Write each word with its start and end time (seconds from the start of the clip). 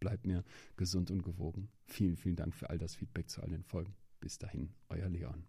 bleibt 0.00 0.26
mir 0.26 0.44
gesund 0.76 1.10
und 1.10 1.22
gewogen. 1.22 1.68
Vielen, 1.86 2.16
vielen 2.16 2.36
Dank 2.36 2.54
für 2.54 2.70
all 2.70 2.78
das 2.78 2.94
Feedback 2.94 3.28
zu 3.30 3.42
all 3.42 3.50
den 3.50 3.64
Folgen. 3.64 3.94
Bis 4.20 4.38
dahin, 4.38 4.70
euer 4.88 5.08
Leon. 5.08 5.44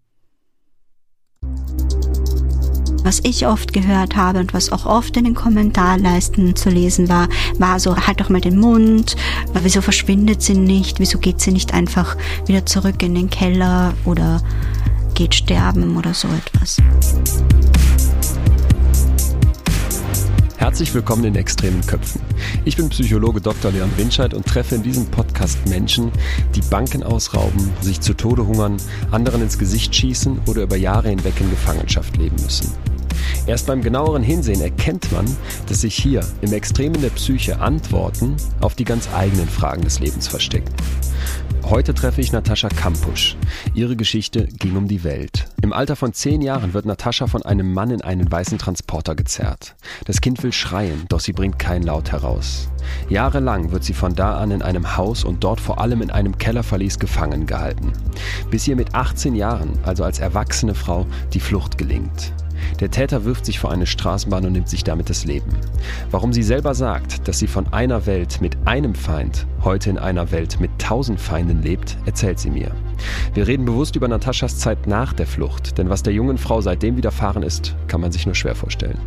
Was 3.03 3.21
ich 3.23 3.47
oft 3.47 3.71
gehört 3.71 4.15
habe 4.15 4.39
und 4.39 4.53
was 4.53 4.71
auch 4.71 4.85
oft 4.85 5.15
in 5.15 5.23
den 5.23 5.33
Kommentarleisten 5.33 6.55
zu 6.55 6.69
lesen 6.69 7.07
war, 7.07 7.29
war 7.57 7.79
so, 7.79 7.95
halt 7.95 8.19
doch 8.19 8.29
mal 8.29 8.41
den 8.41 8.59
Mund, 8.59 9.15
wieso 9.53 9.81
verschwindet 9.81 10.41
sie 10.41 10.55
nicht, 10.55 10.99
wieso 10.99 11.17
geht 11.17 11.39
sie 11.39 11.51
nicht 11.51 11.73
einfach 11.73 12.17
wieder 12.45 12.65
zurück 12.65 13.01
in 13.01 13.15
den 13.15 13.29
Keller 13.29 13.93
oder 14.05 14.43
geht 15.15 15.33
sterben 15.33 15.97
oder 15.97 16.13
so 16.13 16.27
etwas. 16.27 16.77
Herzlich 20.59 20.93
willkommen 20.93 21.23
in 21.23 21.35
Extremen 21.37 21.79
Köpfen. 21.87 22.19
Ich 22.65 22.75
bin 22.75 22.89
Psychologe 22.89 23.39
Dr. 23.39 23.71
Leon 23.71 23.89
Winscheid 23.95 24.33
und 24.33 24.45
treffe 24.45 24.75
in 24.75 24.83
diesem 24.83 25.05
Podcast 25.05 25.57
Menschen, 25.69 26.11
die 26.53 26.61
Banken 26.69 27.01
ausrauben, 27.01 27.71
sich 27.79 28.01
zu 28.01 28.13
Tode 28.13 28.45
hungern, 28.45 28.75
anderen 29.09 29.41
ins 29.41 29.57
Gesicht 29.57 29.95
schießen 29.95 30.41
oder 30.47 30.63
über 30.63 30.75
Jahre 30.75 31.07
hinweg 31.07 31.39
in 31.39 31.49
Gefangenschaft 31.49 32.17
leben 32.17 32.35
müssen. 32.43 32.73
Erst 33.47 33.67
beim 33.67 33.81
genaueren 33.81 34.23
Hinsehen 34.23 34.61
erkennt 34.61 35.11
man, 35.11 35.25
dass 35.67 35.81
sich 35.81 35.95
hier 35.95 36.21
im 36.41 36.53
Extremen 36.53 37.01
der 37.01 37.09
Psyche 37.09 37.59
Antworten 37.59 38.35
auf 38.61 38.75
die 38.75 38.85
ganz 38.85 39.09
eigenen 39.13 39.47
Fragen 39.47 39.81
des 39.81 39.99
Lebens 39.99 40.27
verstecken. 40.27 40.73
Heute 41.69 41.93
treffe 41.93 42.19
ich 42.21 42.31
Natascha 42.31 42.69
Kampusch. 42.69 43.37
Ihre 43.75 43.95
Geschichte 43.95 44.47
ging 44.47 44.75
um 44.75 44.87
die 44.87 45.03
Welt. 45.03 45.47
Im 45.61 45.71
Alter 45.71 45.95
von 45.95 46.13
zehn 46.13 46.41
Jahren 46.41 46.73
wird 46.73 46.85
Natascha 46.85 47.27
von 47.27 47.43
einem 47.43 47.73
Mann 47.73 47.91
in 47.91 48.01
einen 48.01 48.31
weißen 48.31 48.57
Transporter 48.57 49.13
gezerrt. 49.13 49.75
Das 50.05 50.19
Kind 50.19 50.41
will 50.41 50.51
schreien, 50.51 51.05
doch 51.09 51.19
sie 51.19 51.33
bringt 51.33 51.59
keinen 51.59 51.83
Laut 51.83 52.11
heraus. 52.11 52.69
Jahrelang 53.07 53.71
wird 53.71 53.83
sie 53.83 53.93
von 53.93 54.15
da 54.15 54.37
an 54.37 54.49
in 54.49 54.63
einem 54.63 54.97
Haus 54.97 55.23
und 55.23 55.43
dort 55.43 55.59
vor 55.59 55.79
allem 55.79 56.01
in 56.01 56.09
einem 56.09 56.39
Kellerverlies 56.39 56.97
gefangen 56.97 57.45
gehalten. 57.45 57.93
Bis 58.49 58.67
ihr 58.67 58.75
mit 58.75 58.95
18 58.95 59.35
Jahren, 59.35 59.77
also 59.83 60.03
als 60.03 60.17
erwachsene 60.17 60.73
Frau, 60.73 61.05
die 61.33 61.39
Flucht 61.39 61.77
gelingt. 61.77 62.33
Der 62.79 62.91
Täter 62.91 63.25
wirft 63.25 63.45
sich 63.45 63.59
vor 63.59 63.71
eine 63.71 63.85
Straßenbahn 63.85 64.45
und 64.45 64.53
nimmt 64.53 64.69
sich 64.69 64.83
damit 64.83 65.09
das 65.09 65.25
Leben. 65.25 65.51
Warum 66.11 66.33
sie 66.33 66.43
selber 66.43 66.73
sagt, 66.75 67.27
dass 67.27 67.39
sie 67.39 67.47
von 67.47 67.67
einer 67.73 68.05
Welt 68.05 68.41
mit 68.41 68.57
einem 68.65 68.95
Feind 68.95 69.45
heute 69.63 69.89
in 69.89 69.97
einer 69.97 70.31
Welt 70.31 70.59
mit 70.59 70.71
tausend 70.79 71.19
Feinden 71.19 71.61
lebt, 71.61 71.97
erzählt 72.05 72.39
sie 72.39 72.49
mir. 72.49 72.71
Wir 73.33 73.47
reden 73.47 73.65
bewusst 73.65 73.95
über 73.95 74.07
Nataschas 74.07 74.57
Zeit 74.57 74.87
nach 74.87 75.13
der 75.13 75.27
Flucht, 75.27 75.77
denn 75.77 75.89
was 75.89 76.03
der 76.03 76.13
jungen 76.13 76.37
Frau 76.37 76.61
seitdem 76.61 76.97
widerfahren 76.97 77.43
ist, 77.43 77.75
kann 77.87 78.01
man 78.01 78.11
sich 78.11 78.25
nur 78.25 78.35
schwer 78.35 78.55
vorstellen. 78.55 78.99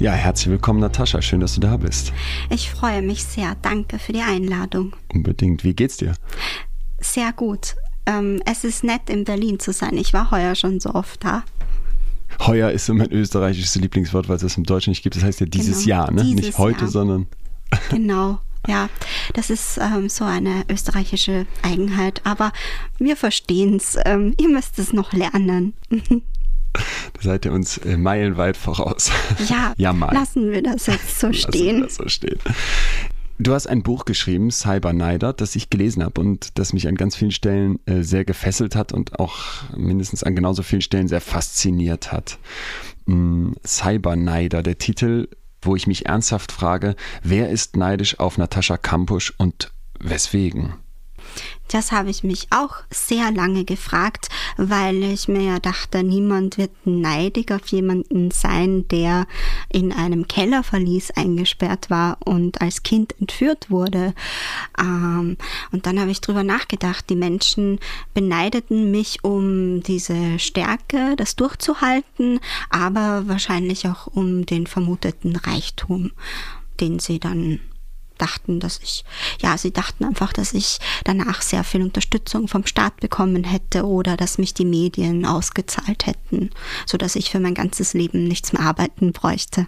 Ja, 0.00 0.12
herzlich 0.12 0.50
willkommen, 0.50 0.80
Natascha. 0.80 1.20
Schön, 1.20 1.40
dass 1.40 1.56
du 1.56 1.60
da 1.60 1.76
bist. 1.76 2.14
Ich 2.48 2.70
freue 2.70 3.02
mich 3.02 3.22
sehr. 3.22 3.54
Danke 3.60 3.98
für 3.98 4.14
die 4.14 4.22
Einladung. 4.22 4.96
Unbedingt. 5.12 5.62
Wie 5.62 5.74
geht's 5.74 5.98
dir? 5.98 6.14
Sehr 7.00 7.34
gut. 7.34 7.76
Ähm, 8.06 8.40
es 8.46 8.64
ist 8.64 8.82
nett, 8.82 9.10
in 9.10 9.24
Berlin 9.24 9.60
zu 9.60 9.74
sein. 9.74 9.98
Ich 9.98 10.14
war 10.14 10.30
heuer 10.30 10.54
schon 10.54 10.80
so 10.80 10.94
oft 10.94 11.22
da. 11.22 11.44
Heuer 12.40 12.70
ist 12.70 12.86
so 12.86 12.94
mein 12.94 13.10
österreichisches 13.12 13.74
Lieblingswort, 13.76 14.28
weil 14.28 14.36
es 14.36 14.42
das 14.42 14.56
im 14.56 14.64
Deutschen 14.64 14.90
nicht 14.90 15.02
gibt. 15.02 15.16
Das 15.16 15.22
heißt 15.22 15.40
ja 15.40 15.46
dieses 15.46 15.84
genau, 15.84 15.88
Jahr, 15.88 16.10
ne? 16.10 16.22
Dieses 16.22 16.46
nicht 16.46 16.58
heute, 16.58 16.80
Jahr. 16.82 16.90
sondern. 16.90 17.26
Genau. 17.90 18.40
Ja, 18.68 18.90
das 19.32 19.48
ist 19.48 19.78
ähm, 19.78 20.08
so 20.08 20.24
eine 20.24 20.64
österreichische 20.68 21.46
Eigenheit, 21.62 22.20
aber 22.24 22.52
wir 22.98 23.16
verstehen 23.16 23.76
es. 23.76 23.96
Ähm, 24.04 24.34
ihr 24.38 24.48
müsst 24.48 24.78
es 24.78 24.92
noch 24.92 25.12
lernen. 25.12 25.74
Da 26.72 27.22
seid 27.22 27.44
ihr 27.46 27.52
uns 27.52 27.78
äh, 27.78 27.96
meilenweit 27.96 28.56
voraus. 28.56 29.10
Ja, 29.48 29.74
ja 29.76 29.92
mal. 29.92 30.14
lassen 30.14 30.52
wir 30.52 30.62
das 30.62 30.86
jetzt 30.86 31.18
so 31.18 31.32
stehen. 31.32 31.80
Lassen 31.80 31.80
wir 31.80 31.82
das 31.82 31.94
so 31.96 32.08
stehen. 32.08 32.38
Du 33.40 33.54
hast 33.54 33.66
ein 33.66 33.82
Buch 33.82 34.04
geschrieben, 34.04 34.50
Cyberneider, 34.50 35.32
das 35.32 35.56
ich 35.56 35.70
gelesen 35.70 36.04
habe 36.04 36.20
und 36.20 36.58
das 36.58 36.74
mich 36.74 36.86
an 36.86 36.94
ganz 36.94 37.16
vielen 37.16 37.30
Stellen 37.30 37.78
äh, 37.86 38.02
sehr 38.02 38.26
gefesselt 38.26 38.76
hat 38.76 38.92
und 38.92 39.18
auch 39.18 39.38
mindestens 39.74 40.22
an 40.22 40.36
genauso 40.36 40.62
vielen 40.62 40.82
Stellen 40.82 41.08
sehr 41.08 41.22
fasziniert 41.22 42.12
hat. 42.12 42.38
Mm, 43.06 43.52
Cyberneider, 43.66 44.62
der 44.62 44.76
Titel, 44.76 45.28
wo 45.62 45.74
ich 45.74 45.86
mich 45.86 46.04
ernsthaft 46.04 46.52
frage, 46.52 46.96
wer 47.22 47.48
ist 47.48 47.78
neidisch 47.78 48.20
auf 48.20 48.36
Natascha 48.36 48.76
Kampusch 48.76 49.32
und 49.38 49.72
weswegen? 49.98 50.74
Das 51.68 51.92
habe 51.92 52.10
ich 52.10 52.24
mich 52.24 52.48
auch 52.50 52.78
sehr 52.90 53.30
lange 53.30 53.64
gefragt, 53.64 54.28
weil 54.56 55.04
ich 55.04 55.28
mir 55.28 55.42
ja 55.42 55.58
dachte, 55.60 56.02
niemand 56.02 56.58
wird 56.58 56.72
neidig 56.84 57.52
auf 57.52 57.68
jemanden 57.68 58.32
sein, 58.32 58.88
der 58.88 59.28
in 59.68 59.92
einem 59.92 60.26
Kellerverlies 60.26 61.12
eingesperrt 61.12 61.88
war 61.88 62.18
und 62.24 62.60
als 62.60 62.82
Kind 62.82 63.14
entführt 63.20 63.70
wurde. 63.70 64.14
Ähm, 64.80 65.36
und 65.70 65.86
dann 65.86 66.00
habe 66.00 66.10
ich 66.10 66.20
drüber 66.20 66.42
nachgedacht, 66.42 67.08
die 67.08 67.14
Menschen 67.14 67.78
beneideten 68.14 68.90
mich 68.90 69.22
um 69.22 69.80
diese 69.84 70.40
Stärke, 70.40 71.14
das 71.16 71.36
durchzuhalten, 71.36 72.40
aber 72.68 73.28
wahrscheinlich 73.28 73.86
auch 73.86 74.08
um 74.08 74.44
den 74.44 74.66
vermuteten 74.66 75.36
Reichtum, 75.36 76.10
den 76.80 76.98
sie 76.98 77.20
dann 77.20 77.60
dachten, 78.20 78.60
dass 78.60 78.78
ich, 78.82 79.04
ja, 79.40 79.56
sie 79.56 79.72
dachten 79.72 80.04
einfach, 80.04 80.32
dass 80.32 80.52
ich 80.52 80.78
danach 81.04 81.42
sehr 81.42 81.64
viel 81.64 81.82
Unterstützung 81.82 82.48
vom 82.48 82.66
Staat 82.66 83.00
bekommen 83.00 83.44
hätte 83.44 83.86
oder 83.86 84.16
dass 84.16 84.38
mich 84.38 84.54
die 84.54 84.64
Medien 84.64 85.26
ausgezahlt 85.26 86.06
hätten, 86.06 86.50
so 86.86 86.98
dass 86.98 87.16
ich 87.16 87.30
für 87.30 87.40
mein 87.40 87.54
ganzes 87.54 87.94
Leben 87.94 88.24
nichts 88.24 88.52
mehr 88.52 88.62
arbeiten 88.62 89.12
bräuchte. 89.12 89.66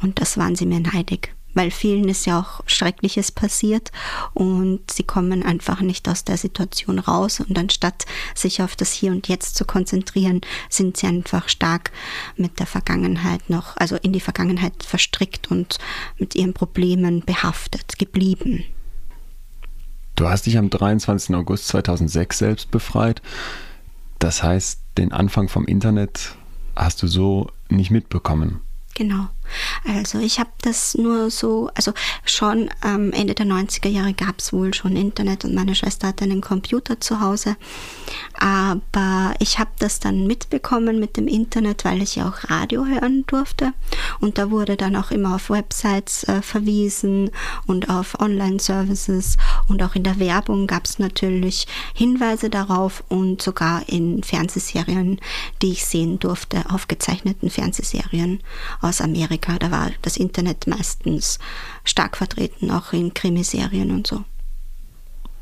Und 0.00 0.20
das 0.20 0.36
waren 0.36 0.56
sie 0.56 0.66
mir 0.66 0.80
neidig 0.80 1.34
weil 1.54 1.70
vielen 1.70 2.08
ist 2.08 2.26
ja 2.26 2.40
auch 2.40 2.62
Schreckliches 2.66 3.32
passiert 3.32 3.90
und 4.34 4.90
sie 4.90 5.02
kommen 5.02 5.42
einfach 5.42 5.80
nicht 5.80 6.08
aus 6.08 6.24
der 6.24 6.36
Situation 6.36 6.98
raus 6.98 7.40
und 7.40 7.58
anstatt 7.58 8.04
sich 8.34 8.62
auf 8.62 8.76
das 8.76 8.92
Hier 8.92 9.12
und 9.12 9.28
Jetzt 9.28 9.56
zu 9.56 9.64
konzentrieren, 9.64 10.40
sind 10.68 10.96
sie 10.96 11.06
einfach 11.06 11.48
stark 11.48 11.92
mit 12.36 12.58
der 12.58 12.66
Vergangenheit 12.66 13.50
noch, 13.50 13.76
also 13.76 13.96
in 13.96 14.12
die 14.12 14.20
Vergangenheit 14.20 14.82
verstrickt 14.82 15.50
und 15.50 15.78
mit 16.18 16.34
ihren 16.34 16.54
Problemen 16.54 17.24
behaftet 17.24 17.98
geblieben. 17.98 18.64
Du 20.16 20.28
hast 20.28 20.46
dich 20.46 20.58
am 20.58 20.70
23. 20.70 21.34
August 21.34 21.68
2006 21.68 22.38
selbst 22.38 22.70
befreit. 22.70 23.22
Das 24.18 24.42
heißt, 24.42 24.80
den 24.98 25.12
Anfang 25.12 25.48
vom 25.48 25.66
Internet 25.66 26.36
hast 26.76 27.02
du 27.02 27.06
so 27.06 27.50
nicht 27.68 27.90
mitbekommen. 27.90 28.60
Genau. 28.94 29.28
Also 29.86 30.18
ich 30.18 30.38
habe 30.38 30.50
das 30.62 30.94
nur 30.94 31.30
so, 31.30 31.70
also 31.74 31.92
schon 32.24 32.70
ähm, 32.84 33.12
Ende 33.12 33.34
der 33.34 33.46
90er 33.46 33.88
Jahre 33.88 34.14
gab 34.14 34.38
es 34.38 34.52
wohl 34.52 34.74
schon 34.74 34.96
Internet 34.96 35.44
und 35.44 35.54
meine 35.54 35.74
Schwester 35.74 36.08
hatte 36.08 36.24
einen 36.24 36.40
Computer 36.40 37.00
zu 37.00 37.20
Hause. 37.20 37.56
Aber 38.38 39.34
ich 39.38 39.58
habe 39.58 39.70
das 39.78 40.00
dann 40.00 40.26
mitbekommen 40.26 40.98
mit 40.98 41.16
dem 41.16 41.28
Internet, 41.28 41.84
weil 41.84 42.02
ich 42.02 42.16
ja 42.16 42.28
auch 42.28 42.50
Radio 42.50 42.86
hören 42.86 43.24
durfte. 43.26 43.72
Und 44.20 44.38
da 44.38 44.50
wurde 44.50 44.76
dann 44.76 44.96
auch 44.96 45.10
immer 45.10 45.34
auf 45.34 45.50
Websites 45.50 46.24
äh, 46.24 46.42
verwiesen 46.42 47.30
und 47.66 47.88
auf 47.88 48.20
Online-Services 48.20 49.36
und 49.68 49.82
auch 49.82 49.94
in 49.94 50.02
der 50.02 50.18
Werbung 50.18 50.66
gab 50.66 50.84
es 50.84 50.98
natürlich 50.98 51.66
Hinweise 51.94 52.50
darauf 52.50 53.04
und 53.08 53.42
sogar 53.42 53.88
in 53.88 54.22
Fernsehserien, 54.22 55.20
die 55.60 55.72
ich 55.72 55.84
sehen 55.84 56.18
durfte, 56.18 56.70
aufgezeichneten 56.70 57.50
Fernsehserien 57.50 58.40
aus 58.80 59.00
Amerika. 59.00 59.41
Da 59.58 59.70
war 59.70 59.90
das 60.02 60.16
Internet 60.16 60.66
meistens 60.66 61.38
stark 61.84 62.16
vertreten, 62.16 62.70
auch 62.70 62.92
in 62.92 63.14
Krimiserien 63.14 63.90
und 63.90 64.06
so. 64.06 64.24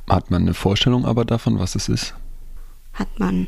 Hat 0.08 0.30
man 0.30 0.42
eine 0.42 0.54
Vorstellung 0.54 1.04
aber 1.04 1.24
davon, 1.24 1.58
was 1.58 1.74
es 1.76 1.88
ist? 1.88 2.14
Hat 2.92 3.18
man. 3.18 3.46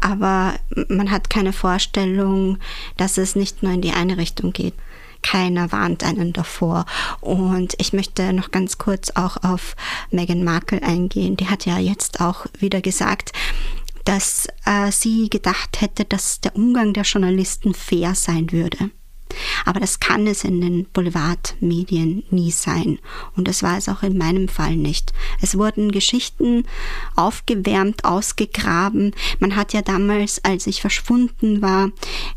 Aber 0.00 0.54
man 0.88 1.10
hat 1.10 1.28
keine 1.28 1.52
Vorstellung, 1.52 2.58
dass 2.96 3.18
es 3.18 3.36
nicht 3.36 3.62
nur 3.62 3.72
in 3.72 3.82
die 3.82 3.92
eine 3.92 4.16
Richtung 4.16 4.52
geht. 4.52 4.74
Keiner 5.22 5.72
warnt 5.72 6.04
einen 6.04 6.32
davor. 6.32 6.86
Und 7.20 7.74
ich 7.78 7.92
möchte 7.92 8.32
noch 8.32 8.50
ganz 8.50 8.78
kurz 8.78 9.10
auch 9.10 9.36
auf 9.42 9.76
Meghan 10.10 10.44
Markle 10.44 10.82
eingehen. 10.82 11.36
Die 11.36 11.48
hat 11.48 11.66
ja 11.66 11.78
jetzt 11.78 12.20
auch 12.20 12.46
wieder 12.58 12.80
gesagt, 12.80 13.32
dass 14.04 14.46
äh, 14.64 14.90
sie 14.90 15.28
gedacht 15.28 15.82
hätte, 15.82 16.06
dass 16.06 16.40
der 16.40 16.56
Umgang 16.56 16.94
der 16.94 17.02
Journalisten 17.02 17.74
fair 17.74 18.14
sein 18.14 18.52
würde. 18.52 18.90
Aber 19.64 19.80
das 19.80 20.00
kann 20.00 20.26
es 20.26 20.44
in 20.44 20.60
den 20.60 20.86
Boulevardmedien 20.86 22.24
nie 22.30 22.50
sein. 22.50 22.98
Und 23.36 23.48
das 23.48 23.62
war 23.62 23.76
es 23.76 23.88
auch 23.88 24.02
in 24.02 24.16
meinem 24.16 24.48
Fall 24.48 24.76
nicht. 24.76 25.12
Es 25.42 25.58
wurden 25.58 25.92
Geschichten 25.92 26.64
aufgewärmt, 27.16 28.04
ausgegraben. 28.04 29.12
Man 29.40 29.56
hat 29.56 29.72
ja 29.72 29.82
damals, 29.82 30.42
als 30.44 30.66
ich 30.66 30.80
verschwunden 30.80 31.60
war, 31.62 31.90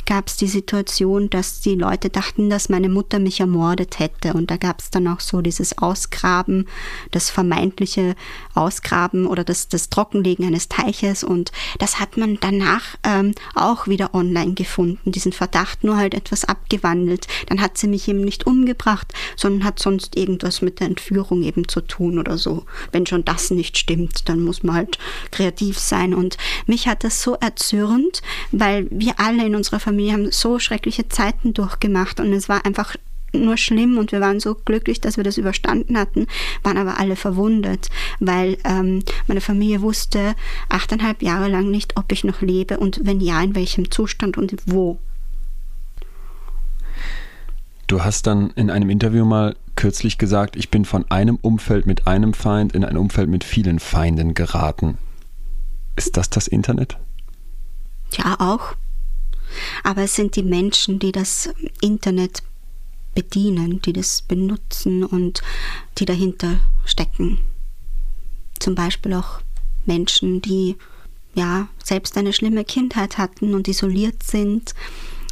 gab 0.05 0.27
es 0.27 0.37
die 0.37 0.47
Situation, 0.47 1.29
dass 1.29 1.61
die 1.61 1.75
Leute 1.75 2.09
dachten, 2.09 2.49
dass 2.49 2.69
meine 2.69 2.89
Mutter 2.89 3.19
mich 3.19 3.39
ermordet 3.39 3.99
hätte. 3.99 4.33
Und 4.33 4.51
da 4.51 4.57
gab 4.57 4.79
es 4.79 4.89
dann 4.89 5.07
auch 5.07 5.19
so 5.19 5.41
dieses 5.41 5.77
Ausgraben, 5.77 6.67
das 7.11 7.29
vermeintliche 7.29 8.15
Ausgraben 8.53 9.27
oder 9.27 9.43
das, 9.43 9.69
das 9.69 9.89
Trockenlegen 9.89 10.45
eines 10.45 10.67
Teiches. 10.67 11.23
Und 11.23 11.51
das 11.79 11.99
hat 11.99 12.17
man 12.17 12.37
danach 12.41 12.97
ähm, 13.03 13.33
auch 13.55 13.87
wieder 13.87 14.13
online 14.13 14.53
gefunden, 14.53 15.11
diesen 15.11 15.31
Verdacht 15.31 15.83
nur 15.83 15.97
halt 15.97 16.13
etwas 16.13 16.45
abgewandelt 16.45 16.80
gewandelt. 16.81 17.27
Dann 17.47 17.61
hat 17.61 17.77
sie 17.77 17.87
mich 17.87 18.07
eben 18.07 18.21
nicht 18.21 18.47
umgebracht, 18.47 19.13
sondern 19.35 19.63
hat 19.63 19.79
sonst 19.79 20.17
irgendwas 20.17 20.61
mit 20.61 20.79
der 20.79 20.87
Entführung 20.87 21.43
eben 21.43 21.67
zu 21.67 21.81
tun 21.81 22.19
oder 22.19 22.37
so. 22.37 22.65
Wenn 22.91 23.05
schon 23.05 23.25
das 23.25 23.51
nicht 23.51 23.77
stimmt, 23.77 24.27
dann 24.27 24.41
muss 24.41 24.63
man 24.63 24.75
halt 24.75 24.97
kreativ 25.31 25.77
sein. 25.77 26.13
Und 26.13 26.37
mich 26.65 26.87
hat 26.87 27.03
das 27.03 27.21
so 27.21 27.35
erzürnt, 27.35 28.21
weil 28.51 28.87
wir 28.89 29.19
alle 29.19 29.45
in 29.45 29.55
unserer 29.55 29.79
Familie 29.79 30.13
haben 30.13 30.31
so 30.31 30.59
schreckliche 30.59 31.07
Zeiten 31.09 31.53
durchgemacht 31.53 32.19
und 32.19 32.33
es 32.33 32.49
war 32.49 32.65
einfach 32.65 32.95
nur 33.33 33.55
schlimm 33.55 33.97
und 33.97 34.11
wir 34.11 34.19
waren 34.19 34.41
so 34.41 34.55
glücklich, 34.55 34.99
dass 34.99 35.15
wir 35.15 35.23
das 35.23 35.37
überstanden 35.37 35.97
hatten, 35.97 36.27
waren 36.63 36.77
aber 36.77 36.99
alle 36.99 37.15
verwundert, 37.15 37.89
weil 38.19 38.57
ähm, 38.65 39.03
meine 39.27 39.39
Familie 39.39 39.81
wusste 39.81 40.35
achteinhalb 40.67 41.21
Jahre 41.21 41.47
lang 41.47 41.71
nicht, 41.71 41.95
ob 41.95 42.11
ich 42.11 42.25
noch 42.25 42.41
lebe 42.41 42.77
und 42.77 42.99
wenn 43.03 43.21
ja, 43.21 43.41
in 43.41 43.55
welchem 43.55 43.89
Zustand 43.89 44.37
und 44.37 44.55
wo. 44.65 44.99
Du 47.91 48.05
hast 48.05 48.25
dann 48.25 48.51
in 48.51 48.69
einem 48.69 48.89
Interview 48.89 49.25
mal 49.25 49.53
kürzlich 49.75 50.17
gesagt, 50.17 50.55
ich 50.55 50.69
bin 50.69 50.85
von 50.85 51.11
einem 51.11 51.35
Umfeld 51.35 51.85
mit 51.85 52.07
einem 52.07 52.33
Feind 52.33 52.71
in 52.71 52.85
ein 52.85 52.95
Umfeld 52.95 53.27
mit 53.27 53.43
vielen 53.43 53.79
Feinden 53.79 54.33
geraten. 54.33 54.97
Ist 55.97 56.15
das 56.15 56.29
das 56.29 56.47
Internet? 56.47 56.97
Ja, 58.13 58.39
auch. 58.39 58.75
Aber 59.83 60.03
es 60.03 60.15
sind 60.15 60.37
die 60.37 60.43
Menschen, 60.43 60.99
die 60.99 61.11
das 61.11 61.49
Internet 61.81 62.43
bedienen, 63.13 63.81
die 63.81 63.91
das 63.91 64.21
benutzen 64.21 65.03
und 65.03 65.41
die 65.97 66.05
dahinter 66.05 66.61
stecken. 66.85 67.39
Zum 68.57 68.73
Beispiel 68.73 69.13
auch 69.15 69.41
Menschen, 69.85 70.41
die 70.41 70.77
ja 71.35 71.67
selbst 71.83 72.17
eine 72.17 72.31
schlimme 72.31 72.63
Kindheit 72.63 73.17
hatten 73.17 73.53
und 73.53 73.67
isoliert 73.67 74.23
sind 74.23 74.75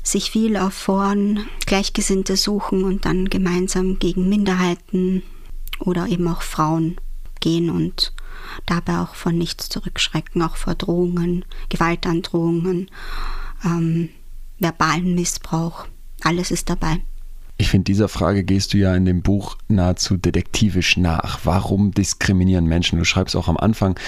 sich 0.04 0.32
viel 0.32 0.58
auf 0.58 0.74
Foren 0.74 1.46
Gleichgesinnte 1.66 2.38
suchen 2.38 2.84
und 2.84 3.06
dann 3.06 3.30
gemeinsam 3.30 4.00
gegen 4.00 4.30
Minderheiten 4.30 5.24
oder 5.80 6.08
eben 6.08 6.28
auch 6.28 6.42
Frauen 6.42 6.98
gehen 7.40 7.70
und 7.70 8.14
dabei 8.66 9.00
auch 9.00 9.16
von 9.16 9.38
nichts 9.38 9.70
zurückschrecken, 9.70 10.42
auch 10.42 10.58
vor 10.58 10.76
Drohungen, 10.76 11.46
Gewaltandrohungen, 11.70 12.90
ähm, 13.64 14.10
verbalen 14.60 15.16
Missbrauch. 15.16 15.88
Alles 16.22 16.52
ist 16.52 16.70
dabei. 16.70 17.02
Ich 17.62 17.70
finde, 17.70 17.84
dieser 17.84 18.08
Frage 18.08 18.46
gehst 18.46 18.74
du 18.74 18.78
ja 18.78 18.96
in 18.96 19.04
dem 19.04 19.22
Buch 19.22 19.58
nahezu 19.68 20.16
detektivisch 20.16 20.96
nach. 20.96 21.42
Warum 21.44 21.92
diskriminieren 21.92 22.66
Menschen? 22.66 22.98
Du 22.98 23.04
schreibst 23.04 23.36
auch 23.36 23.50
am 23.50 23.58
Anfang, 23.58 24.00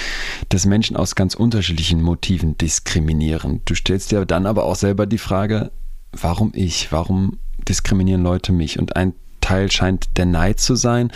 dass 0.48 0.66
Menschen 0.66 0.96
aus 0.96 1.16
ganz 1.16 1.36
unterschiedlichen 1.36 2.02
Motiven 2.02 2.58
diskriminieren. 2.58 3.60
Du 3.66 3.76
stellst 3.76 4.12
dir 4.12 4.26
dann 4.26 4.46
aber 4.46 4.64
auch 4.64 4.76
selber 4.76 5.06
die 5.06 5.18
Frage, 5.18 5.70
warum 6.12 6.52
ich? 6.54 6.92
Warum 6.92 7.40
diskriminieren 7.68 8.24
Leute 8.24 8.52
mich? 8.52 8.80
Und 8.80 8.96
ein 8.96 9.14
Teil 9.40 9.72
scheint 9.72 10.18
der 10.18 10.26
Neid 10.26 10.60
zu 10.60 10.76
sein. 10.76 11.12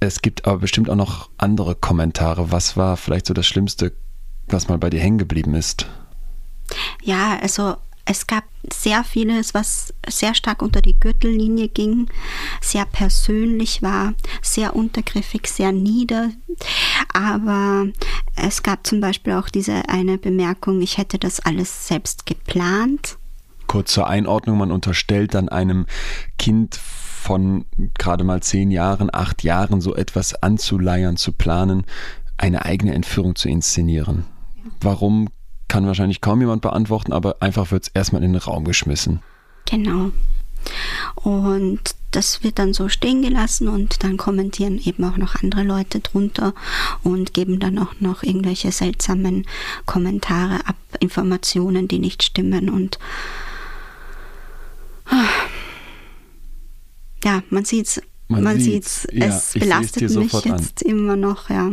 Es 0.00 0.22
gibt 0.22 0.46
aber 0.46 0.58
bestimmt 0.58 0.90
auch 0.90 0.96
noch 0.96 1.30
andere 1.38 1.74
Kommentare. 1.74 2.50
Was 2.50 2.76
war 2.76 2.96
vielleicht 2.96 3.26
so 3.26 3.34
das 3.34 3.46
Schlimmste, 3.46 3.92
was 4.48 4.68
mal 4.68 4.78
bei 4.78 4.90
dir 4.90 5.00
hängen 5.00 5.18
geblieben 5.18 5.54
ist? 5.54 5.86
Ja, 7.02 7.38
also 7.40 7.76
es 8.04 8.26
gab 8.26 8.44
sehr 8.72 9.04
vieles, 9.04 9.54
was 9.54 9.94
sehr 10.08 10.34
stark 10.34 10.60
unter 10.60 10.82
die 10.82 10.98
Gürtellinie 10.98 11.68
ging, 11.68 12.08
sehr 12.60 12.84
persönlich 12.84 13.80
war, 13.82 14.14
sehr 14.40 14.74
untergriffig, 14.74 15.46
sehr 15.46 15.70
nieder. 15.70 16.30
Aber 17.12 17.86
es 18.34 18.62
gab 18.62 18.86
zum 18.86 19.00
Beispiel 19.00 19.34
auch 19.34 19.48
diese 19.48 19.88
eine 19.88 20.18
Bemerkung, 20.18 20.80
ich 20.80 20.98
hätte 20.98 21.18
das 21.18 21.38
alles 21.40 21.86
selbst 21.86 22.26
geplant 22.26 23.18
kurz 23.72 23.94
zur 23.94 24.06
Einordnung, 24.06 24.58
man 24.58 24.70
unterstellt 24.70 25.32
dann 25.32 25.48
einem 25.48 25.86
Kind 26.38 26.76
von 26.76 27.64
gerade 27.96 28.22
mal 28.22 28.42
zehn 28.42 28.70
Jahren, 28.70 29.08
acht 29.10 29.42
Jahren 29.42 29.80
so 29.80 29.94
etwas 29.94 30.34
anzuleiern, 30.42 31.16
zu 31.16 31.32
planen, 31.32 31.84
eine 32.36 32.66
eigene 32.66 32.92
Entführung 32.92 33.34
zu 33.34 33.48
inszenieren. 33.48 34.26
Warum 34.82 35.30
kann 35.68 35.86
wahrscheinlich 35.86 36.20
kaum 36.20 36.42
jemand 36.42 36.60
beantworten, 36.60 37.14
aber 37.14 37.36
einfach 37.40 37.70
wird 37.70 37.84
es 37.84 37.88
erstmal 37.88 38.22
in 38.22 38.34
den 38.34 38.42
Raum 38.42 38.64
geschmissen. 38.64 39.20
Genau. 39.64 40.10
Und 41.14 41.80
das 42.10 42.44
wird 42.44 42.58
dann 42.58 42.74
so 42.74 42.90
stehen 42.90 43.22
gelassen 43.22 43.68
und 43.68 44.04
dann 44.04 44.18
kommentieren 44.18 44.78
eben 44.84 45.02
auch 45.04 45.16
noch 45.16 45.36
andere 45.36 45.62
Leute 45.62 46.00
drunter 46.00 46.52
und 47.02 47.32
geben 47.32 47.58
dann 47.58 47.78
auch 47.78 47.94
noch 48.00 48.22
irgendwelche 48.22 48.70
seltsamen 48.70 49.46
Kommentare 49.86 50.66
ab, 50.66 50.76
Informationen, 51.00 51.88
die 51.88 52.00
nicht 52.00 52.22
stimmen 52.22 52.68
und 52.68 52.98
ja, 57.24 57.42
man 57.50 57.64
sieht's. 57.64 58.00
Man, 58.28 58.44
man 58.44 58.60
sieht's. 58.60 59.06
Ja, 59.12 59.26
es 59.26 59.52
belastet 59.52 60.10
mich 60.10 60.32
jetzt 60.44 60.84
an. 60.84 60.90
immer 60.90 61.16
noch, 61.16 61.50
ja. 61.50 61.70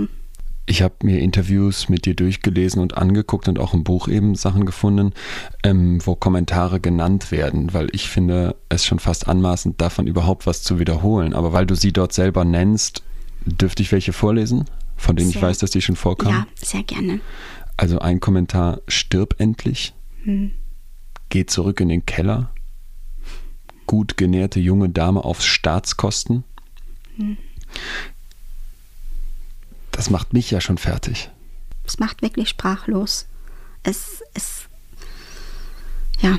Ich 0.65 0.83
habe 0.83 0.93
mir 1.01 1.19
Interviews 1.19 1.89
mit 1.89 2.05
dir 2.05 2.13
durchgelesen 2.13 2.79
und 2.79 2.95
angeguckt 2.95 3.47
und 3.47 3.57
auch 3.57 3.73
im 3.73 3.83
Buch 3.83 4.07
eben 4.07 4.35
Sachen 4.35 4.65
gefunden, 4.65 5.13
ähm, 5.63 5.99
wo 6.05 6.13
Kommentare 6.13 6.79
genannt 6.79 7.31
werden, 7.31 7.73
weil 7.73 7.87
ich 7.91 8.07
finde 8.07 8.55
es 8.69 8.85
schon 8.85 8.99
fast 8.99 9.27
anmaßend, 9.27 9.81
davon 9.81 10.05
überhaupt 10.05 10.45
was 10.45 10.61
zu 10.61 10.77
wiederholen. 10.77 11.33
Aber 11.33 11.53
weil 11.53 11.65
du 11.65 11.73
sie 11.73 11.91
dort 11.91 12.13
selber 12.13 12.45
nennst, 12.45 13.01
dürfte 13.45 13.81
ich 13.81 13.91
welche 13.91 14.13
vorlesen, 14.13 14.65
von 14.95 15.15
denen 15.15 15.31
sehr, 15.31 15.37
ich 15.37 15.41
weiß, 15.41 15.57
dass 15.57 15.71
die 15.71 15.81
schon 15.81 15.95
vorkamen? 15.95 16.35
Ja, 16.35 16.47
sehr 16.55 16.83
gerne. 16.83 17.19
Also 17.75 17.97
ein 17.97 18.19
Kommentar, 18.19 18.81
stirb 18.87 19.35
endlich, 19.39 19.95
hm. 20.23 20.51
geh 21.29 21.47
zurück 21.47 21.79
in 21.79 21.89
den 21.89 22.05
Keller, 22.05 22.51
gut 23.89 24.17
genährte 24.17 24.59
junge 24.59 24.87
Dame 24.87 25.25
auf 25.25 25.41
Staatskosten. 25.41 26.43
Hm. 27.17 27.37
Das 29.89 30.11
macht 30.11 30.31
mich 30.31 30.51
ja 30.51 30.61
schon 30.61 30.77
fertig. 30.77 31.31
Es 31.87 31.97
macht 31.97 32.21
wirklich 32.21 32.49
sprachlos. 32.49 33.25
Es 33.81 34.21
ist. 34.35 34.67
Ja. 36.19 36.37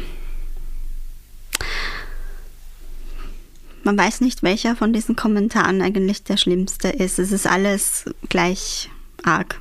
Man 3.83 3.99
weiß 3.99 4.21
nicht, 4.21 4.45
welcher 4.45 4.76
von 4.76 4.92
diesen 4.92 5.16
Kommentaren 5.16 5.83
eigentlich 5.83 6.23
der 6.23 6.37
schlimmste 6.37 6.87
ist. 6.88 7.19
Es 7.19 7.33
ist 7.33 7.49
alles 7.49 8.04
gleich 8.28 8.90
arg. 9.25 9.61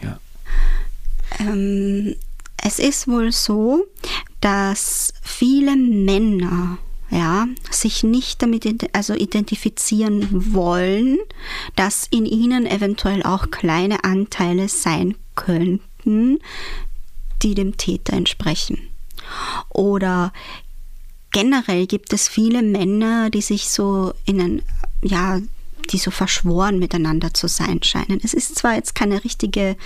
Ja. 0.00 0.20
Ähm, 1.40 2.14
es 2.58 2.78
ist 2.78 3.08
wohl 3.08 3.32
so, 3.32 3.86
dass 4.40 5.12
viele 5.40 5.74
Männer 5.74 6.76
ja, 7.08 7.48
sich 7.70 8.04
nicht 8.04 8.42
damit 8.42 8.94
also 8.94 9.14
identifizieren 9.14 10.52
wollen, 10.54 11.16
dass 11.76 12.06
in 12.10 12.26
ihnen 12.26 12.66
eventuell 12.66 13.22
auch 13.22 13.50
kleine 13.50 14.04
Anteile 14.04 14.68
sein 14.68 15.16
könnten, 15.36 16.40
die 17.42 17.54
dem 17.54 17.78
Täter 17.78 18.12
entsprechen. 18.12 18.90
Oder 19.70 20.34
generell 21.32 21.86
gibt 21.86 22.12
es 22.12 22.28
viele 22.28 22.62
Männer, 22.62 23.30
die 23.30 23.42
sich 23.42 23.70
so 23.70 24.12
in 24.26 24.40
ein, 24.42 24.62
ja, 25.02 25.40
die 25.90 25.98
so 25.98 26.10
verschworen 26.10 26.78
miteinander 26.78 27.32
zu 27.32 27.48
sein 27.48 27.82
scheinen. 27.82 28.20
Es 28.22 28.34
ist 28.34 28.56
zwar 28.56 28.74
jetzt 28.74 28.94
keine 28.94 29.24
richtige 29.24 29.76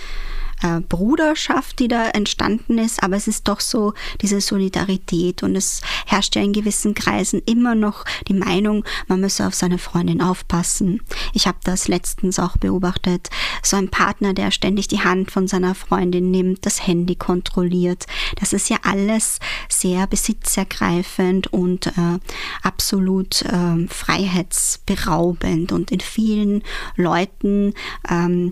äh, 0.62 0.80
Bruderschaft, 0.80 1.78
die 1.78 1.88
da 1.88 2.08
entstanden 2.10 2.78
ist, 2.78 3.02
aber 3.02 3.16
es 3.16 3.28
ist 3.28 3.48
doch 3.48 3.60
so 3.60 3.94
diese 4.20 4.40
Solidarität 4.40 5.42
und 5.42 5.56
es 5.56 5.80
herrscht 6.06 6.36
ja 6.36 6.42
in 6.42 6.52
gewissen 6.52 6.94
Kreisen 6.94 7.42
immer 7.46 7.74
noch 7.74 8.04
die 8.28 8.34
Meinung, 8.34 8.84
man 9.08 9.20
müsse 9.20 9.46
auf 9.46 9.54
seine 9.54 9.78
Freundin 9.78 10.20
aufpassen. 10.20 11.02
Ich 11.32 11.46
habe 11.46 11.58
das 11.64 11.88
letztens 11.88 12.38
auch 12.38 12.56
beobachtet. 12.56 13.30
So 13.62 13.76
ein 13.76 13.88
Partner, 13.88 14.34
der 14.34 14.50
ständig 14.50 14.88
die 14.88 15.00
Hand 15.00 15.30
von 15.30 15.48
seiner 15.48 15.74
Freundin 15.74 16.30
nimmt, 16.30 16.66
das 16.66 16.86
Handy 16.86 17.16
kontrolliert. 17.16 18.06
Das 18.36 18.52
ist 18.52 18.68
ja 18.70 18.78
alles 18.82 19.38
sehr 19.68 20.06
besitzergreifend 20.06 21.52
und 21.52 21.86
äh, 21.88 22.18
absolut 22.62 23.42
äh, 23.42 23.86
freiheitsberaubend 23.88 25.72
und 25.72 25.90
in 25.90 26.00
vielen 26.00 26.62
Leuten 26.96 27.74
ähm, 28.08 28.50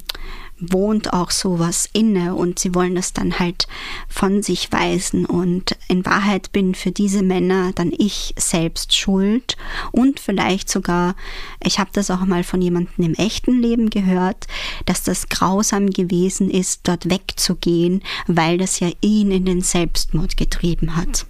wohnt 0.71 1.13
auch 1.13 1.31
sowas 1.31 1.89
inne 1.93 2.35
und 2.35 2.59
sie 2.59 2.75
wollen 2.75 2.95
das 2.95 3.13
dann 3.13 3.39
halt 3.39 3.67
von 4.09 4.43
sich 4.43 4.71
weisen 4.73 5.27
und 5.27 5.77
in 5.89 6.05
Wahrheit 6.07 6.53
bin 6.53 6.75
für 6.75 6.93
diese 6.93 7.23
Männer 7.23 7.73
dann 7.75 7.93
ich 7.97 8.35
selbst 8.37 8.97
schuld 8.97 9.57
und 9.91 10.21
vielleicht 10.21 10.71
sogar, 10.71 11.17
ich 11.63 11.79
habe 11.79 11.91
das 11.93 12.11
auch 12.11 12.25
mal 12.25 12.45
von 12.45 12.63
jemandem 12.63 13.05
im 13.05 13.15
echten 13.15 13.61
Leben 13.61 13.91
gehört, 13.91 14.47
dass 14.87 15.03
das 15.03 15.29
grausam 15.29 15.91
gewesen 15.91 16.51
ist, 16.51 16.83
dort 16.85 17.11
wegzugehen, 17.11 18.03
weil 18.27 18.59
das 18.59 18.81
ja 18.81 18.91
ihn 19.01 19.31
in 19.31 19.45
den 19.45 19.63
Selbstmord 19.63 20.37
getrieben 20.37 20.97
hat. 20.97 21.27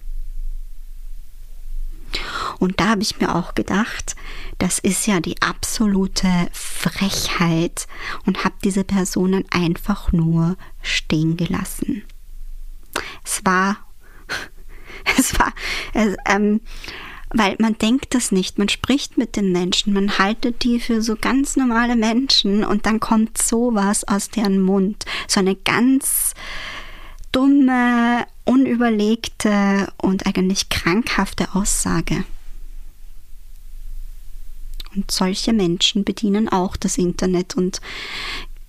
Und 2.59 2.79
da 2.79 2.89
habe 2.89 3.01
ich 3.01 3.19
mir 3.19 3.35
auch 3.35 3.55
gedacht, 3.55 4.15
das 4.59 4.79
ist 4.79 5.07
ja 5.07 5.19
die 5.19 5.41
absolute 5.41 6.29
Frechheit 6.51 7.87
und 8.25 8.43
habe 8.43 8.55
diese 8.63 8.83
Personen 8.83 9.45
einfach 9.51 10.11
nur 10.11 10.57
stehen 10.81 11.37
gelassen. 11.37 12.03
Es 13.23 13.41
war, 13.43 13.77
es 15.17 15.37
war, 15.39 15.53
äh, 15.93 16.15
ähm, 16.27 16.61
weil 17.33 17.55
man 17.59 17.77
denkt 17.77 18.13
das 18.13 18.31
nicht, 18.31 18.59
man 18.59 18.69
spricht 18.69 19.17
mit 19.17 19.35
den 19.35 19.51
Menschen, 19.51 19.91
man 19.91 20.19
haltet 20.19 20.63
die 20.63 20.79
für 20.79 21.01
so 21.01 21.15
ganz 21.15 21.55
normale 21.55 21.95
Menschen 21.95 22.63
und 22.63 22.85
dann 22.85 22.99
kommt 22.99 23.39
sowas 23.39 24.07
aus 24.07 24.29
deren 24.29 24.61
Mund, 24.61 25.05
so 25.27 25.39
eine 25.39 25.55
ganz 25.55 26.35
dumme, 27.33 28.25
unüberlegte 28.45 29.91
und 29.97 30.25
eigentlich 30.25 30.69
krankhafte 30.69 31.53
Aussage. 31.53 32.23
Und 34.95 35.11
solche 35.11 35.51
Menschen 35.51 36.05
bedienen 36.05 36.47
auch 36.47 36.77
das 36.77 36.97
Internet 36.97 37.55
und 37.55 37.81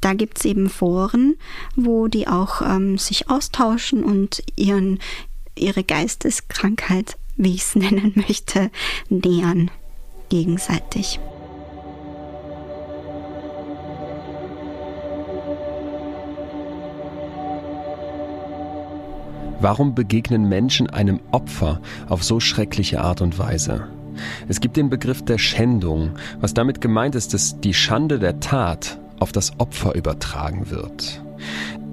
da 0.01 0.13
gibt 0.13 0.39
es 0.39 0.45
eben 0.45 0.69
Foren, 0.69 1.37
wo 1.77 2.09
die 2.09 2.29
auch 2.29 2.61
ähm, 2.61 2.99
sich 2.99 3.31
austauschen 3.31 4.05
und 4.05 4.43
ihren, 4.55 4.99
ihre 5.55 5.83
Geisteskrankheit, 5.83 7.17
wie 7.37 7.55
ich 7.55 7.63
es 7.63 7.75
nennen 7.75 8.13
möchte, 8.15 8.71
nähern 9.09 9.71
gegenseitig. 10.29 11.21
Warum 19.65 19.95
begegnen 19.95 20.47
Menschen 20.47 20.91
einem 20.91 21.21
Opfer 21.31 21.81
auf 22.11 22.23
so 22.23 22.39
schreckliche 22.39 23.01
Art 23.01 23.23
und 23.23 23.39
Weise? 23.39 23.89
Es 24.47 24.61
gibt 24.61 24.77
den 24.77 24.91
Begriff 24.91 25.25
der 25.25 25.39
Schändung, 25.39 26.11
was 26.39 26.53
damit 26.53 26.83
gemeint 26.83 27.15
ist, 27.15 27.33
dass 27.33 27.59
die 27.61 27.73
Schande 27.73 28.19
der 28.19 28.41
Tat 28.41 29.01
auf 29.21 29.33
das 29.33 29.59
Opfer 29.59 29.95
übertragen 29.95 30.69
wird. 30.69 31.25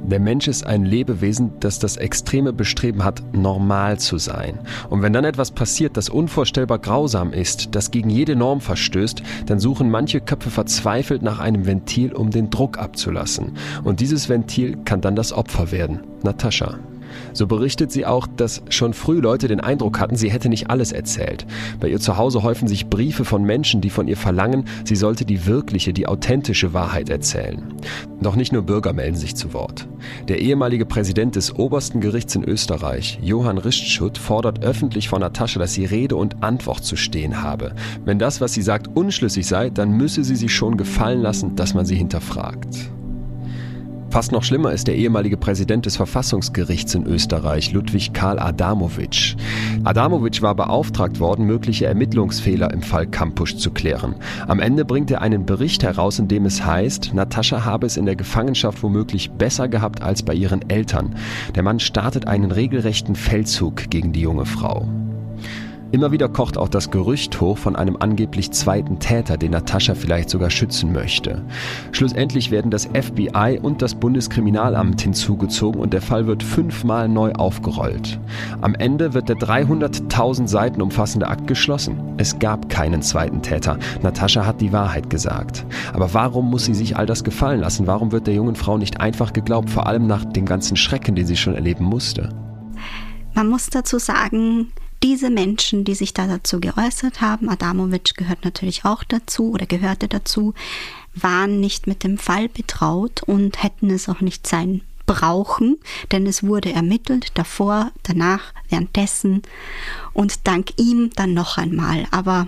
Der 0.04 0.20
Mensch 0.20 0.50
ist 0.50 0.68
ein 0.68 0.84
Lebewesen, 0.84 1.54
das 1.62 1.80
das 1.80 1.96
extreme 1.96 2.51
Bestreben 2.51 3.06
hat, 3.06 3.24
normal 3.34 3.98
zu 4.00 4.18
sein. 4.18 4.60
Und 4.90 5.01
wenn 5.01 5.13
dann 5.13 5.24
etwas 5.24 5.51
passiert, 5.51 5.96
das 5.96 6.10
unvorstellbar 6.10 6.80
grausam 6.80 7.32
ist, 7.32 7.74
das 7.74 7.90
gegen 7.90 8.10
jede 8.10 8.36
Norm 8.36 8.60
verstößt, 8.60 9.24
dann 9.46 9.62
suchen 9.62 9.90
manche 9.90 10.20
Köpfe 10.20 10.50
verzweifelt 10.50 11.22
nach 11.22 11.40
einem 11.40 11.66
Ventil, 11.66 12.12
um 12.12 12.32
den 12.32 12.50
Druck 12.50 12.78
abzulassen. 12.78 13.54
Und 13.86 14.01
dieses 14.01 14.28
Ventil 14.28 14.75
kann 14.84 15.00
dann 15.00 15.16
das 15.16 15.32
Opfer 15.32 15.72
werden. 15.72 16.01
Natascha. 16.22 16.78
So 17.33 17.47
berichtet 17.47 17.91
sie 17.91 18.05
auch, 18.05 18.27
dass 18.27 18.61
schon 18.69 18.93
früh 18.93 19.19
Leute 19.19 19.47
den 19.47 19.59
Eindruck 19.59 20.00
hatten, 20.00 20.15
sie 20.15 20.31
hätte 20.31 20.50
nicht 20.50 20.69
alles 20.69 20.91
erzählt. 20.91 21.45
Bei 21.79 21.88
ihr 21.88 22.00
zu 22.00 22.17
Hause 22.17 22.43
häufen 22.43 22.67
sich 22.67 22.88
Briefe 22.88 23.25
von 23.25 23.43
Menschen, 23.43 23.81
die 23.81 23.89
von 23.89 24.07
ihr 24.07 24.17
verlangen, 24.17 24.65
sie 24.83 24.95
sollte 24.95 25.25
die 25.25 25.45
wirkliche, 25.45 25.93
die 25.93 26.07
authentische 26.07 26.73
Wahrheit 26.73 27.09
erzählen. 27.09 27.63
Doch 28.21 28.35
nicht 28.35 28.53
nur 28.53 28.61
Bürger 28.61 28.93
melden 28.93 29.17
sich 29.17 29.35
zu 29.35 29.53
Wort. 29.53 29.88
Der 30.27 30.39
ehemalige 30.39 30.85
Präsident 30.85 31.35
des 31.35 31.55
obersten 31.55 32.01
Gerichts 32.01 32.35
in 32.35 32.43
Österreich, 32.43 33.19
Johann 33.21 33.57
Richtschut, 33.57 34.17
fordert 34.17 34.63
öffentlich 34.63 35.09
von 35.09 35.21
Natascha, 35.21 35.59
dass 35.59 35.73
sie 35.73 35.85
Rede 35.85 36.15
und 36.15 36.43
Antwort 36.43 36.83
zu 36.83 36.95
stehen 36.95 37.41
habe. 37.41 37.73
Wenn 38.05 38.19
das, 38.19 38.41
was 38.41 38.53
sie 38.53 38.61
sagt, 38.61 38.95
unschlüssig 38.95 39.47
sei, 39.47 39.69
dann 39.69 39.91
müsse 39.91 40.23
sie 40.23 40.35
sich 40.35 40.53
schon 40.53 40.77
gefallen 40.77 41.21
lassen, 41.21 41.55
dass 41.55 41.73
man 41.73 41.85
sie 41.85 41.95
hinterfragt. 41.95 42.91
Fast 44.12 44.34
noch 44.34 44.44
schlimmer 44.44 44.74
ist 44.74 44.88
der 44.88 44.98
ehemalige 44.98 45.38
Präsident 45.38 45.86
des 45.86 45.96
Verfassungsgerichts 45.96 46.96
in 46.96 47.06
Österreich, 47.06 47.72
Ludwig 47.72 48.12
Karl 48.12 48.39
Adamowitsch. 48.39 49.38
Adamowitsch 49.86 50.41
war 50.41 50.53
beauftragt 50.53 51.22
worden, 51.22 51.46
mögliche 51.46 51.86
Ermittlungsfehler 51.86 52.74
im 52.74 52.82
Fall 52.82 53.08
Kampusch 53.08 53.56
zu 53.56 53.72
klären. 53.72 54.15
Am 54.48 54.60
Ende 54.60 54.84
bringt 54.84 55.12
er 55.12 55.22
einen 55.22 55.46
Bericht 55.46 55.84
heraus, 55.84 56.20
in 56.20 56.27
dem 56.27 56.46
es 56.46 56.65
heißt, 56.65 57.13
Natascha 57.13 57.63
habe 57.63 57.88
es 57.88 57.96
in 57.96 58.06
der 58.06 58.18
Gefangenschaft 58.18 58.84
womöglich 58.84 59.32
besser 59.32 59.70
gehabt 59.70 60.01
als 60.01 60.24
bei 60.24 60.34
ihren 60.34 60.70
Eltern. 60.70 61.15
Der 61.56 61.63
Mann 61.63 61.80
startet 61.80 62.27
einen 62.27 62.51
regelrechten 62.51 63.15
Feldzug 63.15 63.89
gegen 63.89 64.12
die 64.12 64.22
junge 64.22 64.46
Frau. 64.46 64.89
Immer 65.91 66.13
wieder 66.13 66.29
kocht 66.29 66.57
auch 66.57 66.69
das 66.69 66.89
Gerücht 66.89 67.41
hoch 67.41 67.57
von 67.57 67.75
einem 67.75 67.98
angeblich 68.00 68.51
zweiten 68.51 69.00
Täter, 69.00 69.36
den 69.36 69.51
Natascha 69.51 69.93
vielleicht 69.93 70.29
sogar 70.29 70.50
schützen 70.50 70.93
möchte. 70.93 71.43
Schlussendlich 71.91 72.50
werden 72.50 72.71
das 72.71 72.86
FBI 72.86 73.60
und 73.62 73.81
das 73.81 73.95
Bundeskriminalamt 73.95 75.01
hinzugezogen 75.01 75.81
und 75.81 75.91
der 75.91 76.01
Fall 76.01 76.27
wird 76.27 76.43
fünfmal 76.43 77.10
neu 77.10 77.33
aufgerollt. 77.33 78.19
Am 78.62 78.74
Ende 78.74 79.13
wird 79.13 79.27
der 79.27 79.36
300.000 79.36 80.48
Seiten 80.48 80.81
umfassende 80.81 81.27
Akt 81.27 81.48
geschlossen. 81.48 81.98
Es 82.15 82.39
gab 82.39 82.69
keinen 82.69 83.01
zweiten 83.01 83.41
Täter. 83.41 83.77
Natascha 84.01 84.45
hat 84.45 84.62
die 84.62 84.71
Wahrheit 84.71 85.10
gesagt. 85.10 85.65
Aber 85.91 86.13
warum 86.13 86.50
muss 86.50 86.65
sie 86.65 86.74
sich 86.74 86.95
all 86.95 87.05
das 87.05 87.25
gefallen 87.25 87.60
lassen? 87.60 87.86
Warum 87.86 88.13
wird 88.13 88.27
der 88.27 88.33
jungen 88.33 88.55
Frau 88.55 88.77
nicht 88.77 89.01
einfach 89.01 89.33
geglaubt, 89.33 89.69
vor 89.69 89.88
allem 89.88 90.07
nach 90.07 90.24
dem 90.24 90.45
ganzen 90.45 90.77
Schrecken, 90.77 91.15
den 91.15 91.25
sie 91.25 91.36
schon 91.36 91.55
erleben 91.55 91.83
musste? 91.83 92.29
Man 93.33 93.50
muss 93.50 93.69
dazu 93.69 93.98
sagen, 93.98 94.71
diese 95.03 95.29
Menschen, 95.29 95.84
die 95.84 95.96
sich 95.96 96.13
da 96.13 96.27
dazu 96.27 96.60
geäußert 96.60 97.22
haben, 97.22 97.50
Adamowitsch 97.50 98.13
gehört 98.15 98.43
natürlich 98.46 98.86
auch 98.86 99.03
dazu 99.03 99.51
oder 99.51 99.65
gehörte 99.65 100.08
dazu, 100.08 100.53
waren 101.13 101.60
nicht 101.60 101.88
mit 101.88 102.03
dem 102.03 102.17
Fall 102.17 102.50
betraut 102.50 103.24
und 103.24 103.63
hätten 103.63 103.89
es 103.89 104.08
auch 104.08 104.22
nicht 104.22 104.48
sein 104.48 104.81
brauchen, 105.05 105.77
denn 106.12 106.25
es 106.25 106.43
wurde 106.43 106.72
ermittelt 106.72 107.31
davor, 107.34 107.91
danach, 108.03 108.53
währenddessen 108.70 109.41
und 110.13 110.48
dank 110.48 110.79
ihm 110.79 111.10
dann 111.15 111.34
noch 111.34 111.58
einmal. 111.58 112.05
Aber 112.12 112.48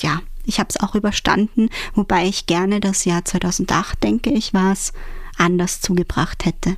ja, 0.00 0.22
ich 0.44 0.58
habe 0.58 0.70
es 0.70 0.80
auch 0.80 0.94
überstanden, 0.94 1.68
wobei 1.94 2.26
ich 2.26 2.46
gerne 2.46 2.80
das 2.80 3.04
Jahr 3.04 3.24
2008, 3.24 4.02
denke 4.02 4.30
ich, 4.30 4.54
war 4.54 4.72
es, 4.72 4.92
anders 5.36 5.80
zugebracht 5.80 6.44
hätte. 6.44 6.76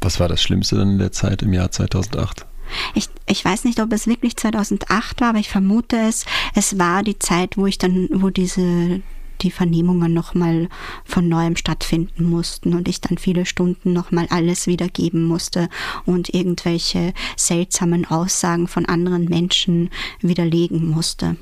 Was 0.00 0.20
war 0.20 0.28
das 0.28 0.42
Schlimmste 0.42 0.76
dann 0.76 0.92
in 0.92 0.98
der 0.98 1.12
Zeit 1.12 1.42
im 1.42 1.52
Jahr 1.52 1.70
2008? 1.70 2.46
Ich, 2.94 3.08
ich 3.26 3.44
weiß 3.44 3.64
nicht, 3.64 3.80
ob 3.80 3.92
es 3.92 4.06
wirklich 4.06 4.36
2008 4.36 5.20
war, 5.20 5.30
aber 5.30 5.38
ich 5.38 5.48
vermute 5.48 5.96
es. 5.96 6.26
Es 6.54 6.78
war 6.78 7.02
die 7.02 7.18
Zeit, 7.18 7.56
wo 7.56 7.66
ich 7.66 7.78
dann, 7.78 8.08
wo 8.12 8.30
diese 8.30 9.00
die 9.40 9.50
Vernehmungen 9.50 10.12
nochmal 10.12 10.68
von 11.04 11.28
neuem 11.28 11.56
stattfinden 11.56 12.24
mussten 12.24 12.74
und 12.74 12.88
ich 12.88 13.00
dann 13.00 13.18
viele 13.18 13.46
Stunden 13.46 13.92
nochmal 13.92 14.26
alles 14.30 14.66
wiedergeben 14.66 15.24
musste 15.24 15.68
und 16.06 16.32
irgendwelche 16.32 17.12
seltsamen 17.36 18.04
Aussagen 18.04 18.68
von 18.68 18.86
anderen 18.86 19.24
Menschen 19.24 19.90
widerlegen 20.20 20.88
musste. 20.88 21.36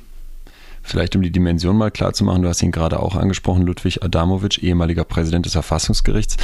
Vielleicht 0.81 1.15
um 1.15 1.21
die 1.21 1.31
Dimension 1.31 1.77
mal 1.77 1.91
klar 1.91 2.13
zu 2.13 2.25
machen, 2.25 2.41
du 2.41 2.49
hast 2.49 2.61
ihn 2.61 2.71
gerade 2.71 2.99
auch 2.99 3.15
angesprochen, 3.15 3.65
Ludwig 3.65 4.03
Adamowitsch, 4.03 4.61
ehemaliger 4.61 5.05
Präsident 5.05 5.45
des 5.45 5.53
Verfassungsgerichts. 5.53 6.35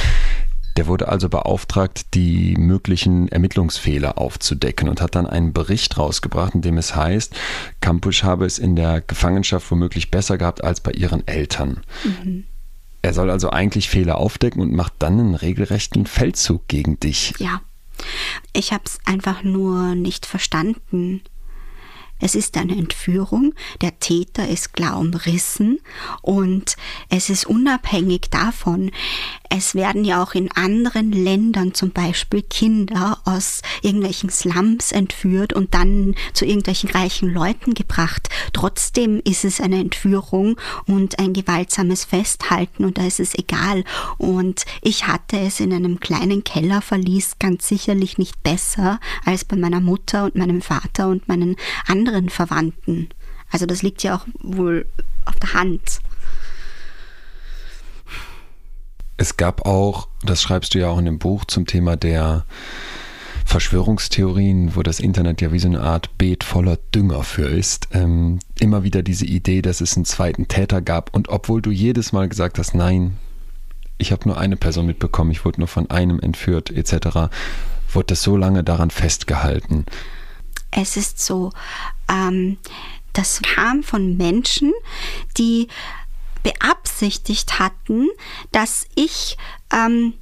Der 0.76 0.86
wurde 0.86 1.08
also 1.08 1.28
beauftragt, 1.28 2.14
die 2.14 2.56
möglichen 2.56 3.28
Ermittlungsfehler 3.28 4.18
aufzudecken 4.18 4.88
und 4.88 5.00
hat 5.00 5.14
dann 5.14 5.26
einen 5.26 5.52
Bericht 5.52 5.98
rausgebracht, 5.98 6.54
in 6.54 6.62
dem 6.62 6.78
es 6.78 6.94
heißt, 6.94 7.34
Kampusch 7.80 8.22
habe 8.22 8.46
es 8.46 8.58
in 8.58 8.76
der 8.76 9.00
Gefangenschaft 9.00 9.70
womöglich 9.70 10.10
besser 10.10 10.38
gehabt 10.38 10.62
als 10.64 10.80
bei 10.80 10.92
ihren 10.92 11.26
Eltern. 11.26 11.82
Mhm. 12.04 12.44
Er 13.02 13.14
soll 13.14 13.30
also 13.30 13.50
eigentlich 13.50 13.88
Fehler 13.88 14.18
aufdecken 14.18 14.60
und 14.60 14.72
macht 14.72 14.94
dann 14.98 15.18
einen 15.18 15.34
regelrechten 15.34 16.06
Feldzug 16.06 16.68
gegen 16.68 17.00
dich. 17.00 17.34
Ja, 17.38 17.62
ich 18.52 18.72
habe 18.72 18.84
es 18.86 18.98
einfach 19.04 19.42
nur 19.42 19.94
nicht 19.94 20.26
verstanden. 20.26 21.22
Es 22.20 22.34
ist 22.34 22.56
eine 22.56 22.76
Entführung, 22.76 23.54
der 23.80 23.98
Täter 23.98 24.46
ist 24.46 24.74
klar 24.74 24.98
umrissen 24.98 25.80
und 26.22 26.76
es 27.08 27.30
ist 27.30 27.46
unabhängig 27.46 28.28
davon. 28.30 28.90
Es 29.48 29.74
werden 29.74 30.04
ja 30.04 30.22
auch 30.22 30.34
in 30.34 30.50
anderen 30.52 31.10
Ländern 31.10 31.74
zum 31.74 31.90
Beispiel 31.90 32.42
Kinder 32.42 33.20
aus 33.24 33.62
irgendwelchen 33.82 34.30
Slums 34.30 34.92
entführt 34.92 35.52
und 35.52 35.74
dann 35.74 36.14
zu 36.34 36.44
irgendwelchen 36.44 36.90
reichen 36.90 37.32
Leuten 37.32 37.74
gebracht. 37.74 38.28
Trotzdem 38.52 39.20
ist 39.24 39.44
es 39.44 39.60
eine 39.60 39.80
Entführung 39.80 40.56
und 40.86 41.18
ein 41.18 41.32
gewaltsames 41.32 42.04
Festhalten 42.04 42.84
und 42.84 42.98
da 42.98 43.06
ist 43.06 43.18
es 43.18 43.34
egal. 43.34 43.84
Und 44.18 44.64
ich 44.82 45.06
hatte 45.06 45.38
es 45.38 45.58
in 45.58 45.72
einem 45.72 45.98
kleinen 46.00 46.44
Kellerverlies 46.44 47.38
ganz 47.38 47.66
sicherlich 47.66 48.18
nicht 48.18 48.42
besser 48.42 49.00
als 49.24 49.44
bei 49.44 49.56
meiner 49.56 49.80
Mutter 49.80 50.24
und 50.24 50.36
meinem 50.36 50.62
Vater 50.62 51.08
und 51.08 51.26
meinen 51.28 51.56
anderen 51.86 52.09
anderen 52.10 52.28
Verwandten. 52.28 53.08
Also 53.50 53.66
das 53.66 53.82
liegt 53.82 54.02
ja 54.02 54.16
auch 54.16 54.26
wohl 54.40 54.86
auf 55.24 55.36
der 55.36 55.54
Hand. 55.54 56.00
Es 59.16 59.36
gab 59.36 59.66
auch, 59.66 60.08
das 60.22 60.42
schreibst 60.42 60.74
du 60.74 60.78
ja 60.78 60.88
auch 60.88 60.98
in 60.98 61.04
dem 61.04 61.18
Buch 61.18 61.44
zum 61.44 61.66
Thema 61.66 61.96
der 61.96 62.44
Verschwörungstheorien, 63.44 64.76
wo 64.76 64.82
das 64.82 65.00
Internet 65.00 65.40
ja 65.40 65.52
wie 65.52 65.58
so 65.58 65.68
eine 65.68 65.82
Art 65.82 66.16
Beet 66.18 66.44
voller 66.44 66.78
Dünger 66.94 67.22
für 67.22 67.48
ist, 67.48 67.88
ähm, 67.92 68.38
immer 68.58 68.82
wieder 68.82 69.02
diese 69.02 69.26
Idee, 69.26 69.60
dass 69.60 69.80
es 69.80 69.96
einen 69.96 70.04
zweiten 70.04 70.48
Täter 70.48 70.80
gab. 70.80 71.14
Und 71.14 71.28
obwohl 71.28 71.60
du 71.60 71.70
jedes 71.70 72.12
Mal 72.12 72.28
gesagt 72.28 72.58
hast, 72.58 72.74
nein, 72.74 73.18
ich 73.98 74.12
habe 74.12 74.28
nur 74.28 74.38
eine 74.38 74.56
Person 74.56 74.86
mitbekommen, 74.86 75.32
ich 75.32 75.44
wurde 75.44 75.60
nur 75.60 75.68
von 75.68 75.90
einem 75.90 76.20
entführt, 76.20 76.70
etc., 76.70 77.30
wurde 77.92 78.06
das 78.06 78.22
so 78.22 78.36
lange 78.36 78.64
daran 78.64 78.90
festgehalten. 78.90 79.84
Es 80.70 80.96
ist 80.96 81.18
so, 81.24 81.52
ähm, 82.08 82.58
das 83.12 83.40
kam 83.42 83.82
von 83.82 84.16
Menschen, 84.16 84.72
die 85.36 85.68
beabsichtigt 86.42 87.58
hatten, 87.58 88.08
dass 88.52 88.86
ich, 88.94 89.36
ähm, 89.72 90.14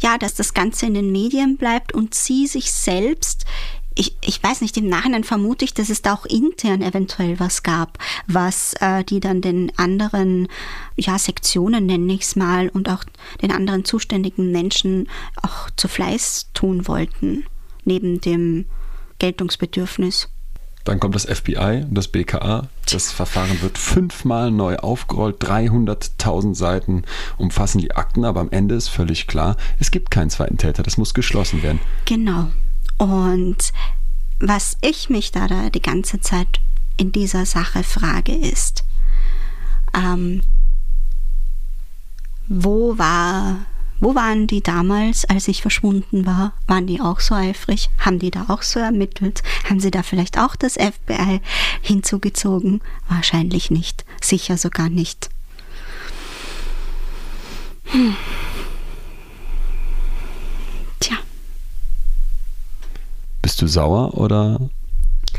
ja, 0.00 0.18
dass 0.18 0.34
das 0.34 0.54
Ganze 0.54 0.86
in 0.86 0.94
den 0.94 1.12
Medien 1.12 1.56
bleibt 1.56 1.94
und 1.94 2.14
sie 2.14 2.46
sich 2.46 2.72
selbst 2.72 3.46
ich, 3.94 4.16
ich 4.24 4.42
weiß 4.42 4.60
nicht, 4.60 4.76
im 4.76 4.88
Nachhinein 4.88 5.24
vermute 5.24 5.64
ich, 5.64 5.74
dass 5.74 5.90
es 5.90 6.02
da 6.02 6.14
auch 6.14 6.24
intern 6.24 6.82
eventuell 6.82 7.38
was 7.38 7.62
gab, 7.62 7.98
was 8.26 8.74
äh, 8.80 9.04
die 9.04 9.20
dann 9.20 9.40
den 9.40 9.72
anderen 9.76 10.48
ja, 10.96 11.18
Sektionen, 11.18 11.86
nenne 11.86 12.12
ich 12.14 12.22
es 12.22 12.36
mal, 12.36 12.68
und 12.68 12.88
auch 12.88 13.04
den 13.42 13.52
anderen 13.52 13.84
zuständigen 13.84 14.50
Menschen 14.50 15.08
auch 15.42 15.70
zu 15.76 15.88
Fleiß 15.88 16.48
tun 16.54 16.88
wollten, 16.88 17.44
neben 17.84 18.20
dem 18.20 18.66
Geltungsbedürfnis. 19.22 20.28
Dann 20.82 20.98
kommt 20.98 21.14
das 21.14 21.26
FBI 21.26 21.84
und 21.88 21.94
das 21.94 22.08
BKA. 22.08 22.68
Das 22.90 23.12
Verfahren 23.12 23.62
wird 23.62 23.78
fünfmal 23.78 24.50
neu 24.50 24.78
aufgerollt. 24.78 25.40
300.000 25.44 26.56
Seiten 26.56 27.04
umfassen 27.38 27.78
die 27.78 27.94
Akten, 27.94 28.24
aber 28.24 28.40
am 28.40 28.50
Ende 28.50 28.74
ist 28.74 28.88
völlig 28.88 29.28
klar, 29.28 29.56
es 29.78 29.92
gibt 29.92 30.10
keinen 30.10 30.28
zweiten 30.28 30.58
Täter. 30.58 30.82
Das 30.82 30.96
muss 30.96 31.14
geschlossen 31.14 31.62
werden. 31.62 31.78
Genau. 32.04 32.48
Und 32.98 33.72
was 34.40 34.76
ich 34.80 35.08
mich 35.08 35.30
da, 35.30 35.46
da 35.46 35.70
die 35.70 35.82
ganze 35.82 36.20
Zeit 36.20 36.58
in 36.96 37.12
dieser 37.12 37.46
Sache 37.46 37.84
frage, 37.84 38.34
ist, 38.34 38.82
ähm, 39.94 40.40
wo 42.48 42.98
war 42.98 43.66
wo 44.02 44.16
waren 44.16 44.48
die 44.48 44.64
damals, 44.64 45.24
als 45.26 45.46
ich 45.46 45.62
verschwunden 45.62 46.26
war? 46.26 46.54
Waren 46.66 46.88
die 46.88 47.00
auch 47.00 47.20
so 47.20 47.36
eifrig? 47.36 47.88
Haben 47.98 48.18
die 48.18 48.32
da 48.32 48.46
auch 48.48 48.62
so 48.62 48.80
ermittelt? 48.80 49.44
Haben 49.70 49.78
sie 49.78 49.92
da 49.92 50.02
vielleicht 50.02 50.38
auch 50.38 50.56
das 50.56 50.74
FBI 50.74 51.40
hinzugezogen? 51.82 52.80
Wahrscheinlich 53.08 53.70
nicht. 53.70 54.04
Sicher 54.20 54.58
sogar 54.58 54.88
nicht. 54.88 55.30
Hm. 57.84 58.16
Tja. 60.98 61.18
Bist 63.40 63.62
du 63.62 63.68
sauer 63.68 64.14
oder 64.14 64.68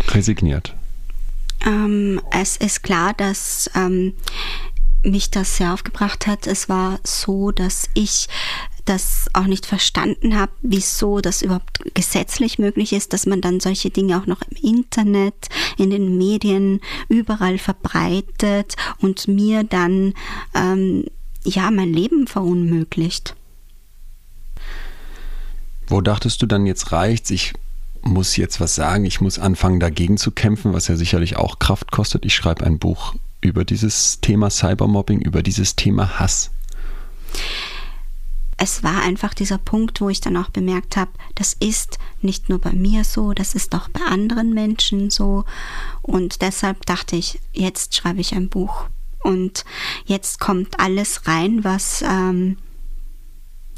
resigniert? 0.08 0.74
Ähm, 1.66 2.22
es 2.32 2.58
ist 2.58 2.82
klar, 2.84 3.14
dass 3.14 3.70
ähm, 3.76 4.14
mich 5.04 5.30
das 5.30 5.58
sehr 5.58 5.74
aufgebracht 5.74 6.28
hat. 6.28 6.48
Es 6.48 6.70
war 6.70 7.00
so, 7.04 7.52
dass 7.52 7.90
ich 7.94 8.28
das 8.86 9.28
auch 9.34 9.46
nicht 9.46 9.66
verstanden 9.66 10.38
habe, 10.38 10.52
wieso 10.62 11.22
das 11.22 11.42
überhaupt 11.42 11.80
gesetzlich 11.94 12.60
möglich 12.60 12.92
ist, 12.92 13.14
dass 13.14 13.26
man 13.26 13.40
dann 13.40 13.60
solche 13.60 13.90
Dinge 13.90 14.20
auch 14.20 14.26
noch 14.26 14.42
im 14.42 14.78
Internet, 14.78 15.48
in 15.78 15.90
den 15.90 16.18
Medien, 16.18 16.82
überall 17.08 17.58
verbreitet 17.58 18.76
und 19.00 19.28
mir 19.28 19.64
dann 19.64 20.14
ähm, 20.54 21.06
ja 21.46 21.72
mein 21.72 21.94
Leben 21.94 22.28
verunmöglicht. 22.28 23.36
Wo 25.88 26.02
dachtest 26.02 26.42
du 26.42 26.46
dann 26.46 26.66
jetzt 26.66 26.92
reicht's? 26.92 27.30
Ich 27.30 27.54
muss 28.02 28.36
jetzt 28.36 28.60
was 28.60 28.76
sagen, 28.76 29.06
ich 29.06 29.22
muss 29.22 29.40
anfangen 29.40 29.80
dagegen 29.80 30.18
zu 30.18 30.32
kämpfen, 30.32 30.74
was 30.74 30.90
ja 30.90 30.98
sicherlich 30.98 31.38
auch 31.38 31.60
Kraft 31.60 31.92
kostet. 31.92 32.26
Ich 32.26 32.36
schreibe 32.36 32.66
ein 32.66 32.80
Buch 32.80 33.16
über 33.44 33.66
dieses 33.66 34.20
Thema 34.22 34.50
Cybermobbing, 34.50 35.22
über 35.22 35.44
dieses 35.44 35.76
Thema 35.76 36.20
Hass? 36.20 36.52
Es 38.58 38.84
war 38.84 39.02
einfach 39.02 39.34
dieser 39.34 39.58
Punkt, 39.58 40.00
wo 40.00 40.10
ich 40.10 40.22
dann 40.22 40.38
auch 40.38 40.50
bemerkt 40.50 40.96
habe, 40.96 41.12
das 41.36 41.54
ist 41.60 41.98
nicht 42.22 42.50
nur 42.50 42.60
bei 42.60 42.72
mir 42.72 43.04
so, 43.04 43.34
das 43.34 43.56
ist 43.56 43.76
auch 43.76 43.90
bei 43.90 44.02
anderen 44.02 44.54
Menschen 44.54 45.10
so. 45.10 45.44
Und 46.02 46.42
deshalb 46.42 46.86
dachte 46.86 47.16
ich, 47.16 47.40
jetzt 47.52 47.96
schreibe 47.96 48.22
ich 48.22 48.34
ein 48.34 48.50
Buch. 48.50 48.86
Und 49.22 49.66
jetzt 50.06 50.40
kommt 50.40 50.80
alles 50.80 51.28
rein, 51.28 51.64
was 51.64 52.04
ähm, 52.08 52.58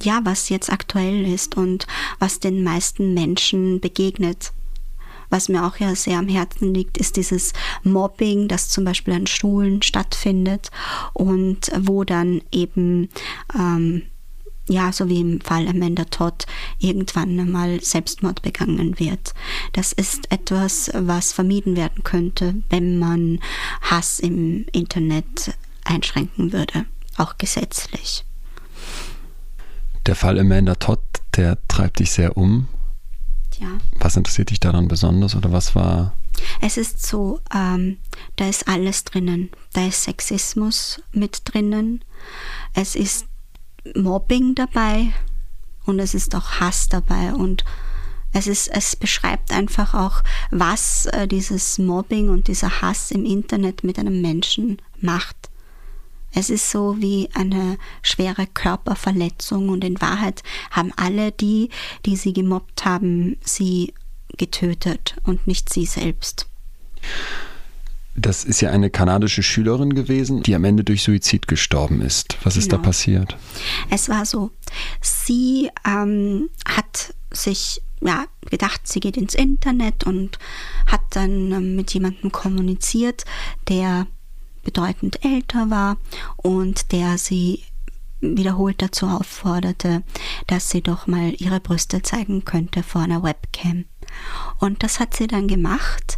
ja, 0.02 0.20
was 0.24 0.50
jetzt 0.50 0.72
aktuell 0.72 1.26
ist 1.26 1.56
und 1.56 1.88
was 2.20 2.40
den 2.40 2.64
meisten 2.64 3.14
Menschen 3.14 3.80
begegnet. 3.80 4.52
Was 5.30 5.50
mir 5.50 5.66
auch 5.66 5.78
ja 5.78 5.96
sehr 5.96 6.18
am 6.18 6.28
Herzen 6.28 6.74
liegt, 6.74 6.98
ist 6.98 7.18
dieses 7.18 7.54
Mobbing, 7.84 8.48
das 8.48 8.70
zum 8.70 8.86
Beispiel 8.86 9.14
an 9.14 9.28
Schulen 9.28 9.82
stattfindet 9.82 10.72
und 11.14 11.72
wo 11.78 12.04
dann 12.04 12.42
eben 12.52 13.10
ähm, 13.54 14.04
ja, 14.68 14.92
so 14.92 15.10
wie 15.10 15.22
im 15.22 15.42
Fall 15.42 15.68
Amanda 15.68 16.06
Todd, 16.06 16.46
irgendwann 16.80 17.40
einmal 17.40 17.82
Selbstmord 17.82 18.42
begangen 18.42 19.00
wird. 19.00 19.34
Das 19.74 19.94
ist 19.94 20.32
etwas, 20.32 20.90
was 20.94 21.34
vermieden 21.34 21.76
werden 21.76 22.04
könnte, 22.04 22.56
wenn 22.70 22.98
man 22.98 23.40
Hass 23.82 24.20
im 24.20 24.66
Internet 24.72 25.56
einschränken 25.84 26.52
würde, 26.52 26.86
auch 27.18 27.38
gesetzlich. 27.38 28.26
Der 30.06 30.16
Fall 30.16 30.40
Amanda 30.40 30.76
Todd, 30.76 31.02
der 31.36 31.58
treibt 31.68 32.00
dich 32.00 32.12
sehr 32.12 32.38
um. 32.38 32.68
Ja. 33.60 33.68
Was 34.00 34.18
interessiert 34.18 34.50
dich 34.50 34.60
daran 34.60 34.88
besonders 34.88 35.36
oder 35.36 35.52
was 35.52 35.76
war? 35.76 36.14
Es 36.62 36.78
ist 36.78 37.06
so, 37.06 37.40
ähm, 37.54 37.98
da 38.36 38.48
ist 38.48 38.68
alles 38.68 39.04
drinnen. 39.04 39.50
Da 39.74 39.88
ist 39.88 40.04
Sexismus 40.04 41.02
mit 41.12 41.42
drinnen. 41.46 42.04
Es 42.74 42.96
ist 42.96 43.26
Mobbing 43.96 44.56
dabei 44.56 45.14
und 45.86 46.00
es 46.00 46.14
ist 46.14 46.36
auch 46.36 46.60
Hass 46.60 46.90
dabei 46.90 47.34
und 47.34 47.64
es 48.34 48.48
ist, 48.48 48.68
es 48.68 48.98
beschreibt 48.98 49.54
einfach 49.54 49.94
auch, 49.94 50.22
was 50.52 51.06
äh, 51.06 51.26
dieses 51.26 51.78
Mobbing 51.78 52.30
und 52.30 52.50
dieser 52.50 52.82
Hass 52.82 53.12
im 53.12 53.26
Internet 53.26 53.86
mit 53.86 53.98
einem 53.98 54.22
Menschen 54.22 54.82
macht. 55.00 55.50
Es 56.36 56.50
ist 56.50 56.70
so 56.70 56.98
wie 57.00 57.30
eine 57.34 57.78
schwere 58.02 58.46
Körperverletzung 58.46 59.70
und 59.70 59.84
in 59.84 60.00
Wahrheit 60.02 60.44
haben 60.70 60.92
alle 60.98 61.32
die, 61.32 61.70
die 62.06 62.18
sie 62.18 62.34
gemobbt 62.34 62.84
haben, 62.84 63.38
sie 63.42 63.94
getötet 64.38 65.16
und 65.24 65.48
nicht 65.48 65.72
sie 65.74 65.86
selbst. 65.86 66.48
Das 68.18 68.44
ist 68.44 68.62
ja 68.62 68.70
eine 68.70 68.90
kanadische 68.90 69.44
Schülerin 69.44 69.94
gewesen, 69.94 70.44
die 70.44 70.56
am 70.56 70.66
Ende 70.66 70.84
durch 70.84 71.04
Suizid 71.04 71.48
gestorben 71.48 72.02
ist. 72.02 72.38
Was 72.44 72.58
ist 72.58 72.72
da 72.72 72.78
genau. 72.78 72.88
passiert? 72.88 73.38
Es 73.90 74.10
war 74.10 74.26
so, 74.26 74.52
sie 75.02 75.70
ähm, 75.86 76.50
hat 76.68 77.14
sich 77.32 77.82
ja, 78.02 78.26
gedacht, 78.50 78.82
sie 78.84 79.00
geht 79.00 79.18
ins 79.18 79.36
Internet 79.36 80.06
und 80.06 80.38
hat 80.86 81.02
dann 81.12 81.52
ähm, 81.52 81.76
mit 81.76 81.94
jemandem 81.94 82.32
kommuniziert, 82.32 83.24
der 83.70 84.08
bedeutend 84.66 85.24
älter 85.24 85.70
war 85.70 85.96
und 86.36 86.92
der 86.92 87.18
sie 87.18 87.64
wiederholt 88.20 88.82
dazu 88.82 89.08
aufforderte, 89.08 90.04
dass 90.48 90.70
sie 90.70 90.82
doch 90.82 91.08
mal 91.08 91.34
ihre 91.38 91.60
Brüste 91.62 92.02
zeigen 92.02 92.44
könnte 92.44 92.84
vor 92.84 93.02
einer 93.02 93.24
Webcam. 93.24 93.86
Und 94.60 94.84
das 94.84 95.00
hat 95.00 95.16
sie 95.16 95.28
dann 95.28 95.48
gemacht 95.48 96.18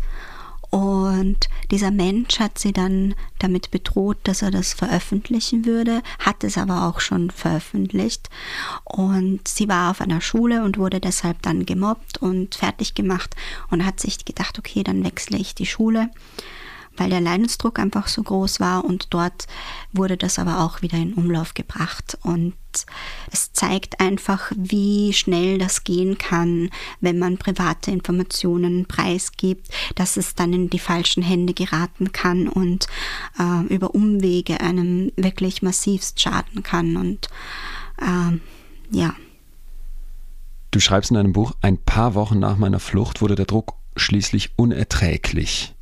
Und 0.70 1.48
dieser 1.72 1.92
Mensch 1.92 2.40
hat 2.40 2.60
sie 2.60 2.74
dann 2.74 3.16
damit 3.40 3.72
bedroht, 3.72 4.18
dass 4.24 4.42
er 4.42 4.52
das 4.52 4.74
veröffentlichen 4.74 5.66
würde, 5.66 6.02
hat 6.20 6.44
es 6.44 6.58
aber 6.58 6.88
auch 6.88 7.00
schon 7.00 7.32
veröffentlicht. 7.32 8.30
Und 8.84 9.48
sie 9.48 9.70
war 9.70 9.92
auf 9.92 10.02
einer 10.02 10.20
Schule 10.20 10.64
und 10.64 10.78
wurde 10.78 11.00
deshalb 11.00 11.42
dann 11.42 11.66
gemobbt 11.66 12.18
und 12.18 12.56
fertig 12.56 12.96
gemacht 12.96 13.36
und 13.70 13.86
hat 13.86 14.00
sich 14.00 14.26
gedacht, 14.26 14.60
okay, 14.60 14.84
dann 14.84 15.06
wechsle 15.06 15.38
ich 15.38 15.56
die 15.56 15.66
Schule 15.66 16.10
weil 16.98 17.10
der 17.10 17.22
Leidensdruck 17.22 17.80
einfach 17.80 18.08
so 18.08 18.24
groß 18.24 18.60
war 18.60 18.86
und 18.86 19.14
dort 19.14 19.48
wurde 19.94 20.18
das 20.18 20.40
aber 20.40 20.60
auch 20.60 20.82
wieder 20.82 20.98
in 20.98 21.14
Umlauf 21.14 21.54
gebracht 21.54 22.18
und 22.24 22.54
es 23.32 23.54
zeigt 23.54 24.00
einfach, 24.00 24.52
wie 24.56 25.14
schnell 25.14 25.58
das 25.58 25.84
gehen 25.84 26.18
kann, 26.18 26.70
wenn 27.02 27.18
man 27.18 27.38
private 27.38 27.90
Informationen 27.92 28.86
preisgibt, 28.86 29.68
dass 29.96 30.18
es 30.18 30.36
dann 30.36 30.54
in 30.54 30.70
die 30.70 30.80
falschen 30.80 31.24
Hände 31.24 31.54
geraten 31.54 32.12
kann 32.12 32.48
und 32.48 32.88
äh, 33.40 33.74
über 33.74 33.96
Umwege 33.96 34.60
einem 34.60 35.12
wirklich 35.16 35.62
massivst 35.62 36.22
schaden 36.22 36.62
kann 36.62 36.98
und 36.98 37.30
äh, 38.00 38.38
ja. 38.96 39.16
Du 40.72 40.80
schreibst 40.80 41.12
in 41.12 41.16
deinem 41.16 41.34
Buch, 41.34 41.54
ein 41.62 41.78
paar 41.78 42.14
Wochen 42.14 42.40
nach 42.40 42.58
meiner 42.58 42.80
Flucht 42.80 43.22
wurde 43.22 43.36
der 43.36 43.46
Druck 43.46 43.74
schließlich 43.96 44.52
unerträglich. 44.58 45.74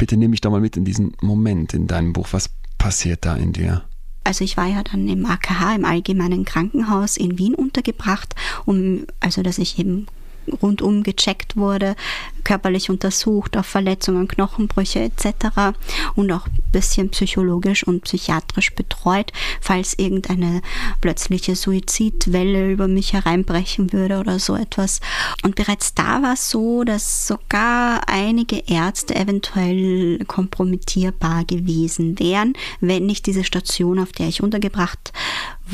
Bitte 0.00 0.16
nehme 0.16 0.30
mich 0.30 0.40
da 0.40 0.48
mal 0.48 0.62
mit 0.62 0.78
in 0.78 0.86
diesen 0.86 1.12
Moment 1.20 1.74
in 1.74 1.86
deinem 1.86 2.14
Buch. 2.14 2.28
Was 2.30 2.48
passiert 2.78 3.26
da 3.26 3.36
in 3.36 3.52
dir? 3.52 3.82
Also 4.24 4.44
ich 4.44 4.56
war 4.56 4.66
ja 4.66 4.82
dann 4.82 5.06
im 5.06 5.26
AKH, 5.26 5.74
im 5.74 5.84
Allgemeinen 5.84 6.46
Krankenhaus 6.46 7.18
in 7.18 7.36
Wien 7.36 7.54
untergebracht, 7.54 8.34
um, 8.64 9.04
also 9.20 9.42
dass 9.42 9.58
ich 9.58 9.78
eben 9.78 10.06
rundum 10.52 11.02
gecheckt 11.02 11.56
wurde, 11.56 11.96
körperlich 12.44 12.90
untersucht 12.90 13.56
auf 13.56 13.66
Verletzungen, 13.66 14.28
Knochenbrüche 14.28 15.00
etc. 15.00 15.76
und 16.14 16.32
auch 16.32 16.46
ein 16.46 16.52
bisschen 16.72 17.10
psychologisch 17.10 17.86
und 17.86 18.02
psychiatrisch 18.02 18.74
betreut, 18.74 19.32
falls 19.60 19.94
irgendeine 19.98 20.62
plötzliche 21.00 21.56
Suizidwelle 21.56 22.70
über 22.70 22.88
mich 22.88 23.12
hereinbrechen 23.12 23.92
würde 23.92 24.18
oder 24.18 24.38
so 24.38 24.56
etwas. 24.56 25.00
Und 25.42 25.54
bereits 25.54 25.94
da 25.94 26.22
war 26.22 26.34
es 26.34 26.50
so, 26.50 26.84
dass 26.84 27.26
sogar 27.26 28.08
einige 28.08 28.56
Ärzte 28.66 29.14
eventuell 29.14 30.24
kompromittierbar 30.26 31.44
gewesen 31.44 32.18
wären, 32.18 32.54
wenn 32.80 33.06
nicht 33.06 33.26
diese 33.26 33.44
Station, 33.44 33.98
auf 33.98 34.12
der 34.12 34.28
ich 34.28 34.42
untergebracht 34.42 35.12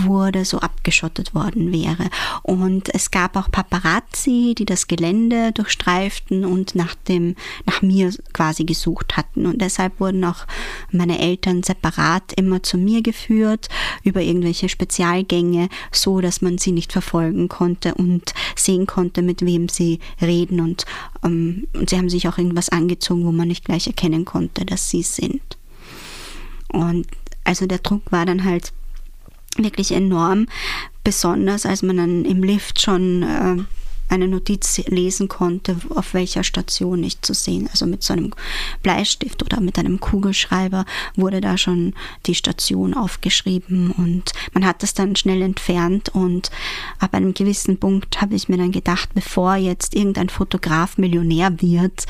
wurde, 0.05 0.45
so 0.45 0.59
abgeschottet 0.59 1.35
worden 1.35 1.73
wäre. 1.73 2.11
Und 2.43 2.95
es 2.95 3.11
gab 3.11 3.37
auch 3.37 3.51
Paparazzi, 3.51 4.55
die 4.57 4.65
das 4.65 4.87
Gelände 4.89 5.53
durchstreiften 5.53 6.45
und 6.45 6.75
nach 6.75 6.95
dem, 6.95 7.35
nach 7.67 7.83
mir 7.83 8.13
quasi 8.33 8.65
gesucht 8.65 9.17
hatten. 9.17 9.47
Und 9.47 9.61
deshalb 9.61 10.01
wurden 10.01 10.25
auch 10.25 10.47
meine 10.91 11.19
Eltern 11.19 11.63
separat 11.63 12.33
immer 12.37 12.63
zu 12.63 12.79
mir 12.79 13.03
geführt 13.03 13.69
über 14.03 14.21
irgendwelche 14.21 14.69
Spezialgänge, 14.69 15.69
so 15.93 16.21
dass 16.21 16.43
man 16.43 16.59
sie 16.59 16.73
nicht 16.73 16.93
verfolgen 16.93 17.49
konnte 17.49 17.95
und 17.95 18.35
sehen 18.55 18.87
konnte, 18.87 19.23
mit 19.23 19.43
wem 19.43 19.69
sie 19.69 20.01
reden. 20.21 20.61
Und, 20.61 20.85
ähm, 21.25 21.69
und 21.75 21.91
sie 21.91 21.97
haben 21.97 22.11
sich 22.11 22.29
auch 22.29 22.39
irgendwas 22.39 22.69
angezogen, 22.69 23.25
wo 23.25 23.33
man 23.33 23.49
nicht 23.49 23.65
gleich 23.65 23.87
erkennen 23.87 24.25
konnte, 24.25 24.65
dass 24.65 24.91
sie 24.91 25.03
sind. 25.03 25.43
Und 26.69 27.07
also 27.45 27.67
der 27.67 27.79
Druck 27.79 28.11
war 28.11 28.27
dann 28.27 28.45
halt 28.45 28.73
wirklich 29.59 29.93
enorm, 29.93 30.47
besonders 31.05 31.67
als 31.67 31.83
man 31.83 31.97
dann 31.97 32.25
im 32.25 32.43
Lift 32.43 32.81
schon 32.81 33.23
äh, 33.23 33.57
eine 34.09 34.29
Notiz 34.29 34.79
lesen 34.87 35.29
konnte, 35.29 35.77
auf 35.95 36.15
welcher 36.15 36.45
Station 36.45 37.03
ich 37.03 37.21
zu 37.23 37.35
sehen. 37.35 37.69
Also 37.71 37.87
mit 37.87 38.03
so 38.03 38.13
einem 38.13 38.33
Bleistift 38.83 39.43
oder 39.43 39.61
mit 39.61 39.79
einem 39.79 40.01
Kugelschreiber 40.01 40.85
wurde 41.17 41.41
da 41.41 41.59
schon 41.59 41.95
die 42.27 42.35
Station 42.35 42.95
aufgeschrieben 42.95 43.91
und 43.91 44.33
man 44.53 44.65
hat 44.65 44.83
das 44.83 44.95
dann 44.95 45.17
schnell 45.17 45.43
entfernt 45.43 46.11
und 46.11 46.51
ab 46.99 47.15
einem 47.15 47.35
gewissen 47.35 47.79
Punkt 47.79 48.21
habe 48.21 48.35
ich 48.35 48.49
mir 48.49 48.59
dann 48.59 48.73
gedacht, 48.73 49.11
bevor 49.15 49.57
jetzt 49.57 49.95
irgendein 49.95 50.29
Fotograf 50.29 50.99
Millionär 50.99 51.61
wird 51.61 52.07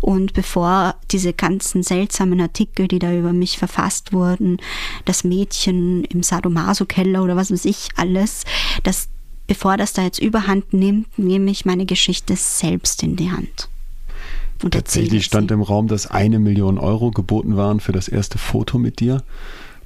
und 0.00 0.34
bevor 0.34 0.96
diese 1.10 1.32
ganzen 1.32 1.82
seltsamen 1.82 2.40
Artikel, 2.40 2.88
die 2.88 2.98
da 2.98 3.12
über 3.12 3.32
mich 3.32 3.58
verfasst 3.58 4.12
wurden, 4.12 4.58
das 5.04 5.24
Mädchen 5.24 6.04
im 6.04 6.22
Sadomaso-Keller 6.22 7.22
oder 7.22 7.36
was 7.36 7.50
weiß 7.50 7.64
ich 7.64 7.88
alles, 7.96 8.44
dass 8.82 9.08
bevor 9.48 9.76
das 9.76 9.92
da 9.94 10.02
jetzt 10.02 10.20
überhand 10.20 10.72
nimmt, 10.72 11.18
nehme 11.18 11.50
ich 11.50 11.64
meine 11.64 11.86
Geschichte 11.86 12.36
selbst 12.36 13.02
in 13.02 13.16
die 13.16 13.32
Hand. 13.32 13.68
Und 14.62 14.74
Tatsächlich 14.74 15.24
stand 15.24 15.50
im 15.50 15.62
Raum, 15.62 15.88
dass 15.88 16.06
eine 16.06 16.38
Million 16.38 16.78
Euro 16.78 17.10
geboten 17.10 17.56
waren 17.56 17.80
für 17.80 17.92
das 17.92 18.08
erste 18.08 18.38
Foto 18.38 18.78
mit 18.78 19.00
dir. 19.00 19.22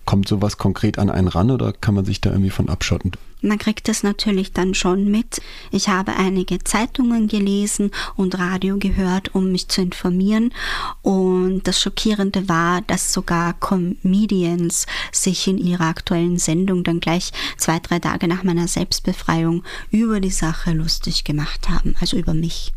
Kommt 0.05 0.29
sowas 0.29 0.59
konkret 0.59 0.99
an 0.99 1.11
einen 1.11 1.29
ran 1.29 1.51
oder 1.51 1.73
kann 1.73 1.95
man 1.95 2.05
sich 2.05 2.21
da 2.21 2.31
irgendwie 2.31 2.51
von 2.51 2.69
abschotten? 2.69 3.13
Man 3.43 3.59
kriegt 3.59 3.89
das 3.89 4.05
natürlich 4.05 4.53
dann 4.53 4.75
schon 4.75 5.11
mit. 5.11 5.43
Ich 5.73 5.89
habe 5.89 6.15
einige 6.15 6.63
Zeitungen 6.63 7.27
gelesen 7.27 7.91
und 8.17 8.39
Radio 8.39 8.79
gehört, 8.79 9.35
um 9.35 9.51
mich 9.51 9.69
zu 9.69 9.83
informieren. 9.83 10.55
Und 11.03 11.63
das 11.65 11.81
Schockierende 11.81 12.49
war, 12.49 12.83
dass 12.83 13.13
sogar 13.13 13.55
Comedians 13.55 14.87
sich 15.11 15.49
in 15.49 15.59
ihrer 15.59 15.87
aktuellen 15.87 16.39
Sendung 16.39 16.85
dann 16.85 17.01
gleich 17.01 17.33
zwei, 17.57 17.81
drei 17.81 17.99
Tage 17.99 18.29
nach 18.29 18.45
meiner 18.45 18.69
Selbstbefreiung 18.69 19.65
über 19.91 20.21
die 20.21 20.31
Sache 20.31 20.73
lustig 20.73 21.25
gemacht 21.25 21.69
haben, 21.69 21.97
also 22.01 22.17
über 22.17 22.35
mich. 22.35 22.73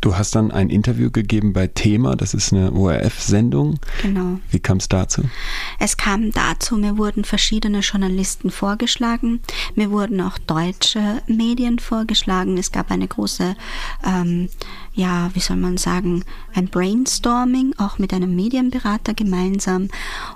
Du 0.00 0.16
hast 0.16 0.34
dann 0.34 0.50
ein 0.50 0.70
Interview 0.70 1.10
gegeben 1.10 1.52
bei 1.52 1.66
Thema, 1.66 2.16
das 2.16 2.34
ist 2.34 2.52
eine 2.52 2.72
ORF-Sendung. 2.72 3.78
Genau. 4.02 4.38
Wie 4.50 4.60
kam 4.60 4.78
es 4.78 4.88
dazu? 4.88 5.22
Es 5.78 5.96
kam 5.96 6.32
dazu, 6.32 6.76
mir 6.76 6.98
wurden 6.98 7.24
verschiedene 7.24 7.80
Journalisten 7.80 8.50
vorgeschlagen, 8.50 9.40
mir 9.74 9.90
wurden 9.90 10.20
auch 10.20 10.38
deutsche 10.38 11.22
Medien 11.26 11.78
vorgeschlagen. 11.78 12.56
Es 12.58 12.72
gab 12.72 12.90
eine 12.90 13.08
große, 13.08 13.56
ähm, 14.04 14.48
ja, 14.94 15.30
wie 15.34 15.40
soll 15.40 15.56
man 15.56 15.76
sagen, 15.76 16.24
ein 16.54 16.68
Brainstorming, 16.68 17.74
auch 17.78 17.98
mit 17.98 18.12
einem 18.12 18.34
Medienberater 18.34 19.14
gemeinsam. 19.14 19.88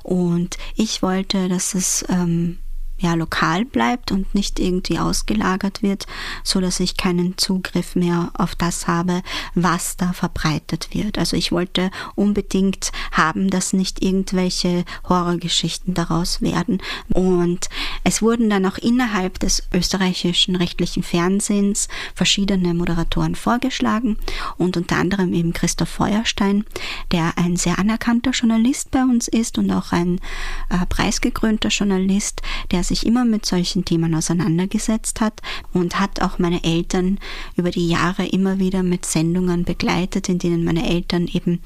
Und 0.02 0.56
ich 0.76 1.02
wollte, 1.02 1.48
dass 1.48 1.74
es 1.74 2.04
ähm, 2.08 2.58
ja, 3.00 3.14
lokal 3.14 3.64
bleibt 3.64 4.12
und 4.12 4.34
nicht 4.34 4.60
irgendwie 4.60 4.98
ausgelagert 4.98 5.82
wird, 5.82 6.06
so 6.44 6.60
dass 6.60 6.80
ich 6.80 6.96
keinen 6.96 7.38
Zugriff 7.38 7.96
mehr 7.96 8.30
auf 8.34 8.54
das 8.54 8.86
habe, 8.86 9.22
was 9.54 9.96
da 9.96 10.12
verbreitet 10.12 10.90
wird. 10.92 11.18
Also 11.18 11.36
ich 11.36 11.50
wollte 11.50 11.90
unbedingt 12.14 12.92
haben, 13.12 13.48
dass 13.48 13.72
nicht 13.72 14.02
irgendwelche 14.02 14.84
Horrorgeschichten 15.08 15.94
daraus 15.94 16.42
werden. 16.42 16.82
Und 17.14 17.68
es 18.04 18.20
wurden 18.20 18.50
dann 18.50 18.66
auch 18.66 18.76
innerhalb 18.76 19.38
des 19.40 19.62
österreichischen 19.72 20.56
rechtlichen 20.56 21.02
Fernsehens 21.02 21.88
verschiedene 22.14 22.74
Moderatoren 22.74 23.34
vorgeschlagen 23.34 24.18
und 24.58 24.76
unter 24.76 24.96
anderem 24.96 25.32
eben 25.32 25.54
Christoph 25.54 25.88
Feuerstein, 25.88 26.64
der 27.12 27.38
ein 27.38 27.56
sehr 27.56 27.78
anerkannter 27.78 28.32
Journalist 28.32 28.90
bei 28.90 29.02
uns 29.02 29.26
ist 29.26 29.56
und 29.56 29.70
auch 29.70 29.92
ein 29.92 30.20
äh, 30.68 30.84
preisgekrönter 30.86 31.70
Journalist, 31.70 32.42
der 32.70 32.84
sich 32.90 33.06
immer 33.06 33.24
mit 33.24 33.46
solchen 33.46 33.84
Themen 33.84 34.14
auseinandergesetzt 34.14 35.20
hat 35.20 35.40
und 35.72 35.98
hat 35.98 36.20
auch 36.20 36.38
meine 36.38 36.62
Eltern 36.64 37.18
über 37.56 37.70
die 37.70 37.88
Jahre 37.88 38.26
immer 38.26 38.58
wieder 38.58 38.82
mit 38.82 39.06
Sendungen 39.06 39.64
begleitet, 39.64 40.28
in 40.28 40.38
denen 40.38 40.64
meine 40.64 40.88
Eltern 40.88 41.28
eben 41.28 41.60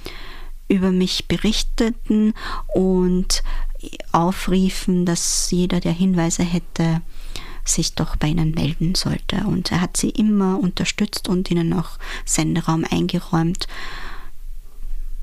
über 0.68 0.92
mich 0.92 1.26
berichteten 1.26 2.34
und 2.68 3.42
aufriefen, 4.12 5.04
dass 5.04 5.50
jeder, 5.50 5.80
der 5.80 5.92
Hinweise 5.92 6.42
hätte, 6.42 7.02
sich 7.64 7.94
doch 7.94 8.16
bei 8.16 8.28
ihnen 8.28 8.50
melden 8.50 8.94
sollte. 8.94 9.44
Und 9.46 9.72
er 9.72 9.80
hat 9.80 9.96
sie 9.96 10.10
immer 10.10 10.58
unterstützt 10.58 11.28
und 11.28 11.50
ihnen 11.50 11.72
auch 11.72 11.98
Senderaum 12.24 12.84
eingeräumt. 12.90 13.66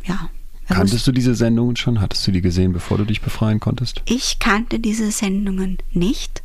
Ja, 0.03 0.29
Kanntest 0.71 1.07
du 1.07 1.11
diese 1.11 1.35
Sendungen 1.35 1.75
schon? 1.75 2.01
Hattest 2.01 2.25
du 2.27 2.31
die 2.31 2.41
gesehen, 2.41 2.73
bevor 2.73 2.97
du 2.97 3.05
dich 3.05 3.21
befreien 3.21 3.59
konntest? 3.59 4.01
Ich 4.05 4.39
kannte 4.39 4.79
diese 4.79 5.11
Sendungen 5.11 5.77
nicht. 5.91 6.43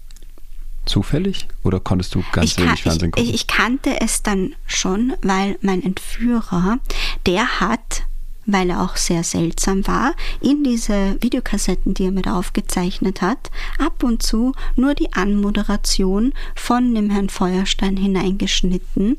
Zufällig? 0.85 1.49
Oder 1.65 1.81
konntest 1.81 2.15
du 2.15 2.23
ganz 2.33 2.53
ich 2.53 2.59
wenig 2.59 2.83
Fernsehen 2.83 3.11
gucken? 3.11 3.29
Ich, 3.29 3.35
ich 3.35 3.47
kannte 3.47 4.01
es 4.01 4.23
dann 4.23 4.55
schon, 4.67 5.15
weil 5.23 5.59
mein 5.61 5.83
Entführer, 5.83 6.79
der 7.27 7.61
hat 7.61 8.05
weil 8.47 8.71
er 8.71 8.83
auch 8.83 8.97
sehr 8.97 9.25
seltsam 9.25 9.87
war, 9.87 10.15
in 10.41 10.65
diese 10.65 11.17
Videokassetten, 11.21 11.95
die 11.95 12.05
er 12.05 12.13
mit 12.13 12.29
aufgezeichnet 12.29 13.21
hat, 13.21 13.51
ab 13.79 14.03
und 14.03 14.23
zu 14.23 14.53
nur 14.77 14.95
die 14.95 15.13
Anmoderation 15.13 16.33
von 16.55 16.95
dem 16.95 17.11
Herrn 17.11 17.29
Feuerstein 17.29 17.97
hineingeschnitten 17.97 19.19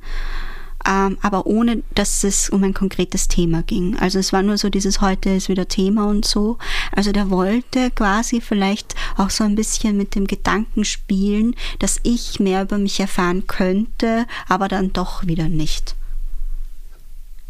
ähm, 0.87 1.17
aber 1.21 1.45
ohne 1.45 1.83
dass 1.95 2.23
es 2.23 2.49
um 2.49 2.63
ein 2.63 2.73
konkretes 2.73 3.27
Thema 3.27 3.61
ging. 3.63 3.97
Also 3.99 4.19
es 4.19 4.31
war 4.31 4.41
nur 4.41 4.57
so 4.57 4.69
dieses 4.69 5.01
heute 5.01 5.31
ist 5.31 5.49
wieder 5.49 5.67
Thema 5.67 6.07
und 6.07 6.25
so. 6.25 6.57
Also 6.91 7.11
der 7.11 7.29
wollte 7.29 7.91
quasi 7.91 8.39
vielleicht 8.39 8.95
auch 9.17 9.29
so 9.29 9.43
ein 9.43 9.55
bisschen 9.55 9.97
mit 9.97 10.15
dem 10.15 10.27
Gedanken 10.27 10.85
spielen, 10.85 11.55
dass 11.79 11.99
ich 12.03 12.39
mehr 12.39 12.63
über 12.63 12.77
mich 12.77 12.99
erfahren 12.99 13.47
könnte, 13.47 14.25
aber 14.47 14.67
dann 14.67 14.93
doch 14.93 15.27
wieder 15.27 15.49
nicht. 15.49 15.95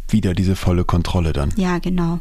Wieder 0.09 0.33
diese 0.33 0.55
volle 0.55 0.85
Kontrolle 0.85 1.33
dann. 1.33 1.53
Ja, 1.57 1.79
genau. 1.79 2.19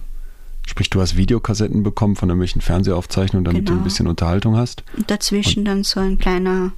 Sprich, 0.67 0.91
du 0.91 1.01
hast 1.01 1.17
Videokassetten 1.17 1.85
bekommen 1.85 2.17
von 2.17 2.29
irgendwelchen 2.29 2.61
Fernsehaufzeichnungen, 2.61 3.45
damit 3.45 3.61
genau. 3.61 3.69
du 3.69 3.73
ein 3.73 3.77
genau. 3.77 3.85
bisschen 3.85 4.07
Unterhaltung 4.09 4.57
hast. 4.57 4.83
Und 4.97 5.11
dazwischen 5.11 5.61
Und 5.61 5.65
dann 5.67 5.85
so 5.85 6.01
ein 6.01 6.19
kleiner. 6.19 6.73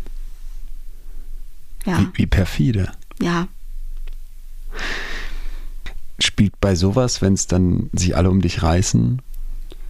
Ja. 1.86 1.98
Wie, 1.98 2.08
wie 2.12 2.26
perfide. 2.26 2.92
Ja. 3.18 3.48
Spielt 6.18 6.60
bei 6.60 6.74
sowas, 6.74 7.22
wenn 7.22 7.34
es 7.34 7.46
dann 7.46 7.90
sich 7.92 8.16
alle 8.16 8.30
um 8.30 8.40
dich 8.40 8.62
reißen, 8.62 9.22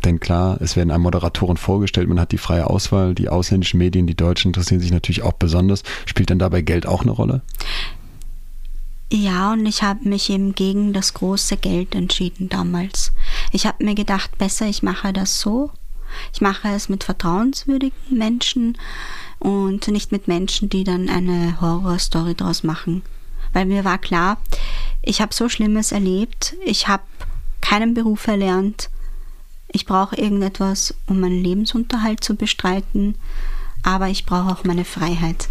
denn 0.05 0.21
klar, 0.21 0.59
es 0.61 0.77
werden 0.77 0.91
einem 0.91 1.03
Moderatoren 1.03 1.57
vorgestellt, 1.57 2.09
man 2.09 2.21
hat 2.21 2.33
die 2.33 2.39
freie 2.39 2.69
Auswahl, 2.69 3.15
die 3.15 3.29
ausländischen 3.29 3.79
Medien, 3.79 4.07
die 4.07 4.15
Deutschen 4.15 4.51
interessieren 4.51 4.81
sich 4.81 4.93
natürlich 4.93 5.23
auch 5.23 5.33
besonders. 5.33 5.83
Spielt 6.07 6.31
dann 6.31 6.39
dabei 6.39 6.63
Geld 6.63 6.87
auch 6.87 7.03
eine 7.03 7.11
Rolle? 7.11 7.43
Ja, 9.11 9.53
und 9.55 9.65
ich 9.67 9.83
habe 9.83 10.09
mich 10.09 10.29
eben 10.31 10.55
gegen 10.55 10.93
das 10.93 11.15
große 11.15 11.57
Geld 11.57 11.95
entschieden 11.95 12.49
damals. 12.49 13.13
Ich 13.53 13.67
habe 13.67 13.85
mir 13.85 13.95
gedacht, 13.95 14.37
besser, 14.39 14.67
ich 14.67 14.83
mache 14.83 15.13
das 15.13 15.41
so. 15.41 15.71
Ich 16.33 16.41
mache 16.41 16.69
es 16.69 16.89
mit 16.89 17.05
vertrauenswürdigen 17.05 17.97
Menschen 18.11 18.79
und 19.39 19.89
nicht 19.89 20.13
mit 20.13 20.29
Menschen, 20.29 20.69
die 20.69 20.85
dann 20.85 21.09
eine 21.09 21.61
Horrorstory 21.61 22.35
draus 22.35 22.63
machen. 22.63 23.03
Weil 23.53 23.67
mir 23.67 23.85
war 23.85 23.99
klar, 23.99 24.39
ich 25.03 25.21
habe 25.21 25.35
so 25.35 25.49
Schlimmes 25.49 25.93
erlebt, 25.93 26.55
ich 26.65 26.89
habe 26.89 27.03
keinen 27.61 27.95
Beruf 27.95 28.27
erlernt, 28.27 28.91
ich 29.71 29.85
brauche 29.85 30.17
irgendetwas, 30.17 30.95
um 31.07 31.21
meinen 31.21 31.43
Lebensunterhalt 31.43 32.25
zu 32.25 32.35
bestreiten, 32.35 33.15
aber 33.83 34.09
ich 34.09 34.25
brauche 34.25 34.51
auch 34.51 34.65
meine 34.65 34.85
Freiheit. 34.85 35.49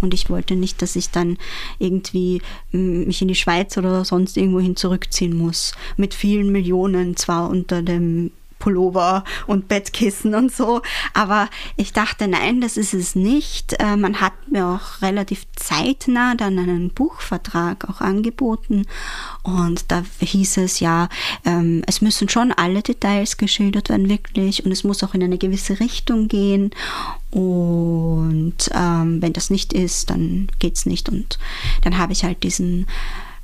Und 0.00 0.14
ich 0.14 0.30
wollte 0.30 0.56
nicht, 0.56 0.80
dass 0.82 0.96
ich 0.96 1.10
dann 1.10 1.36
irgendwie 1.78 2.40
mm, 2.72 3.04
mich 3.04 3.20
in 3.22 3.28
die 3.28 3.34
Schweiz 3.34 3.76
oder 3.76 4.04
sonst 4.04 4.36
irgendwohin 4.36 4.76
zurückziehen 4.76 5.36
muss. 5.36 5.72
Mit 5.96 6.14
vielen 6.14 6.50
Millionen 6.50 7.16
zwar 7.16 7.50
unter 7.50 7.82
dem 7.82 8.30
Pullover 8.60 9.24
und 9.48 9.66
Bettkissen 9.66 10.36
und 10.36 10.54
so. 10.54 10.82
Aber 11.12 11.48
ich 11.76 11.92
dachte, 11.92 12.28
nein, 12.28 12.60
das 12.60 12.76
ist 12.76 12.94
es 12.94 13.16
nicht. 13.16 13.74
Äh, 13.80 13.96
man 13.96 14.20
hat 14.20 14.32
mir 14.48 14.66
auch 14.66 15.02
relativ 15.02 15.46
zeitnah 15.56 16.36
dann 16.36 16.56
einen 16.60 16.90
Buchvertrag 16.90 17.88
auch 17.90 18.00
angeboten. 18.00 18.86
Und 19.42 19.90
da 19.90 20.04
hieß 20.20 20.58
es 20.58 20.78
ja, 20.78 21.08
ähm, 21.44 21.82
es 21.86 22.00
müssen 22.00 22.28
schon 22.28 22.52
alle 22.52 22.82
Details 22.82 23.36
geschildert 23.36 23.88
werden, 23.88 24.08
wirklich. 24.08 24.64
Und 24.64 24.70
es 24.70 24.84
muss 24.84 25.02
auch 25.02 25.14
in 25.14 25.24
eine 25.24 25.38
gewisse 25.38 25.80
Richtung 25.80 26.28
gehen. 26.28 26.70
Und 27.30 28.70
ähm, 28.72 29.22
wenn 29.22 29.32
das 29.32 29.50
nicht 29.50 29.72
ist, 29.72 30.10
dann 30.10 30.48
geht 30.60 30.76
es 30.76 30.86
nicht. 30.86 31.08
Und 31.08 31.38
dann 31.82 31.98
habe 31.98 32.12
ich 32.12 32.24
halt 32.24 32.42
diesen 32.42 32.86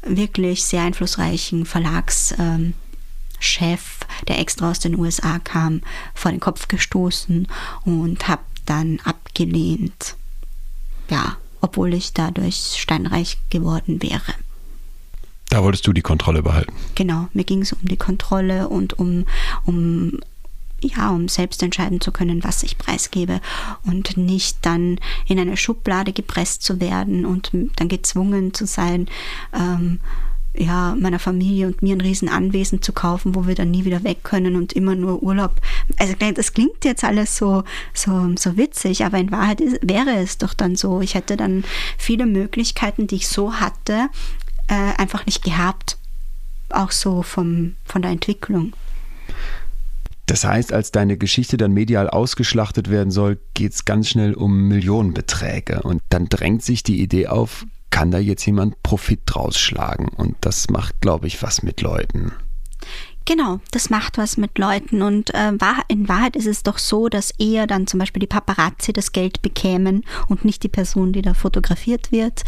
wirklich 0.03 0.65
sehr 0.65 0.83
einflussreichen 0.83 1.65
Verlags. 1.65 2.35
Ähm, 2.39 2.75
Chef, 3.39 4.01
der 4.29 4.39
extra 4.39 4.71
aus 4.71 4.79
den 4.79 4.99
USA 4.99 5.39
kam, 5.39 5.83
vor 6.15 6.31
den 6.31 6.41
Kopf 6.41 6.69
gestoßen 6.69 7.49
und 7.85 8.29
habe 8.29 8.43
dann 8.65 9.01
abgelehnt. 9.05 10.17
Ja, 11.11 11.37
obwohl 11.61 11.95
ich 11.95 12.13
dadurch 12.13 12.77
steinreich 12.77 13.39
geworden 13.51 14.03
wäre. 14.03 14.35
Da 15.49 15.63
wolltest 15.63 15.87
du 15.87 15.93
die 15.93 16.03
Kontrolle 16.03 16.43
behalten. 16.43 16.73
Genau, 16.97 17.29
mir 17.33 17.45
ging 17.45 17.63
es 17.63 17.73
um 17.73 17.87
die 17.87 17.97
Kontrolle 17.97 18.69
und 18.69 18.99
um, 18.99 19.27
um 19.65 20.19
ja, 20.81 21.11
um 21.11 21.29
selbst 21.29 21.63
entscheiden 21.63 22.01
zu 22.01 22.13
können, 22.13 22.45
was 22.45 22.63
ich 22.63 22.79
preisgebe 22.79 23.41
und 23.85 24.17
nicht 24.17 24.59
dann 24.63 24.99
in 25.27 25.39
eine 25.39 25.57
Schublade 25.57 26.13
gepresst 26.13 26.63
zu 26.63 26.81
werden 26.81 27.25
und 27.25 27.51
dann 27.77 27.89
gezwungen 27.89 28.53
zu 28.53 28.67
sein, 28.67 29.09
ähm, 29.55 30.01
ja, 30.59 30.97
meiner 30.99 31.19
Familie 31.19 31.67
und 31.67 31.83
mir 31.83 31.95
ein 31.95 32.01
Riesenanwesen 32.01 32.83
zu 32.83 32.93
kaufen, 32.93 33.35
wo 33.35 33.47
wir 33.47 33.55
dann 33.55 33.71
nie 33.71 33.85
wieder 33.85 34.05
weg 34.05 34.23
können 34.23 34.57
und 34.57 34.73
immer 34.73 34.95
nur 34.95 35.23
Urlaub. 35.23 35.53
Also 35.99 36.15
das 36.35 36.53
klingt 36.53 36.85
jetzt 36.85 37.05
alles 37.05 37.37
so, 37.37 37.65
so, 37.95 38.35
so 38.37 38.57
witzig, 38.57 39.05
aber 39.05 39.19
in 39.19 39.31
Wahrheit 39.31 39.61
ist, 39.61 39.79
wäre 39.83 40.17
es 40.17 40.39
doch 40.39 40.55
dann 40.55 40.77
so. 40.77 41.01
Ich 41.01 41.15
hätte 41.15 41.37
dann 41.37 41.65
viele 41.99 42.27
Möglichkeiten, 42.27 43.07
die 43.07 43.17
ich 43.17 43.29
so 43.29 43.55
hatte, 43.55 44.09
äh, 44.69 44.93
einfach 44.99 45.27
nicht 45.27 45.43
gehabt. 45.45 45.99
Auch 46.71 46.91
so 46.91 47.23
vom, 47.23 47.77
von 47.85 48.03
der 48.03 48.11
Entwicklung. 48.11 48.73
Das 50.27 50.45
heißt, 50.45 50.73
als 50.73 50.91
deine 50.91 51.17
Geschichte 51.17 51.57
dann 51.57 51.73
medial 51.73 52.11
ausgeschlachtet 52.11 52.91
werden 52.91 53.13
soll, 53.13 53.39
geht 53.55 53.73
es 53.73 53.85
ganz 53.85 54.09
schnell 54.09 54.35
um 54.35 54.67
Millionenbeträge. 54.67 55.83
Und 55.83 56.03
dann 56.09 56.29
drängt 56.29 56.65
sich 56.65 56.83
die 56.83 57.01
Idee 57.01 57.29
auf, 57.29 57.65
kann 57.91 58.11
da 58.11 58.19
jetzt 58.19 58.45
jemand 58.47 58.83
Profit 58.83 59.21
draus 59.27 59.59
schlagen. 59.59 60.09
Und 60.09 60.37
das 60.41 60.69
macht, 60.71 61.01
glaube 61.01 61.27
ich, 61.27 61.43
was 61.43 61.63
mit 61.63 61.81
Leuten. 61.81 62.33
Genau, 63.27 63.59
das 63.73 63.91
macht 63.91 64.19
was 64.19 64.37
mit 64.37 64.57
Leuten 64.57 65.03
und 65.03 65.35
äh, 65.35 65.51
in 65.89 66.09
Wahrheit 66.09 66.37
ist 66.37 66.47
es 66.47 66.63
doch 66.63 66.79
so, 66.79 67.09
dass 67.09 67.33
eher 67.33 67.67
dann 67.67 67.89
zum 67.89 67.99
Beispiel 67.99 68.21
die 68.21 68.29
Paparazzi 68.29 68.93
das 68.93 69.11
Geld 69.11 69.43
bekämen 69.43 70.05
und 70.29 70.45
nicht 70.45 70.63
die 70.63 70.69
Person, 70.69 71.13
die 71.13 71.23
da 71.23 71.35
fotografiert 71.35 72.13
wird. 72.13 72.45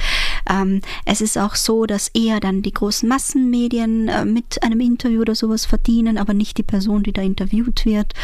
Ähm, 0.48 0.80
es 1.04 1.20
ist 1.20 1.38
auch 1.38 1.54
so, 1.54 1.86
dass 1.86 2.08
eher 2.08 2.40
dann 2.40 2.62
die 2.62 2.72
großen 2.72 3.08
Massenmedien 3.08 4.08
äh, 4.08 4.24
mit 4.24 4.62
einem 4.62 4.80
Interview 4.80 5.20
oder 5.20 5.34
sowas 5.34 5.66
verdienen, 5.66 6.18
aber 6.18 6.34
nicht 6.34 6.58
die 6.58 6.62
Person, 6.62 7.02
die 7.02 7.12
da 7.12 7.22
interviewt 7.22 7.84
wird. 7.84 8.14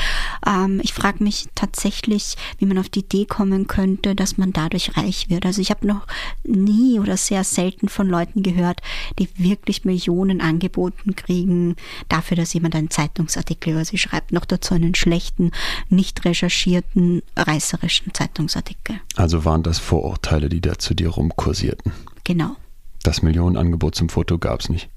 Ähm, 0.47 0.81
ich 0.83 0.93
frage 0.93 1.23
mich 1.23 1.47
tatsächlich, 1.55 2.37
wie 2.59 2.67
man 2.67 2.79
auf 2.79 2.89
die 2.89 3.01
Idee 3.01 3.25
kommen 3.25 3.67
könnte, 3.67 4.15
dass 4.15 4.39
man 4.39 4.53
dadurch 4.53 4.97
reich 4.97 5.31
wird. 5.31 5.47
Also 5.47 5.61
ich 5.61 5.71
habe 5.71 5.87
noch 5.87 6.07
nie 6.45 6.99
oder 7.01 7.17
sehr 7.17 7.45
selten 7.45 7.89
von 7.89 8.09
Leuten 8.09 8.43
gehört, 8.43 8.81
die 9.19 9.29
wirklich 9.37 9.85
Millionen 9.85 10.41
angeboten 10.41 11.17
kriegen 11.17 11.77
dafür, 12.09 12.37
dass 12.37 12.53
jemand 12.53 12.75
einen 12.75 12.91
Zeitungsartikel 12.91 13.73
über 13.73 13.85
sie 13.85 13.99
schreibt, 13.99 14.33
noch 14.33 14.45
dazu 14.45 14.75
einen 14.75 14.95
schlechten, 14.95 15.51
nicht 15.89 16.25
recherchierten, 16.25 17.23
reißerischen 17.37 18.13
Zeitungsartikel. 18.15 19.01
Also 19.17 19.45
waren 19.45 19.63
das 19.63 19.79
Vorurteile, 19.79 20.49
die 20.49 20.61
da 20.61 20.79
zu 20.79 20.95
dir 20.95 21.09
rumkursierten? 21.09 21.93
Genau. 22.25 22.57
Das 23.03 23.23
Millionenangebot 23.23 23.95
zum 23.95 24.09
Foto 24.09 24.39
gab 24.39 24.61
es 24.61 24.69
nicht? 24.69 24.89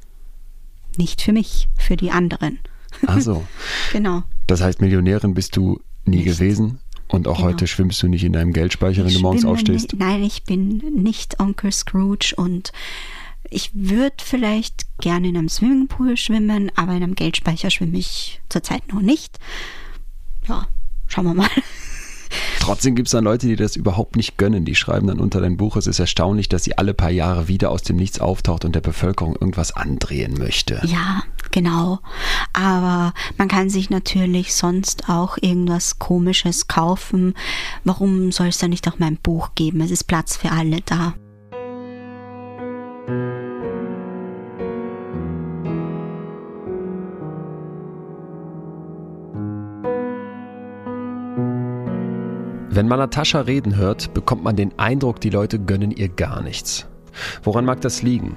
Nicht 0.98 1.22
für 1.22 1.34
mich, 1.34 1.68
für 1.78 1.98
die 1.98 2.12
anderen. 2.12 2.60
Ach 3.06 3.20
so. 3.20 3.46
genau. 3.92 4.24
Das 4.48 4.62
heißt, 4.62 4.82
Millionärin 4.82 5.34
bist 5.34 5.56
du 5.58 5.82
nie 6.06 6.18
nicht. 6.18 6.26
gewesen? 6.26 6.80
Und 7.10 7.28
auch 7.28 7.38
genau. 7.38 7.50
heute 7.50 7.68
schwimmst 7.68 8.02
du 8.02 8.08
nicht 8.08 8.24
in 8.24 8.34
deinem 8.34 8.54
Geldspeicher, 8.54 9.04
wenn 9.04 9.10
ich 9.10 9.18
du 9.18 9.22
morgens 9.22 9.46
aufstehst? 9.46 9.96
Nein, 9.98 10.24
ich 10.24 10.44
bin 10.44 10.78
nicht 10.96 11.40
Onkel 11.40 11.72
Scrooge 11.72 12.34
und 12.36 12.72
ich 13.50 13.72
würde 13.74 14.18
vielleicht 14.22 14.86
gerne 15.00 15.30
in 15.30 15.38
einem 15.38 15.50
Swimmingpool 15.50 16.18
schwimmen, 16.18 16.72
aber 16.76 16.94
in 16.94 17.04
einem 17.04 17.16
Geldspeicher 17.16 17.70
schwimme 17.70 17.98
ich 17.98 18.42
zurzeit 18.50 18.92
noch 18.92 19.02
nicht. 19.02 19.40
Ja, 20.48 20.68
schauen 21.08 21.26
wir 21.26 21.34
mal. 21.34 21.50
Trotzdem 22.68 22.96
gibt 22.96 23.08
es 23.08 23.14
dann 23.14 23.24
Leute, 23.24 23.48
die 23.48 23.56
das 23.56 23.78
überhaupt 23.78 24.18
nicht 24.18 24.38
gönnen. 24.38 24.66
Die 24.66 24.76
schreiben 24.76 25.08
dann 25.08 25.22
unter 25.22 25.40
dein 25.40 25.56
Buch, 25.56 25.78
es 25.78 25.88
ist 25.88 26.00
erstaunlich, 26.00 26.50
dass 26.50 26.66
sie 26.66 26.78
alle 26.78 26.94
paar 26.94 27.12
Jahre 27.12 27.48
wieder 27.48 27.72
aus 27.72 27.82
dem 27.82 27.96
Nichts 27.96 28.20
auftaucht 28.20 28.66
und 28.66 28.76
der 28.76 28.82
Bevölkerung 28.82 29.38
irgendwas 29.38 29.72
andrehen 29.72 30.38
möchte. 30.38 30.82
Ja, 30.84 31.24
genau. 31.52 32.00
Aber 32.52 33.14
man 33.38 33.48
kann 33.48 33.70
sich 33.70 33.90
natürlich 33.90 34.54
sonst 34.54 35.08
auch 35.08 35.38
irgendwas 35.40 35.98
Komisches 35.98 36.68
kaufen. 36.68 37.36
Warum 37.86 38.34
soll 38.34 38.48
es 38.48 38.58
da 38.58 38.68
nicht 38.68 38.86
auch 38.90 39.00
mein 39.00 39.16
Buch 39.16 39.52
geben? 39.56 39.80
Es 39.80 39.90
ist 39.90 40.04
Platz 40.04 40.36
für 40.36 40.52
alle 40.52 40.82
da. 40.82 41.14
Wenn 52.78 52.88
man 52.88 53.00
Natascha 53.00 53.42
reden 53.42 53.76
hört, 53.76 54.14
bekommt 54.14 54.44
man 54.44 54.56
den 54.56 54.78
Eindruck, 54.78 55.20
die 55.20 55.32
Leute 55.32 55.58
gönnen 55.58 55.90
ihr 55.90 56.10
gar 56.10 56.44
nichts. 56.44 56.86
Woran 57.42 57.66
mag 57.66 57.82
das 57.82 58.04
liegen? 58.04 58.36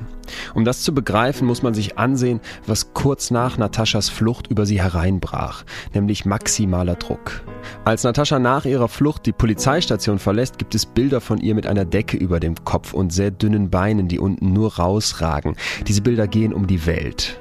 Um 0.55 0.64
das 0.64 0.81
zu 0.81 0.94
begreifen, 0.94 1.46
muss 1.46 1.62
man 1.62 1.74
sich 1.74 1.98
ansehen, 1.98 2.40
was 2.66 2.94
kurz 2.94 3.31
nach 3.31 3.59
Nataschas 3.59 4.09
Flucht 4.09 4.46
über 4.46 4.64
sie 4.64 4.81
hereinbrach, 4.81 5.64
nämlich 5.92 6.24
maximaler 6.24 6.94
Druck. 6.94 7.42
Als 7.85 8.03
Natascha 8.03 8.38
nach 8.38 8.64
ihrer 8.64 8.88
Flucht 8.88 9.26
die 9.26 9.33
Polizeistation 9.33 10.18
verlässt, 10.18 10.57
gibt 10.57 10.74
es 10.74 10.87
Bilder 10.87 11.20
von 11.20 11.37
ihr 11.37 11.55
mit 11.55 11.66
einer 11.66 11.85
Decke 11.85 12.16
über 12.16 12.40
dem 12.40 12.64
Kopf 12.64 12.94
und 12.94 13.12
sehr 13.12 13.31
dünnen 13.31 13.68
Beinen, 13.68 14.09
die 14.09 14.18
unten 14.18 14.55
nur 14.55 14.76
rausragen. 14.76 15.55
Diese 15.87 16.00
Bilder 16.00 16.26
gehen 16.26 16.55
um 16.55 16.66
die 16.66 16.87
Welt. 16.87 17.38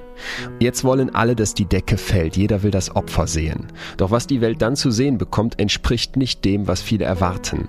Jetzt 0.60 0.84
wollen 0.84 1.14
alle, 1.14 1.36
dass 1.36 1.54
die 1.54 1.66
Decke 1.66 1.98
fällt, 1.98 2.38
jeder 2.38 2.64
will 2.64 2.72
das 2.72 2.96
Opfer 2.96 3.28
sehen. 3.28 3.68
Doch 3.98 4.12
was 4.12 4.28
die 4.28 4.42
Welt 4.42 4.62
dann 4.62 4.76
zu 4.76 4.92
sehen 4.92 5.18
bekommt, 5.18 5.60
entspricht 5.60 6.18
nicht 6.18 6.46
dem, 6.46 6.68
was 6.68 6.82
viele 6.82 7.06
erwarten. 7.06 7.68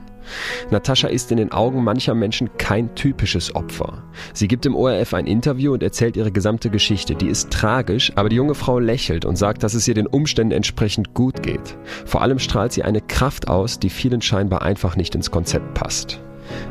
Natascha 0.71 1.09
ist 1.09 1.31
in 1.31 1.39
den 1.39 1.53
Augen 1.53 1.83
mancher 1.83 2.15
Menschen 2.15 2.51
kein 2.57 2.95
typisches 2.95 3.55
Opfer. 3.55 4.05
Sie 4.33 4.49
gibt 4.49 4.67
im 4.67 4.75
ORF 4.75 5.15
ein 5.15 5.27
Interview 5.27 5.73
und 5.73 5.83
erzählt 5.83 6.17
ihre 6.17 6.33
gesamte 6.33 6.71
Geschichte. 6.71 7.15
Die 7.15 7.29
ist 7.29 7.51
tragisch, 7.51 8.13
aber 8.17 8.29
die 8.29 8.37
junge 8.37 8.55
Frau 8.55 8.79
lächelt 8.79 9.25
und 9.25 9.37
sagt, 9.37 9.63
dass 9.63 9.75
es 9.75 9.89
ihr 9.89 9.95
den 9.95 10.07
Umständen 10.07 10.53
entsprechend 10.53 11.15
gut 11.15 11.43
geht. 11.43 11.77
Vor 12.07 12.23
allem 12.23 12.39
strahlt 12.39 12.73
sie 12.73 12.83
eine 12.83 13.01
Kraft 13.01 13.49
aus, 13.49 13.79
die 13.79 13.91
vielen 13.91 14.23
scheinbar 14.23 14.63
einfach 14.63 14.97
nicht 14.97 15.15
ins 15.15 15.31
Konzept 15.31 15.75
passt. 15.75 16.21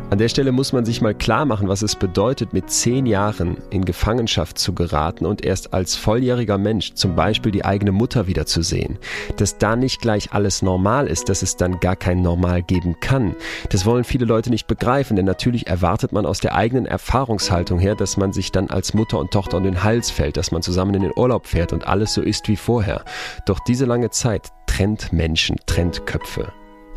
An 0.09 0.17
der 0.17 0.29
Stelle 0.29 0.51
muss 0.51 0.73
man 0.73 0.85
sich 0.85 1.01
mal 1.01 1.13
klar 1.13 1.45
machen, 1.45 1.67
was 1.67 1.81
es 1.83 1.95
bedeutet, 1.95 2.51
mit 2.51 2.69
zehn 2.71 3.05
Jahren 3.05 3.57
in 3.69 3.85
Gefangenschaft 3.85 4.57
zu 4.57 4.73
geraten 4.73 5.25
und 5.25 5.45
erst 5.45 5.73
als 5.73 5.95
volljähriger 5.95 6.57
Mensch 6.57 6.93
zum 6.95 7.15
Beispiel 7.15 7.51
die 7.51 7.63
eigene 7.63 7.91
Mutter 7.91 8.25
wiederzusehen. 8.25 8.97
Dass 9.37 9.57
da 9.57 9.75
nicht 9.75 10.01
gleich 10.01 10.33
alles 10.33 10.61
normal 10.61 11.07
ist, 11.07 11.29
dass 11.29 11.43
es 11.43 11.57
dann 11.57 11.79
gar 11.79 11.95
kein 11.95 12.21
Normal 12.21 12.63
geben 12.63 12.99
kann. 12.99 13.35
Das 13.69 13.85
wollen 13.85 14.03
viele 14.03 14.25
Leute 14.25 14.49
nicht 14.49 14.67
begreifen, 14.67 15.15
denn 15.15 15.25
natürlich 15.25 15.67
erwartet 15.67 16.11
man 16.11 16.25
aus 16.25 16.39
der 16.39 16.55
eigenen 16.55 16.85
Erfahrungshaltung 16.85 17.77
her, 17.77 17.95
dass 17.95 18.17
man 18.17 18.33
sich 18.33 18.51
dann 18.51 18.69
als 18.69 18.93
Mutter 18.93 19.19
und 19.19 19.31
Tochter 19.31 19.57
um 19.57 19.63
den 19.63 19.83
Hals 19.83 20.09
fällt, 20.09 20.37
dass 20.37 20.51
man 20.51 20.61
zusammen 20.61 20.95
in 20.95 21.03
den 21.03 21.13
Urlaub 21.15 21.45
fährt 21.45 21.71
und 21.71 21.87
alles 21.87 22.13
so 22.13 22.21
ist 22.21 22.47
wie 22.47 22.57
vorher. 22.57 23.03
Doch 23.45 23.59
diese 23.59 23.85
lange 23.85 24.09
Zeit 24.09 24.49
trennt 24.65 25.13
Menschen, 25.13 25.57
trennt 25.65 26.05
Köpfe. 26.05 26.51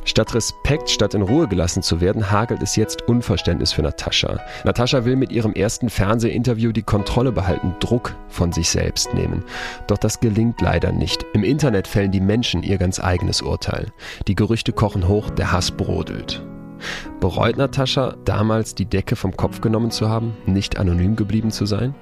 Statt 0.05 0.35
Respekt, 0.35 0.91
statt 0.91 1.15
in 1.15 1.23
Ruhe 1.23 1.47
gelassen 1.47 1.83
zu 1.83 2.01
werden, 2.01 2.31
hagelt 2.31 2.63
es 2.63 2.77
jetzt 2.77 3.03
Unverständnis 3.03 3.73
für 3.73 3.83
Natascha. 3.83 4.41
Natascha 4.65 5.05
will 5.05 5.17
mit 5.17 5.33
ihrem 5.33 5.53
ersten 5.53 5.89
Fernsehinterview 5.89 6.73
die 6.73 6.83
Kontrolle 6.83 7.33
behalten, 7.33 7.77
Druck 7.81 8.15
von 8.29 8.53
sich 8.53 8.69
selbst 8.69 9.15
nehmen. 9.15 9.45
Doch 9.87 9.99
das 9.99 10.21
gelingt 10.21 10.61
leider 10.61 10.93
nicht. 10.93 11.25
Im 11.35 11.45
Internet 11.45 11.87
fällen 11.87 12.11
die 12.11 12.21
Menschen 12.21 12.63
ihr 12.63 12.79
ganz 12.79 12.99
eigenes 12.99 13.43
Urteil. 13.43 13.93
Die 14.27 14.35
Gerüchte 14.35 14.73
kochen 14.73 15.07
hoch, 15.07 15.31
der 15.31 15.53
Hass 15.53 15.71
brodelt. 15.71 16.43
Bereut 17.21 17.57
Natascha, 17.57 18.17
damals 18.25 18.75
die 18.75 18.87
Decke 18.87 19.15
vom 19.15 19.37
Kopf 19.37 19.61
genommen 19.61 19.93
zu 19.93 20.09
haben, 20.09 20.37
nicht 20.47 20.79
anonym 20.79 21.15
geblieben 21.15 21.53
zu 21.53 21.67
sein? 21.67 21.95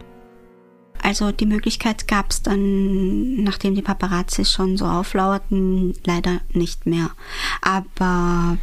Also 1.03 1.33
die 1.33 1.47
Möglichkeit 1.47 2.09
gab 2.09 2.31
es 2.31 2.43
dann, 2.43 3.43
nachdem 3.43 3.75
die 3.75 3.83
Paparazzi 3.83 4.45
schon 4.45 4.77
so 4.77 4.87
auflauerten, 4.87 5.95
leider 6.05 6.41
nicht 6.53 6.87
mehr. 6.87 7.11
Aber 7.63 8.59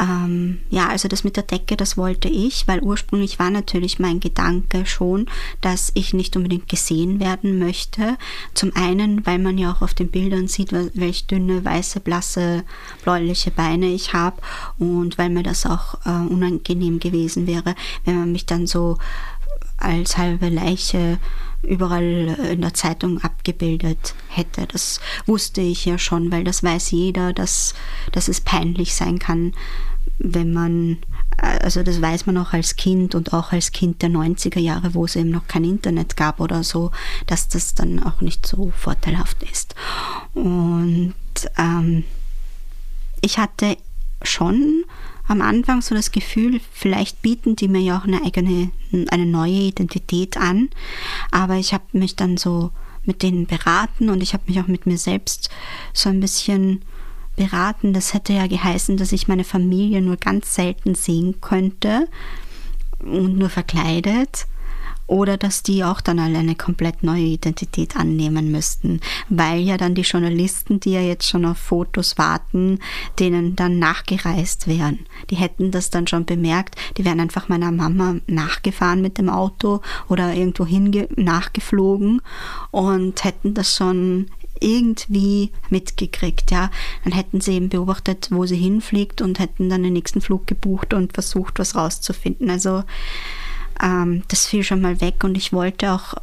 ähm, 0.00 0.60
ja, 0.70 0.88
also 0.88 1.08
das 1.08 1.24
mit 1.24 1.36
der 1.36 1.42
Decke, 1.42 1.76
das 1.76 1.96
wollte 1.96 2.28
ich, 2.28 2.66
weil 2.66 2.80
ursprünglich 2.80 3.38
war 3.38 3.50
natürlich 3.50 3.98
mein 3.98 4.18
Gedanke 4.18 4.86
schon, 4.86 5.26
dass 5.60 5.92
ich 5.94 6.14
nicht 6.14 6.36
unbedingt 6.36 6.68
gesehen 6.68 7.20
werden 7.20 7.58
möchte. 7.58 8.16
Zum 8.54 8.74
einen, 8.74 9.26
weil 9.26 9.38
man 9.38 9.58
ja 9.58 9.70
auch 9.72 9.82
auf 9.82 9.92
den 9.92 10.08
Bildern 10.08 10.48
sieht, 10.48 10.72
welche 10.72 11.26
dünne, 11.26 11.64
weiße, 11.64 12.00
blasse, 12.00 12.64
bläuliche 13.02 13.50
Beine 13.50 13.88
ich 13.88 14.14
habe 14.14 14.40
und 14.78 15.18
weil 15.18 15.28
mir 15.28 15.42
das 15.42 15.66
auch 15.66 15.94
äh, 16.06 16.10
unangenehm 16.10 16.98
gewesen 16.98 17.46
wäre, 17.46 17.74
wenn 18.06 18.18
man 18.18 18.32
mich 18.32 18.46
dann 18.46 18.66
so 18.66 18.96
als 19.80 20.16
halbe 20.16 20.48
Leiche 20.48 21.18
überall 21.62 22.38
in 22.50 22.62
der 22.62 22.74
Zeitung 22.74 23.20
abgebildet 23.20 24.14
hätte. 24.28 24.66
Das 24.66 25.00
wusste 25.26 25.60
ich 25.60 25.84
ja 25.84 25.98
schon, 25.98 26.32
weil 26.32 26.44
das 26.44 26.62
weiß 26.62 26.90
jeder, 26.90 27.32
dass, 27.32 27.74
dass 28.12 28.28
es 28.28 28.40
peinlich 28.40 28.94
sein 28.94 29.18
kann, 29.18 29.52
wenn 30.18 30.52
man, 30.52 30.98
also 31.38 31.82
das 31.82 32.00
weiß 32.00 32.26
man 32.26 32.36
auch 32.38 32.52
als 32.52 32.76
Kind 32.76 33.14
und 33.14 33.32
auch 33.32 33.52
als 33.52 33.72
Kind 33.72 34.02
der 34.02 34.10
90er 34.10 34.58
Jahre, 34.58 34.94
wo 34.94 35.04
es 35.04 35.16
eben 35.16 35.30
noch 35.30 35.46
kein 35.48 35.64
Internet 35.64 36.16
gab 36.16 36.40
oder 36.40 36.62
so, 36.62 36.90
dass 37.26 37.48
das 37.48 37.74
dann 37.74 38.02
auch 38.02 38.20
nicht 38.20 38.46
so 38.46 38.72
vorteilhaft 38.76 39.42
ist. 39.42 39.74
Und 40.34 41.14
ähm, 41.58 42.04
ich 43.22 43.38
hatte 43.38 43.76
schon 44.22 44.84
am 45.30 45.42
Anfang 45.42 45.80
so 45.80 45.94
das 45.94 46.10
Gefühl, 46.10 46.60
vielleicht 46.72 47.22
bieten 47.22 47.54
die 47.54 47.68
mir 47.68 47.80
ja 47.80 47.98
auch 47.98 48.04
eine 48.04 48.22
eigene, 48.24 48.70
eine 49.10 49.26
neue 49.26 49.52
Identität 49.52 50.36
an. 50.36 50.70
Aber 51.30 51.54
ich 51.54 51.72
habe 51.72 51.84
mich 51.92 52.16
dann 52.16 52.36
so 52.36 52.72
mit 53.04 53.22
denen 53.22 53.46
beraten 53.46 54.10
und 54.10 54.22
ich 54.22 54.34
habe 54.34 54.42
mich 54.48 54.60
auch 54.60 54.66
mit 54.66 54.86
mir 54.86 54.98
selbst 54.98 55.48
so 55.92 56.08
ein 56.08 56.20
bisschen 56.20 56.82
beraten. 57.36 57.92
Das 57.92 58.12
hätte 58.12 58.32
ja 58.32 58.48
geheißen, 58.48 58.96
dass 58.96 59.12
ich 59.12 59.28
meine 59.28 59.44
Familie 59.44 60.02
nur 60.02 60.16
ganz 60.16 60.54
selten 60.54 60.96
sehen 60.96 61.40
könnte 61.40 62.08
und 62.98 63.38
nur 63.38 63.50
verkleidet 63.50 64.46
oder 65.10 65.36
dass 65.36 65.64
die 65.64 65.82
auch 65.82 66.00
dann 66.00 66.20
alle 66.20 66.38
eine 66.38 66.54
komplett 66.54 67.02
neue 67.02 67.24
Identität 67.24 67.96
annehmen 67.96 68.52
müssten, 68.52 69.00
weil 69.28 69.58
ja 69.58 69.76
dann 69.76 69.96
die 69.96 70.02
Journalisten, 70.02 70.78
die 70.78 70.92
ja 70.92 71.00
jetzt 71.00 71.28
schon 71.28 71.44
auf 71.44 71.58
Fotos 71.58 72.16
warten, 72.16 72.78
denen 73.18 73.56
dann 73.56 73.80
nachgereist 73.80 74.68
wären. 74.68 75.00
Die 75.28 75.34
hätten 75.34 75.72
das 75.72 75.90
dann 75.90 76.06
schon 76.06 76.26
bemerkt, 76.26 76.76
die 76.96 77.04
wären 77.04 77.18
einfach 77.18 77.48
meiner 77.48 77.72
Mama 77.72 78.16
nachgefahren 78.28 79.02
mit 79.02 79.18
dem 79.18 79.28
Auto 79.28 79.80
oder 80.08 80.32
irgendwo 80.32 80.64
hin 80.64 81.08
nachgeflogen 81.16 82.22
und 82.70 83.24
hätten 83.24 83.54
das 83.54 83.74
schon 83.74 84.26
irgendwie 84.60 85.50
mitgekriegt, 85.70 86.52
ja. 86.52 86.70
Dann 87.02 87.14
hätten 87.14 87.40
sie 87.40 87.54
eben 87.54 87.68
beobachtet, 87.68 88.28
wo 88.30 88.46
sie 88.46 88.56
hinfliegt 88.56 89.22
und 89.22 89.40
hätten 89.40 89.70
dann 89.70 89.82
den 89.82 89.94
nächsten 89.94 90.20
Flug 90.20 90.46
gebucht 90.46 90.94
und 90.94 91.14
versucht, 91.14 91.58
was 91.58 91.74
rauszufinden. 91.74 92.48
Also 92.48 92.84
ähm, 93.82 94.22
das 94.28 94.46
fiel 94.46 94.62
schon 94.62 94.80
mal 94.80 95.00
weg 95.00 95.24
und 95.24 95.36
ich 95.36 95.52
wollte 95.52 95.92
auch, 95.92 96.14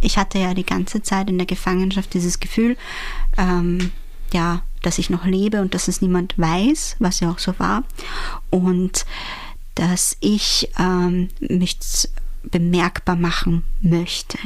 ich 0.00 0.18
hatte 0.18 0.38
ja 0.38 0.54
die 0.54 0.64
ganze 0.64 1.02
Zeit 1.02 1.28
in 1.28 1.38
der 1.38 1.46
Gefangenschaft 1.46 2.14
dieses 2.14 2.40
Gefühl, 2.40 2.76
ähm, 3.36 3.92
ja, 4.32 4.62
dass 4.82 4.98
ich 4.98 5.10
noch 5.10 5.24
lebe 5.24 5.60
und 5.60 5.74
dass 5.74 5.88
es 5.88 6.00
niemand 6.00 6.38
weiß, 6.38 6.96
was 6.98 7.20
ja 7.20 7.30
auch 7.30 7.38
so 7.38 7.58
war. 7.58 7.84
Und 8.48 9.04
dass 9.74 10.16
ich 10.20 10.70
ähm, 10.78 11.28
mich 11.40 11.78
bemerkbar 12.42 13.16
machen 13.16 13.64
möchte. 13.82 14.38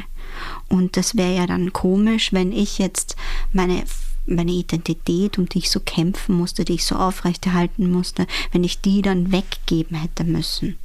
Und 0.68 0.96
das 0.96 1.16
wäre 1.16 1.36
ja 1.36 1.46
dann 1.46 1.72
komisch, 1.72 2.32
wenn 2.32 2.52
ich 2.52 2.78
jetzt 2.78 3.16
meine 3.52 3.84
meine 4.26 4.52
Identität, 4.52 5.36
um 5.36 5.46
die 5.50 5.58
ich 5.58 5.70
so 5.70 5.80
kämpfen 5.80 6.34
musste, 6.36 6.64
die 6.64 6.72
ich 6.72 6.86
so 6.86 6.96
aufrechterhalten 6.96 7.90
musste, 7.90 8.26
wenn 8.52 8.64
ich 8.64 8.80
die 8.80 9.02
dann 9.02 9.32
weggeben 9.32 9.98
hätte 9.98 10.24
müssen 10.24 10.78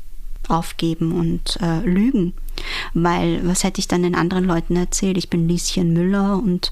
aufgeben 0.49 1.11
und 1.13 1.57
äh, 1.61 1.81
lügen. 1.81 2.33
Weil 2.93 3.47
was 3.47 3.63
hätte 3.63 3.79
ich 3.79 3.87
dann 3.87 4.03
den 4.03 4.15
anderen 4.15 4.45
Leuten 4.45 4.75
erzählt? 4.75 5.17
Ich 5.17 5.29
bin 5.29 5.47
Lieschen 5.47 5.93
Müller 5.93 6.37
und 6.37 6.71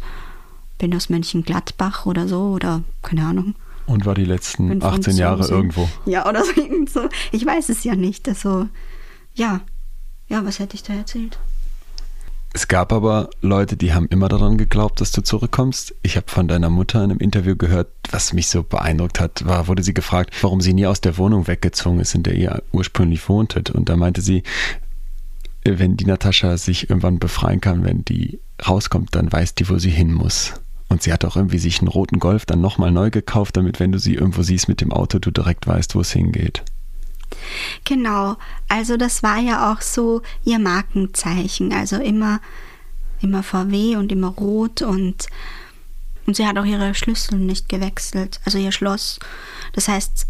bin 0.78 0.96
aus 0.96 1.10
Mönchengladbach 1.10 2.06
oder 2.06 2.28
so 2.28 2.50
oder 2.50 2.84
keine 3.02 3.26
Ahnung. 3.26 3.56
Und 3.86 4.06
war 4.06 4.16
die 4.16 4.26
letzten 4.26 4.84
18 4.84 5.16
Jahre 5.16 5.48
irgendwo. 5.48 5.88
Ja, 6.06 6.28
oder 6.28 6.44
so. 6.88 7.08
Ich 7.32 7.46
weiß 7.46 7.70
es 7.70 7.84
ja 7.84 7.96
nicht. 7.96 8.28
Also, 8.28 8.68
ja. 9.34 9.62
Ja, 10.28 10.46
was 10.46 10.60
hätte 10.60 10.76
ich 10.76 10.84
da 10.84 10.94
erzählt? 10.94 11.40
Es 12.54 12.68
gab 12.68 12.92
aber 12.92 13.30
Leute, 13.42 13.78
die 13.78 13.94
haben 13.94 14.08
immer 14.08 14.30
daran 14.30 14.58
geglaubt, 14.58 15.00
dass 15.02 15.12
du 15.12 15.22
zurückkommst. 15.22 15.94
Ich 16.02 16.16
habe 16.18 16.28
von 16.28 16.48
deiner 16.48 16.70
Mutter 16.70 17.04
in 17.04 17.12
einem 17.12 17.20
Interview 17.20 17.56
gehört, 17.56 17.90
was 18.10 18.34
mich 18.34 18.48
so 18.48 18.64
beeindruckt 18.64 19.20
hat, 19.20 19.46
war, 19.46 19.68
wurde 19.68 19.84
sie 19.84 19.94
gefragt, 19.94 20.34
warum 20.42 20.62
sie 20.62 20.74
nie 20.74 20.88
aus 20.88 21.02
der 21.02 21.18
Wohnung 21.18 21.48
weggezogen 21.48 22.00
ist, 22.00 22.16
in 22.16 22.24
der 22.24 22.34
ihr 22.34 22.64
ursprünglich 22.72 23.28
wohntet. 23.30 23.70
Und 23.70 23.90
da 23.90 23.96
meinte 23.96 24.22
sie, 24.22 24.44
wenn 25.64 25.98
die 25.98 26.06
Natascha 26.06 26.58
sich 26.58 26.90
irgendwann 26.90 27.20
befreien 27.20 27.62
kann, 27.62 27.84
wenn 27.84 28.06
die 28.06 28.40
rauskommt, 28.66 29.14
dann 29.16 29.32
weiß 29.32 29.56
die, 29.56 29.70
wo 29.70 29.78
sie 29.78 29.90
hin 29.90 30.14
muss. 30.14 30.54
Und 30.90 31.04
sie 31.04 31.12
hat 31.12 31.26
auch 31.26 31.36
irgendwie 31.36 31.60
sich 31.60 31.80
einen 31.80 31.90
roten 31.90 32.20
Golf 32.20 32.46
dann 32.46 32.62
nochmal 32.62 32.92
neu 32.92 33.10
gekauft, 33.10 33.58
damit, 33.58 33.80
wenn 33.80 33.92
du 33.92 34.00
sie 34.00 34.16
irgendwo 34.16 34.42
siehst 34.42 34.70
mit 34.70 34.82
dem 34.82 34.94
Auto, 34.94 35.20
du 35.20 35.32
direkt 35.32 35.68
weißt, 35.68 35.96
wo 35.96 36.00
es 36.00 36.12
hingeht. 36.12 36.64
Genau, 37.84 38.38
also 38.68 38.98
das 38.98 39.24
war 39.24 39.40
ja 39.40 39.72
auch 39.72 39.82
so 39.82 40.22
ihr 40.44 40.60
Markenzeichen, 40.60 41.74
also 41.74 41.98
immer, 41.98 42.40
immer 43.22 43.44
VW 43.44 43.96
und 43.96 44.12
immer 44.12 44.30
rot 44.30 44.82
und, 44.82 45.28
und 46.26 46.36
sie 46.36 46.46
hat 46.46 46.58
auch 46.58 46.66
ihre 46.66 46.94
Schlüssel 46.96 47.40
nicht 47.40 47.70
gewechselt, 47.70 48.40
also 48.46 48.58
ihr 48.58 48.72
Schloss. 48.72 49.20
Das 49.74 49.88
heißt, 49.88 50.28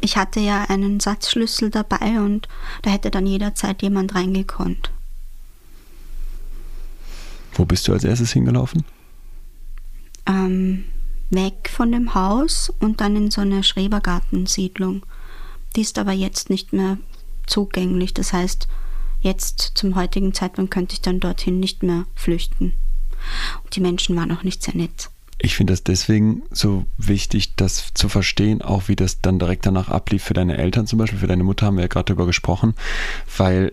ich 0.00 0.16
hatte 0.16 0.40
ja 0.40 0.64
einen 0.64 1.00
Satzschlüssel 1.00 1.70
dabei 1.70 2.20
und 2.20 2.48
da 2.82 2.90
hätte 2.90 3.10
dann 3.10 3.26
jederzeit 3.26 3.80
jemand 3.82 4.14
reingekonnt. 4.14 4.90
Wo 7.54 7.64
bist 7.64 7.88
du 7.88 7.92
als 7.92 8.04
erstes 8.04 8.32
hingelaufen? 8.32 8.84
Ähm, 10.26 10.84
weg 11.30 11.70
von 11.72 11.92
dem 11.92 12.14
Haus 12.14 12.72
und 12.80 13.00
dann 13.00 13.16
in 13.16 13.30
so 13.30 13.40
eine 13.40 13.62
Schrebergartensiedlung. 13.62 15.06
Die 15.76 15.80
ist 15.80 15.98
aber 15.98 16.12
jetzt 16.12 16.50
nicht 16.50 16.72
mehr 16.72 16.98
zugänglich. 17.46 18.14
Das 18.14 18.32
heißt, 18.32 18.68
jetzt 19.20 19.72
zum 19.74 19.94
heutigen 19.96 20.34
Zeitpunkt 20.34 20.70
könnte 20.70 20.94
ich 20.94 21.00
dann 21.00 21.20
dorthin 21.20 21.60
nicht 21.60 21.82
mehr 21.82 22.04
flüchten. 22.14 22.74
Und 23.62 23.74
die 23.74 23.80
Menschen 23.80 24.16
waren 24.16 24.32
auch 24.32 24.42
nicht 24.42 24.62
sehr 24.62 24.76
nett. 24.76 25.10
Ich 25.38 25.56
finde 25.56 25.72
das 25.72 25.82
deswegen 25.82 26.42
so 26.50 26.84
wichtig, 26.96 27.56
das 27.56 27.92
zu 27.94 28.08
verstehen, 28.08 28.62
auch 28.62 28.88
wie 28.88 28.96
das 28.96 29.20
dann 29.20 29.38
direkt 29.38 29.66
danach 29.66 29.88
ablief 29.88 30.22
für 30.22 30.34
deine 30.34 30.56
Eltern 30.56 30.86
zum 30.86 30.98
Beispiel. 30.98 31.18
Für 31.18 31.26
deine 31.26 31.44
Mutter 31.44 31.66
haben 31.66 31.76
wir 31.76 31.82
ja 31.82 31.88
gerade 31.88 32.06
darüber 32.06 32.26
gesprochen, 32.26 32.74
weil 33.36 33.72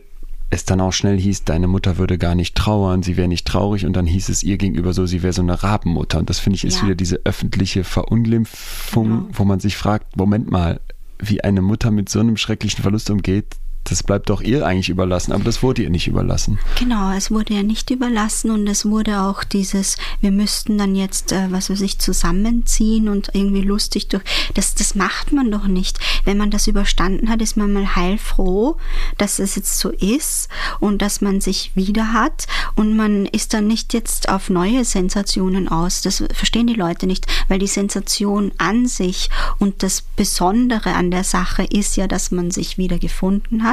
es 0.50 0.66
dann 0.66 0.82
auch 0.82 0.92
schnell 0.92 1.18
hieß, 1.18 1.46
deine 1.46 1.68
Mutter 1.68 1.98
würde 1.98 2.18
gar 2.18 2.36
nicht 2.36 2.56
trauern, 2.56 3.04
sie 3.04 3.16
wäre 3.16 3.30
nicht 3.30 3.48
traurig 3.48 3.86
und 3.86 3.94
dann 3.94 4.06
hieß 4.06 4.28
es 4.28 4.44
ihr 4.44 4.58
gegenüber 4.58 4.92
so, 4.92 5.06
sie 5.06 5.24
wäre 5.24 5.32
so 5.32 5.42
eine 5.42 5.64
Rabenmutter. 5.64 6.20
Und 6.20 6.30
das 6.30 6.40
finde 6.40 6.58
ich 6.58 6.66
ist 6.66 6.80
ja. 6.80 6.84
wieder 6.84 6.96
diese 6.96 7.22
öffentliche 7.24 7.86
Verunglimpfung, 7.86 9.08
genau. 9.08 9.28
wo 9.32 9.46
man 9.46 9.62
sich 9.62 9.78
fragt, 9.78 10.18
Moment 10.18 10.52
mal, 10.52 10.82
wie 11.22 11.44
eine 11.44 11.62
Mutter 11.62 11.92
mit 11.92 12.10
so 12.10 12.20
einem 12.20 12.38
schrecklichen 12.38 12.82
Verlust 12.82 13.10
umgeht, 13.10 13.56
das 13.86 14.04
bleibt 14.04 14.30
doch 14.30 14.42
ihr 14.42 14.66
eigentlich 14.66 14.90
überlassen, 14.90 15.32
aber 15.32 15.44
das 15.44 15.64
wurde 15.64 15.82
ihr 15.82 15.90
nicht 15.90 16.08
überlassen. 16.08 16.60
Genau, 16.78 17.12
es 17.12 17.32
wurde 17.32 17.56
ja 17.56 17.64
nicht 17.64 17.90
überlassen 17.90 18.52
und 18.52 18.68
es 18.68 18.86
wurde 18.86 19.22
auch 19.22 19.44
dieses, 19.44 19.98
wir 20.22 20.32
müssten 20.32 20.78
dann 20.78 20.96
jetzt, 20.96 21.32
äh, 21.32 21.52
was 21.52 21.70
weiß 21.70 21.82
ich, 21.82 21.98
zusammenziehen 21.98 23.10
und 23.10 23.32
irgendwie 23.34 23.64
lustig 23.64 24.08
durch. 24.08 24.24
Das, 24.54 24.76
das 24.76 24.96
macht 24.96 25.32
man 25.32 25.50
doch 25.52 25.68
nicht. 25.68 26.00
Wenn 26.26 26.38
man 26.38 26.52
das 26.52 26.68
überstanden 26.68 27.30
hat, 27.30 27.42
ist 27.42 27.58
man 27.58 27.74
mal 27.74 27.96
heilfroh, 27.96 28.78
dass 29.18 29.40
es 29.40 29.56
jetzt 29.56 29.80
so 29.80 29.90
ist 29.90 30.48
und 30.80 31.02
dass 31.02 31.22
man 31.22 31.42
sich 31.42 31.72
wieder 31.76 32.14
hat 32.14 32.48
und 32.76 32.96
man 32.96 33.26
ist 33.26 33.54
dann 33.54 33.68
nicht 33.68 33.94
jetzt 33.94 34.30
auf 34.30 34.50
neue 34.50 34.86
Sensationen 34.86 35.68
aus. 35.68 36.02
Das 36.02 36.24
verstehen 36.34 36.68
die 36.68 36.76
Leute 36.76 37.08
nicht, 37.08 37.26
weil 37.48 37.60
die 37.60 37.68
Sensation 37.68 38.52
an 38.58 38.86
sich 38.86 39.30
und 39.58 39.82
das 39.84 40.02
Besondere 40.02 40.94
an 40.94 41.10
der 41.10 41.24
Sache 41.24 41.64
ist 41.64 41.98
ja, 41.98 42.08
dass 42.08 42.32
man 42.32 42.52
sich 42.52 42.78
wieder 42.78 43.00
gefunden 43.00 43.64
hat 43.64 43.71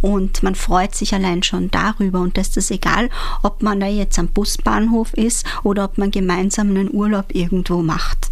und 0.00 0.42
man 0.42 0.54
freut 0.54 0.94
sich 0.94 1.14
allein 1.14 1.42
schon 1.42 1.70
darüber 1.70 2.20
und 2.20 2.36
das 2.36 2.56
ist 2.56 2.70
egal, 2.70 3.10
ob 3.42 3.62
man 3.62 3.80
da 3.80 3.86
jetzt 3.86 4.18
am 4.18 4.28
Busbahnhof 4.28 5.14
ist 5.14 5.46
oder 5.62 5.84
ob 5.84 5.98
man 5.98 6.10
gemeinsam 6.10 6.70
einen 6.70 6.92
Urlaub 6.92 7.34
irgendwo 7.34 7.82
macht. 7.82 8.30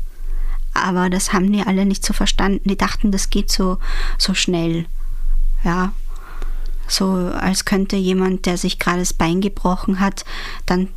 Aber 0.75 1.11
das 1.11 1.33
haben 1.33 1.53
die 1.53 1.63
alle 1.63 1.85
nicht 1.85 2.05
so 2.05 2.13
verstanden. 2.13 2.69
Die 2.69 2.79
dachten, 2.79 3.11
das 3.13 3.31
geht 3.31 3.53
so, 3.53 3.79
so 4.19 4.33
schnell. 4.35 4.87
Ja, 5.65 5.93
so 6.89 7.13
als 7.13 7.65
könnte 7.65 7.97
jemand, 7.97 8.47
der 8.47 8.57
sich 8.57 8.79
gerade 8.79 9.01
das 9.01 9.13
Bein 9.13 9.41
gebrochen 9.41 10.01
hat, 10.01 10.25
dann 10.67 10.89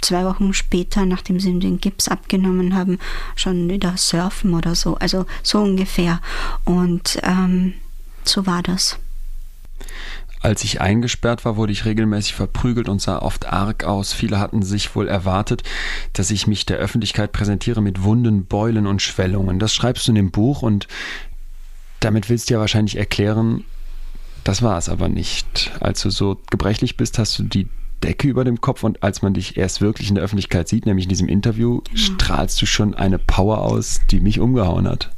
zwei 0.00 0.24
Wochen 0.24 0.52
später, 0.54 1.06
nachdem 1.06 1.40
sie 1.40 1.50
ihm 1.50 1.60
den 1.60 1.80
Gips 1.80 2.08
abgenommen 2.08 2.74
haben, 2.74 2.98
schon 3.34 3.68
wieder 3.68 3.96
surfen 3.96 4.54
oder 4.54 4.74
so. 4.74 4.96
Also 4.96 5.26
so 5.42 5.60
ungefähr. 5.60 6.20
Und 6.64 7.18
ähm, 7.22 7.74
so 8.24 8.46
war 8.46 8.62
das. 8.62 8.98
Als 10.40 10.62
ich 10.62 10.80
eingesperrt 10.80 11.44
war, 11.44 11.56
wurde 11.56 11.72
ich 11.72 11.86
regelmäßig 11.86 12.34
verprügelt 12.34 12.88
und 12.88 13.00
sah 13.00 13.18
oft 13.18 13.46
arg 13.52 13.84
aus. 13.84 14.12
Viele 14.12 14.38
hatten 14.38 14.62
sich 14.62 14.94
wohl 14.94 15.08
erwartet, 15.08 15.62
dass 16.12 16.30
ich 16.30 16.46
mich 16.46 16.66
der 16.66 16.76
Öffentlichkeit 16.76 17.32
präsentiere 17.32 17.82
mit 17.82 18.02
Wunden, 18.02 18.44
Beulen 18.44 18.86
und 18.86 19.02
Schwellungen. 19.02 19.58
Das 19.58 19.74
schreibst 19.74 20.06
du 20.06 20.12
in 20.12 20.16
dem 20.16 20.30
Buch 20.30 20.62
und 20.62 20.86
damit 22.00 22.28
willst 22.28 22.48
du 22.48 22.54
ja 22.54 22.60
wahrscheinlich 22.60 22.96
erklären, 22.96 23.64
das 24.44 24.62
war 24.62 24.78
es 24.78 24.88
aber 24.88 25.08
nicht. 25.08 25.72
Als 25.80 26.02
du 26.02 26.10
so 26.10 26.40
gebrechlich 26.50 26.96
bist, 26.96 27.18
hast 27.18 27.36
du 27.38 27.42
die 27.42 27.68
Decke 28.04 28.28
über 28.28 28.44
dem 28.44 28.60
Kopf 28.60 28.84
und 28.84 29.02
als 29.02 29.22
man 29.22 29.34
dich 29.34 29.56
erst 29.56 29.80
wirklich 29.80 30.08
in 30.08 30.14
der 30.14 30.22
Öffentlichkeit 30.22 30.68
sieht, 30.68 30.86
nämlich 30.86 31.06
in 31.06 31.08
diesem 31.08 31.28
Interview, 31.28 31.80
genau. 31.80 31.96
strahlst 31.96 32.62
du 32.62 32.66
schon 32.66 32.94
eine 32.94 33.18
Power 33.18 33.62
aus, 33.62 34.02
die 34.10 34.20
mich 34.20 34.38
umgehauen 34.38 34.86
hat. 34.86 35.15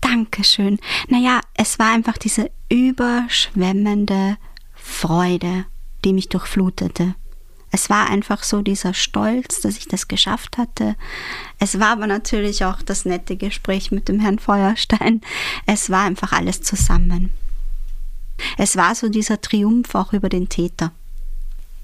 Dankeschön. 0.00 0.78
Naja, 1.08 1.40
es 1.54 1.78
war 1.78 1.92
einfach 1.92 2.18
diese 2.18 2.50
überschwemmende 2.68 4.36
Freude, 4.74 5.66
die 6.04 6.12
mich 6.12 6.28
durchflutete. 6.28 7.14
Es 7.74 7.88
war 7.88 8.10
einfach 8.10 8.42
so 8.42 8.60
dieser 8.60 8.92
Stolz, 8.92 9.62
dass 9.62 9.78
ich 9.78 9.88
das 9.88 10.06
geschafft 10.06 10.58
hatte. 10.58 10.94
Es 11.58 11.80
war 11.80 11.88
aber 11.88 12.06
natürlich 12.06 12.66
auch 12.66 12.82
das 12.82 13.06
nette 13.06 13.36
Gespräch 13.36 13.90
mit 13.90 14.08
dem 14.08 14.20
Herrn 14.20 14.38
Feuerstein. 14.38 15.22
Es 15.64 15.88
war 15.88 16.04
einfach 16.04 16.32
alles 16.32 16.60
zusammen. 16.60 17.30
Es 18.58 18.76
war 18.76 18.94
so 18.94 19.08
dieser 19.08 19.40
Triumph 19.40 19.94
auch 19.94 20.12
über 20.12 20.28
den 20.28 20.50
Täter. 20.50 20.92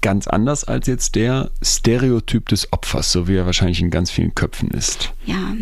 Ganz 0.01 0.27
anders 0.27 0.63
als 0.63 0.87
jetzt 0.87 1.15
der 1.15 1.51
Stereotyp 1.61 2.47
des 2.49 2.71
Opfers, 2.71 3.11
so 3.11 3.27
wie 3.27 3.35
er 3.35 3.45
wahrscheinlich 3.45 3.81
in 3.81 3.89
ganz 3.89 4.11
vielen 4.11 4.33
Köpfen 4.33 4.69
ist. 4.71 5.13
Ja, 5.25 5.53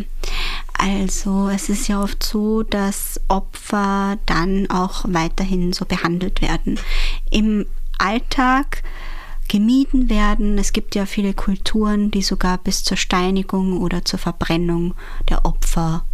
also 0.73 1.49
es 1.49 1.69
ist 1.69 1.87
ja 1.87 2.01
oft 2.01 2.21
so, 2.21 2.63
dass 2.63 3.19
Opfer 3.27 4.19
dann 4.25 4.69
auch 4.69 5.05
weiterhin 5.07 5.73
so 5.73 5.85
behandelt 5.85 6.41
werden. 6.41 6.79
Im 7.31 7.65
Alltag 7.97 8.83
gemieden 9.47 10.09
werden. 10.09 10.57
Es 10.57 10.73
gibt 10.73 10.95
ja 10.95 11.05
viele 11.05 11.33
Kulturen, 11.33 12.11
die 12.11 12.21
sogar 12.21 12.57
bis 12.57 12.83
zur 12.83 12.97
Steinigung 12.97 13.79
oder 13.81 14.05
zur 14.05 14.19
Verbrennung 14.19 14.93
der 15.29 15.45
Opfer 15.45 16.05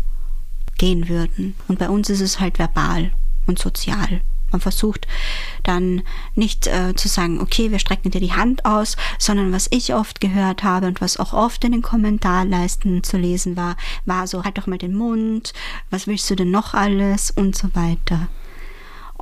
gehen 0.77 1.09
würden. 1.09 1.55
Und 1.67 1.79
bei 1.79 1.89
uns 1.89 2.09
ist 2.09 2.21
es 2.21 2.39
halt 2.39 2.59
verbal 2.59 3.11
und 3.47 3.59
sozial. 3.59 4.21
Man 4.53 4.61
versucht 4.61 5.07
dann 5.63 6.03
nicht 6.35 6.67
äh, 6.67 6.95
zu 6.95 7.09
sagen, 7.09 7.41
okay, 7.41 7.71
wir 7.71 7.79
strecken 7.79 8.11
dir 8.11 8.21
die 8.21 8.31
Hand 8.31 8.65
aus, 8.65 8.95
sondern 9.19 9.51
was 9.51 9.67
ich 9.71 9.93
oft 9.93 10.21
gehört 10.21 10.63
habe 10.63 10.87
und 10.87 11.01
was 11.01 11.17
auch 11.17 11.33
oft 11.33 11.63
in 11.65 11.73
den 11.73 11.81
Kommentarleisten 11.81 13.03
zu 13.03 13.17
lesen 13.17 13.57
war, 13.57 13.75
war 14.05 14.27
so, 14.27 14.43
halt 14.45 14.57
doch 14.57 14.67
mal 14.67 14.77
den 14.77 14.95
Mund, 14.95 15.53
was 15.89 16.07
willst 16.07 16.29
du 16.29 16.35
denn 16.35 16.51
noch 16.51 16.73
alles 16.73 17.31
und 17.31 17.55
so 17.55 17.69
weiter. 17.73 18.29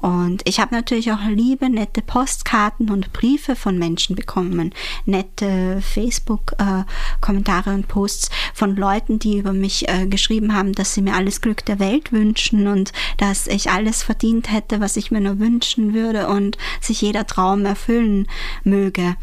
Und 0.01 0.41
ich 0.45 0.59
habe 0.59 0.73
natürlich 0.73 1.11
auch 1.11 1.23
liebe, 1.29 1.69
nette 1.69 2.01
Postkarten 2.01 2.89
und 2.89 3.13
Briefe 3.13 3.55
von 3.55 3.77
Menschen 3.77 4.15
bekommen, 4.15 4.73
nette 5.05 5.79
Facebook-Kommentare 5.81 7.69
äh, 7.69 7.73
und 7.73 7.87
Posts 7.87 8.31
von 8.53 8.75
Leuten, 8.75 9.19
die 9.19 9.37
über 9.37 9.53
mich 9.53 9.87
äh, 9.87 10.07
geschrieben 10.07 10.55
haben, 10.55 10.73
dass 10.73 10.95
sie 10.95 11.03
mir 11.03 11.13
alles 11.13 11.39
Glück 11.41 11.63
der 11.65 11.79
Welt 11.79 12.11
wünschen 12.11 12.67
und 12.67 12.91
dass 13.17 13.45
ich 13.45 13.69
alles 13.69 14.01
verdient 14.01 14.51
hätte, 14.51 14.79
was 14.79 14.97
ich 14.97 15.11
mir 15.11 15.21
nur 15.21 15.39
wünschen 15.39 15.93
würde 15.93 16.27
und 16.27 16.57
sich 16.79 17.01
jeder 17.01 17.27
Traum 17.27 17.65
erfüllen 17.65 18.27
möge. 18.63 19.15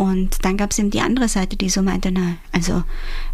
Und 0.00 0.46
dann 0.46 0.56
gab 0.56 0.70
es 0.70 0.78
eben 0.78 0.90
die 0.90 1.02
andere 1.02 1.28
Seite, 1.28 1.58
die 1.58 1.68
so 1.68 1.82
meinte, 1.82 2.10
na, 2.10 2.36
also, 2.52 2.84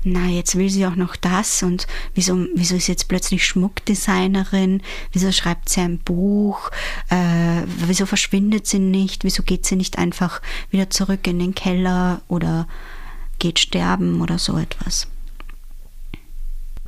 na, 0.03 0.27
jetzt 0.27 0.57
will 0.57 0.69
sie 0.69 0.85
auch 0.85 0.97
noch 0.97 1.15
das 1.15 1.63
und 1.63 1.87
wieso, 2.17 2.45
wieso 2.57 2.75
ist 2.75 2.89
jetzt 2.89 3.07
plötzlich 3.07 3.47
Schmuckdesignerin, 3.47 4.83
wieso 5.13 5.31
schreibt 5.31 5.69
sie 5.69 5.83
ein 5.83 5.99
Buch, 5.99 6.73
äh, 7.09 7.63
wieso 7.87 8.05
verschwindet 8.05 8.67
sie 8.67 8.81
nicht, 8.81 9.23
wieso 9.23 9.45
geht 9.45 9.65
sie 9.65 9.77
nicht 9.77 9.97
einfach 9.97 10.43
wieder 10.73 10.91
zurück 10.91 11.29
in 11.29 11.39
den 11.39 11.55
Keller 11.55 12.23
oder 12.27 12.67
geht 13.39 13.61
sterben 13.61 14.21
oder 14.21 14.41
so 14.41 14.59
etwas 14.59 15.07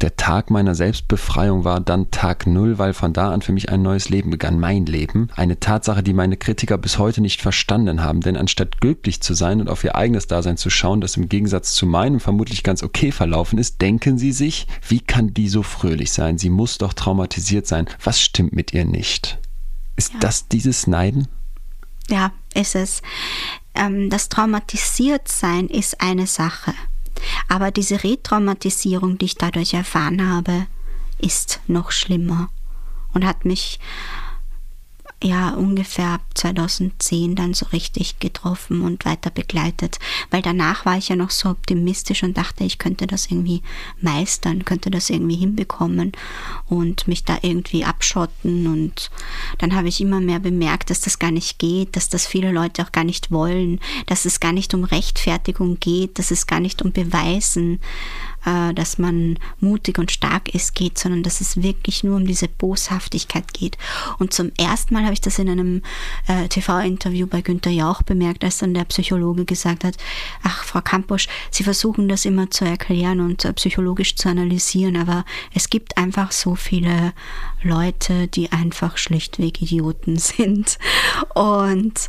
der 0.03 0.17
Tag 0.17 0.51
meiner 0.51 0.75
Selbstbefreiung 0.75 1.65
war 1.65 1.81
dann 1.81 2.11
Tag 2.11 2.47
Null, 2.47 2.79
weil 2.79 2.95
von 2.95 3.13
da 3.13 3.33
an 3.33 3.43
für 3.43 3.53
mich 3.53 3.69
ein 3.71 3.83
neues 3.83 4.09
Leben 4.09 4.31
begann, 4.31 4.59
mein 4.59 4.87
Leben. 4.87 5.29
Eine 5.35 5.61
Tatsache, 5.61 6.03
die 6.03 6.13
meine 6.13 6.37
Kritiker 6.37 6.79
bis 6.79 6.99
heute 6.99 7.21
nicht 7.21 7.43
verstanden 7.43 8.03
haben, 8.03 8.21
denn 8.21 8.37
anstatt 8.37 8.81
glücklich 8.81 9.21
zu 9.21 9.35
sein 9.35 9.61
und 9.61 9.69
auf 9.69 9.85
ihr 9.85 9.97
eigenes 9.97 10.27
Dasein 10.27 10.57
zu 10.57 10.71
schauen, 10.71 11.01
das 11.01 11.17
im 11.17 11.29
Gegensatz 11.29 11.75
zu 11.75 11.87
meinem 11.87 12.21
vermutlich 12.21 12.63
ganz 12.63 12.83
okay 12.83 13.13
verlaufen 13.13 13.59
ist, 13.59 13.81
denken 13.81 14.19
sie 14.19 14.33
sich, 14.33 14.67
wie 14.89 15.01
kann 15.01 15.35
die 15.35 15.49
so 15.49 15.63
fröhlich 15.63 16.13
sein? 16.13 16.39
Sie 16.39 16.51
muss 16.51 16.79
doch 16.79 16.93
traumatisiert 16.93 17.67
sein. 17.67 17.87
Was 18.03 18.21
stimmt 18.21 18.53
mit 18.53 18.73
ihr 18.73 18.85
nicht? 18.85 19.39
Ist 19.97 20.15
ja. 20.15 20.21
das 20.21 20.49
dieses 20.49 20.87
Neiden? 20.87 21.29
Ja, 22.09 22.33
ist 22.55 22.75
es. 22.75 23.03
Ähm, 23.75 24.11
das 24.11 24.29
Traumatisiertsein 24.29 25.69
ist 25.69 26.01
eine 26.01 26.27
Sache. 26.27 26.73
Aber 27.49 27.71
diese 27.71 28.03
Retraumatisierung, 28.05 29.19
die 29.19 29.27
ich 29.27 29.37
dadurch 29.37 29.75
erfahren 29.75 30.29
habe, 30.29 30.67
ist 31.19 31.61
noch 31.67 31.91
schlimmer 31.91 32.51
und 33.13 33.27
hat 33.27 33.45
mich 33.45 33.81
ja 35.23 35.51
ungefähr 35.51 36.21
2010 36.35 37.35
dann 37.35 37.53
so 37.53 37.67
richtig 37.73 38.21
getroffen 38.21 38.83
und 38.83 39.05
weiter 39.05 39.31
begleitet, 39.31 39.99
weil 40.31 40.43
danach 40.43 40.87
war 40.87 40.97
ich 40.97 41.09
ja 41.09 41.17
noch 41.17 41.31
so 41.31 41.49
optimistisch 41.51 42.23
und 42.23 42.37
dachte, 42.37 42.63
ich 42.63 42.79
könnte 42.79 43.07
das 43.09 43.27
irgendwie 43.27 43.63
meistern, 44.01 44.65
könnte 44.65 44.91
das 44.91 45.11
irgendwie 45.11 45.35
hinbekommen 45.35 46.13
und 46.67 47.09
mich 47.09 47.25
da 47.25 47.39
irgendwie 47.43 47.85
abschotten. 47.85 48.69
Und 48.69 49.11
dann 49.59 49.75
habe 49.75 49.89
ich 49.89 50.01
immer 50.01 50.21
mehr 50.21 50.39
bemerkt, 50.39 50.91
dass 50.91 51.01
das 51.01 51.19
gar 51.19 51.33
nicht 51.33 51.59
geht, 51.59 51.97
dass 51.97 52.09
das 52.09 52.27
viele 52.27 52.53
Leute 52.53 52.83
auch 52.83 52.93
gar 52.93 53.05
nicht 53.05 53.33
wollen, 53.33 53.81
dass 54.07 54.25
es 54.25 54.39
gar 54.39 54.53
nicht 54.53 54.73
um 54.73 54.85
Rechtfertigung 54.85 55.81
geht, 55.81 56.19
dass 56.19 56.31
es 56.31 56.47
gar 56.47 56.61
nicht 56.61 56.81
um 56.83 56.93
Beweisen 56.93 57.81
äh, 58.49 58.73
dass 58.73 58.99
man 58.99 59.39
mutig 59.61 59.99
und 59.99 60.11
stark 60.11 60.55
ist, 60.55 60.75
geht, 60.75 60.99
sondern 60.99 61.23
dass 61.23 61.41
es 61.41 61.63
wirklich 61.63 62.05
nur 62.05 62.17
um 62.17 62.27
diese 62.27 62.49
Boshaftigkeit 62.49 63.53
geht. 63.53 63.77
Und 64.19 64.33
zum 64.33 64.53
ersten 64.59 64.95
Mal 64.95 65.05
habe 65.05 65.13
ich 65.13 65.21
das 65.21 65.39
in 65.39 65.51
einem 65.51 65.83
äh, 66.27 66.49
TV-Interview 66.49 67.27
bei 67.27 67.43
Günter 67.43 67.71
Jauch 67.71 68.03
bemerkt, 68.03 68.45
als 68.45 68.59
dann 68.59 68.75
der 68.75 68.85
Psychologe 68.85 69.45
gesagt 69.45 69.85
hat, 69.85 69.97
ach, 70.43 70.65
Frau 70.65 70.81
Kamposch, 70.81 71.29
Sie 71.51 71.65
versuchen 71.65 72.09
das 72.09 72.25
immer 72.25 72.51
zu 72.51 72.65
erklären 72.65 73.21
und 73.21 73.45
äh, 73.45 73.53
psychologisch 73.53 74.17
zu 74.17 74.29
analysieren, 74.29 74.97
aber 74.97 75.25
es 75.53 75.69
gibt 75.69 75.99
einfach 75.99 76.33
so 76.33 76.55
viele 76.55 77.13
Leute, 77.63 78.29
die 78.29 78.53
einfach 78.53 78.97
schlichtweg 78.97 79.61
Idioten 79.61 80.17
sind. 80.19 80.79
Und 81.35 82.09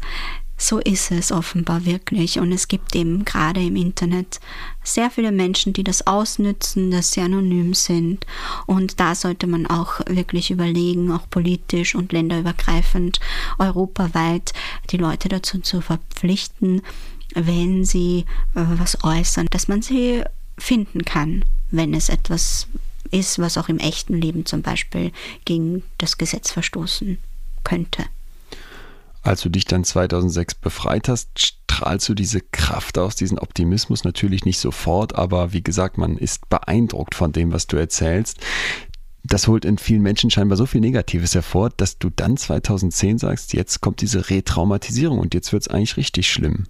so 0.60 0.78
ist 0.80 1.10
es 1.12 1.32
offenbar 1.32 1.86
wirklich. 1.86 2.38
Und 2.38 2.52
es 2.52 2.68
gibt 2.68 2.96
eben 2.96 3.26
gerade 3.26 3.66
im 3.66 3.76
Internet 3.78 4.40
sehr 4.84 5.10
viele 5.10 5.32
Menschen, 5.32 5.74
die 5.74 5.84
das 5.84 6.06
ausnützen, 6.06 6.92
dass 6.92 7.14
sie 7.14 7.22
anonym 7.22 7.74
sind. 7.74 8.28
Und 8.68 9.00
da 9.00 9.16
sollte 9.16 9.48
man 9.48 9.66
auch 9.66 10.02
wirklich 10.08 10.52
überlegen, 10.52 11.12
auch 11.12 11.30
politisch 11.30 11.96
und 11.96 12.12
länderübergreifend, 12.12 13.20
europaweit, 13.58 14.54
die 14.92 14.98
Leute 14.98 15.30
dazu 15.30 15.60
zu 15.60 15.82
verpflichten, 15.82 16.82
wenn 17.34 17.86
sie 17.86 18.26
äh, 18.56 18.64
was 18.78 19.04
äußern, 19.04 19.48
dass 19.52 19.68
man 19.68 19.82
sie 19.82 20.24
finden 20.58 21.06
kann, 21.06 21.46
wenn 21.72 21.94
es 21.94 22.10
etwas 22.10 22.68
ist, 23.12 23.40
was 23.40 23.58
auch 23.58 23.70
im 23.70 23.80
echten 23.80 24.20
Leben 24.20 24.46
zum 24.46 24.62
Beispiel 24.62 25.12
gegen 25.46 25.84
das 25.98 26.18
Gesetz 26.18 26.52
verstoßen 26.52 27.18
könnte. 27.64 28.06
Als 29.22 29.42
du 29.42 29.50
dich 29.50 29.66
dann 29.66 29.84
2006 29.84 30.56
befreit 30.56 31.10
hast, 31.10 31.30
strahlst 31.38 32.08
du 32.10 32.14
diese 32.14 32.42
Kraft 32.42 32.98
aus, 32.98 33.16
diesen 33.16 33.38
Optimismus 33.40 34.04
natürlich 34.04 34.46
nicht 34.46 34.60
sofort, 34.60 35.16
aber 35.16 35.54
wie 35.54 35.64
gesagt, 35.64 35.98
man 35.98 36.18
ist 36.18 36.50
beeindruckt 36.50 37.16
von 37.16 37.32
dem, 37.32 37.52
was 37.52 37.68
du 37.68 37.78
erzählst. 37.78 38.38
Das 39.24 39.48
holt 39.48 39.66
in 39.66 39.78
vielen 39.78 40.02
Menschen 40.02 40.32
scheinbar 40.32 40.58
so 40.58 40.66
viel 40.66 40.82
Negatives 40.82 41.36
hervor, 41.36 41.70
dass 41.70 41.98
du 41.98 42.10
dann 42.10 42.38
2010 42.38 43.18
sagst, 43.18 43.54
jetzt 43.54 43.82
kommt 43.82 44.02
diese 44.02 44.30
Retraumatisierung 44.30 45.20
und 45.20 45.34
jetzt 45.34 45.52
wird 45.52 45.64
es 45.64 45.68
eigentlich 45.68 45.98
richtig 45.98 46.32
schlimm. 46.32 46.68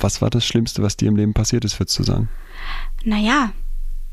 Was 0.00 0.20
war 0.20 0.30
das 0.30 0.44
Schlimmste, 0.44 0.82
was 0.82 0.96
dir 0.96 1.08
im 1.08 1.16
Leben 1.16 1.34
passiert 1.34 1.64
ist, 1.64 1.78
würdest 1.78 1.98
du 1.98 2.02
sagen? 2.02 2.28
Naja, 3.04 3.52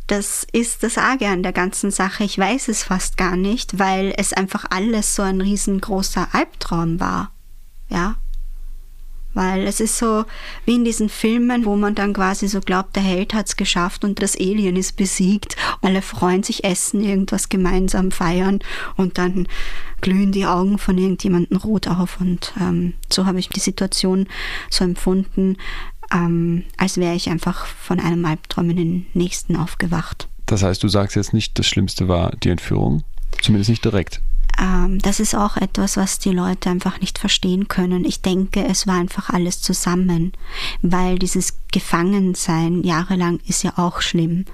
das 0.08 0.46
ist 0.52 0.84
das 0.84 0.98
Arge 0.98 1.28
an 1.28 1.44
der 1.44 1.54
ganzen 1.54 1.92
Sache. 1.92 2.24
Ich 2.24 2.38
weiß 2.38 2.68
es 2.68 2.84
fast 2.84 3.18
gar 3.18 3.36
nicht, 3.36 3.80
weil 3.80 4.14
es 4.18 4.34
einfach 4.34 4.66
alles 4.70 5.16
so 5.16 5.22
ein 5.22 5.42
riesengroßer 5.42 6.30
Albtraum 6.34 7.00
war. 7.00 7.32
Ja. 7.92 8.16
Weil 9.34 9.66
es 9.66 9.80
ist 9.80 9.98
so 9.98 10.26
wie 10.66 10.76
in 10.76 10.84
diesen 10.84 11.08
Filmen, 11.08 11.64
wo 11.64 11.78
man 11.78 11.96
dann 11.96 12.14
quasi 12.14 12.50
so 12.50 12.60
glaubt, 12.60 12.98
der 12.98 13.04
Held 13.04 13.34
hat 13.34 13.48
es 13.48 13.56
geschafft 13.56 14.04
und 14.04 14.22
das 14.22 14.36
Alien 14.36 14.76
ist 14.76 14.98
besiegt. 14.98 15.56
Alle 15.82 16.02
freuen 16.02 16.44
sich, 16.44 16.66
essen, 16.66 17.02
irgendwas 17.02 17.48
gemeinsam 17.48 18.12
feiern 18.12 18.60
und 18.98 19.18
dann 19.18 19.48
glühen 20.02 20.34
die 20.34 20.46
Augen 20.46 20.78
von 20.78 20.98
irgendjemandem 20.98 21.58
rot 21.58 21.88
auf. 21.88 22.20
Und 22.20 22.54
ähm, 22.60 22.94
so 23.10 23.26
habe 23.26 23.40
ich 23.40 23.48
die 23.48 23.62
Situation 23.62 24.28
so 24.70 24.84
empfunden, 24.84 25.56
ähm, 26.14 26.66
als 26.76 26.98
wäre 26.98 27.16
ich 27.16 27.30
einfach 27.30 27.66
von 27.68 28.02
einem 28.02 28.26
Albtraum 28.26 28.70
in 28.72 28.78
den 28.78 29.06
nächsten 29.14 29.56
aufgewacht. 29.56 30.28
Das 30.46 30.62
heißt, 30.62 30.84
du 30.84 30.90
sagst 30.90 31.16
jetzt 31.16 31.32
nicht, 31.32 31.58
das 31.58 31.68
Schlimmste 31.68 32.10
war 32.10 32.32
die 32.44 32.50
Entführung? 32.50 33.04
Zumindest 33.42 33.70
nicht 33.70 33.86
direkt 33.86 34.22
das 35.02 35.20
ist 35.20 35.36
auch 35.36 35.58
etwas, 35.58 35.98
was 35.98 36.20
die 36.20 36.32
Leute 36.32 36.70
einfach 36.70 37.00
nicht 37.00 37.18
verstehen 37.18 37.68
können. 37.68 38.06
Ich 38.06 38.22
denke, 38.22 38.66
es 38.66 38.86
war 38.88 38.96
einfach 38.96 39.30
alles 39.30 39.62
zusammen, 39.62 40.34
weil 40.82 41.18
dieses 41.20 41.61
Gefangensein 41.72 42.84
jahrelang 42.84 43.40
ist 43.48 43.64
ja 43.64 43.74
auch 43.78 44.02
schlimm. 44.02 44.46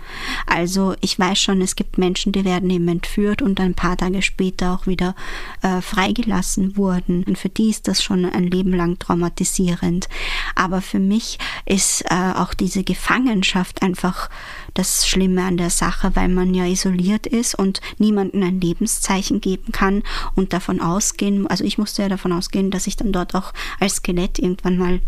Also 0.45 0.95
ich 1.01 1.18
weiß 1.18 1.39
schon, 1.39 1.61
es 1.61 1.76
gibt 1.76 1.97
Menschen, 1.97 2.32
die 2.32 2.45
werden 2.45 2.70
eben 2.70 2.88
entführt 2.88 3.41
und 3.41 3.59
ein 3.59 3.74
paar 3.74 3.97
Tage 3.97 4.22
später 4.22 4.74
auch 4.74 4.88
wieder 4.88 5.15
äh, 5.63 5.82
freigelassen 5.82 6.78
wurden. 6.78 7.24
Und 7.24 7.38
für 7.38 7.49
die 7.49 7.70
ist 7.70 7.88
das 7.88 8.03
schon 8.03 8.26
ein 8.26 8.45
Leben 8.45 8.74
lang 8.74 8.99
traumatisierend. 8.99 10.07
Aber 10.55 10.82
für 10.82 10.99
mich 10.99 11.39
ist 11.65 12.03
äh, 12.09 12.34
auch 12.36 12.53
diese 12.53 12.84
Gefangenschaft 12.84 13.82
einfach 13.82 14.30
das 14.76 15.07
Schlimme 15.07 15.43
an 15.43 15.57
der 15.57 15.72
Sache, 15.72 16.15
weil 16.15 16.30
man 16.30 16.53
ja 16.53 16.65
isoliert 16.65 17.26
ist 17.26 17.55
und 17.55 17.82
niemanden 17.97 18.43
ein 18.43 18.61
Lebenszeichen 18.61 19.41
geben 19.41 19.72
kann 19.72 20.03
und 20.36 20.53
davon 20.53 20.80
ausgehen, 20.80 21.47
also 21.47 21.63
ich 21.63 21.80
musste 21.80 22.03
ja 22.03 22.09
davon 22.09 22.32
ausgehen, 22.32 22.70
dass 22.70 22.86
ich 22.86 22.95
dann 22.95 23.11
dort 23.11 23.34
auch 23.34 23.53
als 23.80 23.95
Skelett 23.95 24.38
irgendwann 24.38 24.78
mal 24.78 25.01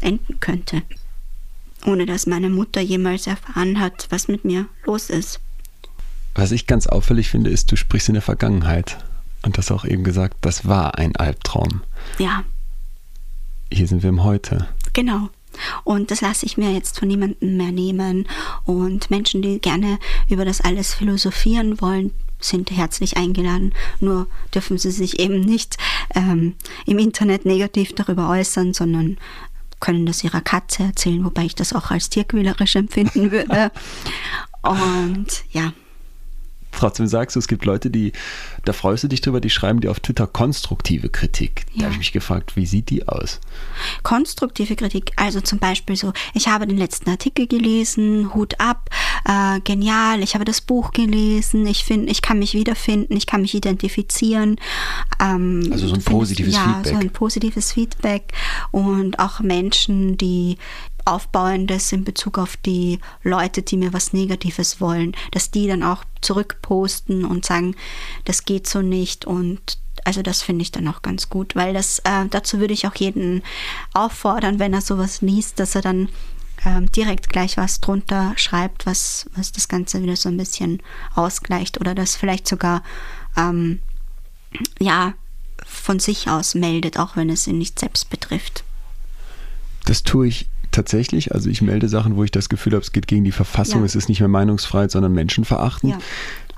enden 0.00 0.38
könnte 0.40 0.82
ohne 1.84 2.06
dass 2.06 2.26
meine 2.26 2.50
Mutter 2.50 2.80
jemals 2.80 3.26
erfahren 3.26 3.80
hat, 3.80 4.06
was 4.10 4.28
mit 4.28 4.44
mir 4.44 4.66
los 4.84 5.10
ist. 5.10 5.40
Was 6.34 6.52
ich 6.52 6.66
ganz 6.66 6.86
auffällig 6.86 7.28
finde, 7.28 7.50
ist, 7.50 7.70
du 7.70 7.76
sprichst 7.76 8.08
in 8.08 8.14
der 8.14 8.22
Vergangenheit. 8.22 8.98
Und 9.44 9.58
hast 9.58 9.72
auch 9.72 9.84
eben 9.84 10.04
gesagt, 10.04 10.36
das 10.40 10.66
war 10.66 10.98
ein 10.98 11.16
Albtraum. 11.16 11.82
Ja. 12.18 12.44
Hier 13.72 13.88
sind 13.88 14.02
wir 14.02 14.10
im 14.10 14.22
Heute. 14.22 14.68
Genau. 14.92 15.30
Und 15.84 16.10
das 16.10 16.20
lasse 16.20 16.46
ich 16.46 16.56
mir 16.56 16.72
jetzt 16.72 16.98
von 16.98 17.08
niemandem 17.08 17.56
mehr 17.56 17.72
nehmen. 17.72 18.28
Und 18.64 19.10
Menschen, 19.10 19.42
die 19.42 19.58
gerne 19.58 19.98
über 20.28 20.44
das 20.44 20.60
alles 20.60 20.94
philosophieren 20.94 21.80
wollen, 21.80 22.12
sind 22.40 22.70
herzlich 22.70 23.16
eingeladen. 23.16 23.72
Nur 24.00 24.26
dürfen 24.54 24.78
sie 24.78 24.90
sich 24.90 25.18
eben 25.18 25.40
nicht 25.40 25.76
ähm, 26.14 26.54
im 26.86 26.98
Internet 26.98 27.44
negativ 27.44 27.94
darüber 27.94 28.28
äußern, 28.28 28.74
sondern 28.74 29.18
können 29.82 30.06
das 30.06 30.24
ihrer 30.24 30.40
Katze 30.40 30.84
erzählen, 30.84 31.22
wobei 31.24 31.44
ich 31.44 31.54
das 31.54 31.74
auch 31.74 31.90
als 31.90 32.08
tierquälerisch 32.08 32.76
empfinden 32.76 33.30
würde. 33.30 33.70
Und 34.62 35.44
ja. 35.50 35.74
Trotzdem 36.72 37.06
sagst 37.06 37.36
du, 37.36 37.40
es 37.40 37.48
gibt 37.48 37.64
Leute, 37.64 37.90
die, 37.90 38.12
da 38.64 38.72
freust 38.72 39.04
du 39.04 39.08
dich 39.08 39.20
drüber, 39.20 39.40
die 39.40 39.50
schreiben 39.50 39.80
dir 39.80 39.90
auf 39.90 40.00
Twitter 40.00 40.26
konstruktive 40.26 41.10
Kritik. 41.10 41.66
Ja. 41.72 41.80
Da 41.80 41.84
habe 41.84 41.92
ich 41.94 41.98
mich 41.98 42.12
gefragt, 42.12 42.56
wie 42.56 42.66
sieht 42.66 42.90
die 42.90 43.06
aus? 43.06 43.40
Konstruktive 44.02 44.74
Kritik, 44.76 45.12
also 45.16 45.40
zum 45.40 45.58
Beispiel 45.58 45.96
so, 45.96 46.12
ich 46.34 46.48
habe 46.48 46.66
den 46.66 46.78
letzten 46.78 47.10
Artikel 47.10 47.46
gelesen, 47.46 48.34
Hut 48.34 48.58
ab, 48.58 48.90
äh, 49.24 49.60
genial, 49.60 50.22
ich 50.22 50.34
habe 50.34 50.44
das 50.44 50.60
Buch 50.60 50.92
gelesen, 50.92 51.66
ich 51.66 51.84
finde, 51.84 52.10
ich 52.10 52.22
kann 52.22 52.38
mich 52.38 52.54
wiederfinden, 52.54 53.16
ich 53.16 53.26
kann 53.26 53.42
mich 53.42 53.54
identifizieren. 53.54 54.56
Ähm, 55.20 55.68
also 55.70 55.88
so 55.88 55.94
ein 55.94 56.02
positives 56.02 56.54
ja, 56.54 56.64
Feedback. 56.64 56.86
Ja, 56.86 56.92
so 56.92 56.98
ein 56.98 57.10
positives 57.10 57.72
Feedback 57.72 58.32
und 58.70 59.18
auch 59.18 59.40
Menschen, 59.40 60.16
die 60.16 60.56
Aufbauendes 61.04 61.92
in 61.92 62.04
Bezug 62.04 62.38
auf 62.38 62.56
die 62.56 62.98
Leute, 63.22 63.62
die 63.62 63.76
mir 63.76 63.92
was 63.92 64.12
Negatives 64.12 64.80
wollen, 64.80 65.14
dass 65.30 65.50
die 65.50 65.66
dann 65.66 65.82
auch 65.82 66.04
zurückposten 66.20 67.24
und 67.24 67.44
sagen, 67.44 67.74
das 68.24 68.44
geht 68.44 68.66
so 68.66 68.82
nicht 68.82 69.24
und 69.24 69.78
also 70.04 70.22
das 70.22 70.42
finde 70.42 70.62
ich 70.62 70.72
dann 70.72 70.88
auch 70.88 71.02
ganz 71.02 71.28
gut, 71.28 71.54
weil 71.54 71.74
das 71.74 72.00
äh, 72.00 72.26
dazu 72.28 72.58
würde 72.58 72.74
ich 72.74 72.86
auch 72.86 72.94
jeden 72.94 73.42
auffordern, 73.94 74.58
wenn 74.58 74.74
er 74.74 74.80
sowas 74.80 75.20
liest, 75.20 75.60
dass 75.60 75.74
er 75.74 75.82
dann 75.82 76.08
ähm, 76.64 76.90
direkt 76.92 77.28
gleich 77.28 77.56
was 77.56 77.80
drunter 77.80 78.32
schreibt, 78.36 78.86
was, 78.86 79.26
was 79.34 79.52
das 79.52 79.68
Ganze 79.68 80.02
wieder 80.02 80.16
so 80.16 80.28
ein 80.28 80.36
bisschen 80.36 80.82
ausgleicht 81.14 81.80
oder 81.80 81.94
das 81.94 82.16
vielleicht 82.16 82.48
sogar 82.48 82.82
ähm, 83.36 83.80
ja 84.78 85.14
von 85.64 85.98
sich 86.00 86.28
aus 86.28 86.54
meldet, 86.54 86.98
auch 86.98 87.16
wenn 87.16 87.30
es 87.30 87.46
ihn 87.46 87.58
nicht 87.58 87.78
selbst 87.78 88.10
betrifft. 88.10 88.64
Das 89.84 90.02
tue 90.02 90.28
ich 90.28 90.46
tatsächlich. 90.72 91.32
Also 91.32 91.48
ich 91.48 91.62
melde 91.62 91.88
Sachen, 91.88 92.16
wo 92.16 92.24
ich 92.24 92.30
das 92.30 92.48
Gefühl 92.48 92.72
habe, 92.72 92.82
es 92.82 92.92
geht 92.92 93.06
gegen 93.06 93.24
die 93.24 93.32
Verfassung, 93.32 93.80
ja. 93.80 93.86
es 93.86 93.94
ist 93.94 94.08
nicht 94.08 94.20
mehr 94.20 94.28
Meinungsfreiheit, 94.28 94.90
sondern 94.90 95.12
Menschenverachtend. 95.12 95.92
Ja. 95.92 95.98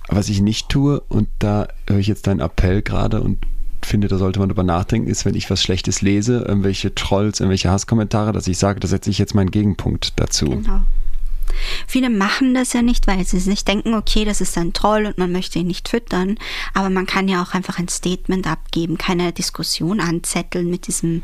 Was 0.09 0.29
ich 0.29 0.41
nicht 0.41 0.69
tue, 0.69 1.01
und 1.09 1.29
da 1.39 1.69
höre 1.89 1.99
ich 1.99 2.07
jetzt 2.07 2.27
deinen 2.27 2.41
Appell 2.41 2.83
gerade 2.83 3.21
und 3.21 3.39
finde, 3.85 4.09
da 4.09 4.19
sollte 4.19 4.39
man 4.39 4.49
drüber 4.49 4.63
nachdenken, 4.63 5.09
ist, 5.09 5.25
wenn 5.25 5.35
ich 5.35 5.51
was 5.51 5.63
Schlechtes 5.63 6.03
lese, 6.03 6.45
irgendwelche 6.47 6.95
Trolls, 6.95 7.41
irgendwelche 7.41 7.71
Hasskommentare, 7.71 8.33
dass 8.33 8.47
ich 8.47 8.59
sage, 8.59 8.81
da 8.81 8.89
setze 8.89 9.11
ich 9.11 9.19
jetzt 9.19 9.35
meinen 9.35 9.51
Gegenpunkt 9.51 10.15
dazu. 10.17 10.47
Genau. 10.47 10.81
Viele 11.87 12.11
machen 12.11 12.55
das 12.55 12.73
ja 12.73 12.83
nicht, 12.83 13.07
weil 13.07 13.25
sie 13.25 13.39
sich 13.39 13.65
denken, 13.65 13.95
okay, 13.95 14.25
das 14.25 14.41
ist 14.41 14.57
ein 14.59 14.73
Troll 14.73 15.07
und 15.07 15.19
man 15.19 15.31
möchte 15.31 15.59
ihn 15.59 15.67
nicht 15.67 15.89
füttern. 15.89 16.37
Aber 16.73 16.91
man 16.91 17.07
kann 17.07 17.29
ja 17.29 17.43
auch 17.43 17.55
einfach 17.55 17.79
ein 17.79 17.89
Statement 17.89 18.47
abgeben, 18.47 18.99
keine 18.99 19.33
Diskussion 19.33 20.01
anzetteln 20.01 20.69
mit 20.71 20.87
diesem 20.87 21.23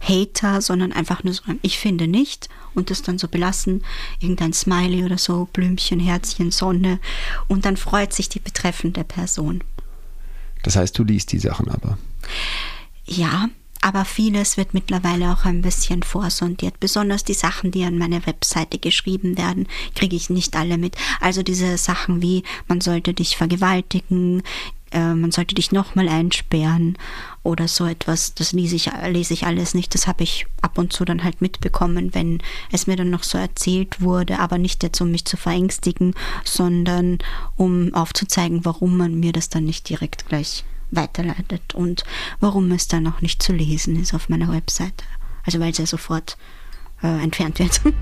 Hater, 0.00 0.60
sondern 0.60 0.92
einfach 0.92 1.24
nur 1.24 1.34
so, 1.34 1.42
ich 1.62 1.78
finde 1.78 2.06
nicht 2.06 2.48
und 2.74 2.90
das 2.90 3.02
dann 3.02 3.18
so 3.18 3.28
belassen, 3.28 3.84
irgendein 4.20 4.52
Smiley 4.52 5.04
oder 5.04 5.18
so, 5.18 5.48
Blümchen, 5.52 6.00
Herzchen, 6.00 6.50
Sonne 6.50 7.00
und 7.48 7.64
dann 7.64 7.76
freut 7.76 8.12
sich 8.12 8.28
die 8.28 8.40
betreffende 8.40 9.04
Person. 9.04 9.62
Das 10.62 10.76
heißt, 10.76 10.98
du 10.98 11.04
liest 11.04 11.32
die 11.32 11.38
Sachen 11.38 11.68
aber. 11.68 11.98
Ja, 13.04 13.48
aber 13.82 14.04
vieles 14.04 14.56
wird 14.56 14.74
mittlerweile 14.74 15.32
auch 15.32 15.44
ein 15.44 15.62
bisschen 15.62 16.02
vorsondiert. 16.02 16.80
Besonders 16.80 17.24
die 17.24 17.34
Sachen, 17.34 17.70
die 17.70 17.84
an 17.84 17.98
meine 17.98 18.26
Webseite 18.26 18.78
geschrieben 18.78 19.38
werden, 19.38 19.66
kriege 19.94 20.16
ich 20.16 20.30
nicht 20.30 20.56
alle 20.56 20.78
mit. 20.78 20.96
Also 21.20 21.42
diese 21.42 21.78
Sachen 21.78 22.22
wie, 22.22 22.42
man 22.66 22.80
sollte 22.80 23.14
dich 23.14 23.36
vergewaltigen, 23.36 24.42
äh, 24.90 25.14
man 25.14 25.30
sollte 25.30 25.54
dich 25.54 25.72
nochmal 25.72 26.08
einsperren 26.08 26.96
oder 27.42 27.68
so 27.68 27.86
etwas. 27.86 28.34
Das 28.34 28.52
lese 28.52 28.76
ich, 28.76 28.90
lese 29.06 29.34
ich 29.34 29.46
alles 29.46 29.74
nicht. 29.74 29.94
Das 29.94 30.06
habe 30.06 30.22
ich 30.22 30.46
ab 30.62 30.78
und 30.78 30.92
zu 30.92 31.04
dann 31.04 31.24
halt 31.24 31.40
mitbekommen, 31.40 32.14
wenn 32.14 32.42
es 32.72 32.86
mir 32.86 32.96
dann 32.96 33.10
noch 33.10 33.22
so 33.22 33.38
erzählt 33.38 34.00
wurde, 34.00 34.38
aber 34.38 34.58
nicht 34.58 34.82
jetzt, 34.82 35.00
um 35.00 35.10
mich 35.10 35.24
zu 35.24 35.36
verängstigen, 35.36 36.14
sondern 36.44 37.18
um 37.56 37.94
aufzuzeigen, 37.94 38.64
warum 38.64 38.96
man 38.96 39.20
mir 39.20 39.32
das 39.32 39.48
dann 39.48 39.64
nicht 39.64 39.88
direkt 39.88 40.28
gleich 40.28 40.64
weiterleitet 40.90 41.74
und 41.74 42.04
warum 42.40 42.70
es 42.72 42.88
dann 42.88 43.06
auch 43.06 43.20
nicht 43.20 43.42
zu 43.42 43.52
lesen 43.52 44.00
ist 44.00 44.14
auf 44.14 44.28
meiner 44.28 44.52
Webseite. 44.52 45.04
Also 45.44 45.60
weil 45.60 45.70
es 45.70 45.78
ja 45.78 45.86
sofort 45.86 46.36
äh, 47.02 47.22
entfernt 47.22 47.58
wird. 47.58 47.80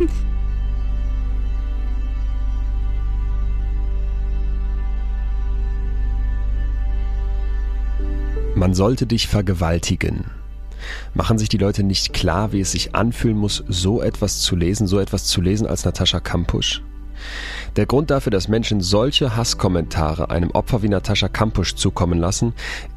Man 8.57 8.73
sollte 8.73 9.07
dich 9.07 9.29
vergewaltigen. 9.29 10.31
Machen 11.13 11.37
sich 11.37 11.51
die 11.51 11.59
Leute 11.59 11.83
nicht 11.83 12.15
klar, 12.15 12.53
wie 12.53 12.61
es 12.61 12.73
sich 12.73 12.95
anfühlen 12.95 13.37
muss, 13.37 13.63
so 13.69 14.01
etwas 14.01 14.41
zu 14.41 14.57
lesen, 14.57 14.87
so 14.87 14.99
etwas 14.99 15.25
zu 15.25 15.43
lesen 15.43 15.67
als 15.67 15.85
Natascha 15.85 16.21
Kampusch? 16.21 16.83
Der 17.77 17.87
Grund 17.87 18.11
dafür, 18.11 18.31
dass 18.31 18.49
Menschen 18.49 18.81
solche 18.81 19.37
Hasskommentare 19.37 20.31
einem 20.31 20.51
Opfer 20.51 20.83
wie 20.83 20.89
Natascha 20.89 21.29
Kampusch 21.29 21.75
zukommen 21.75 22.19
lassen, 22.19 22.55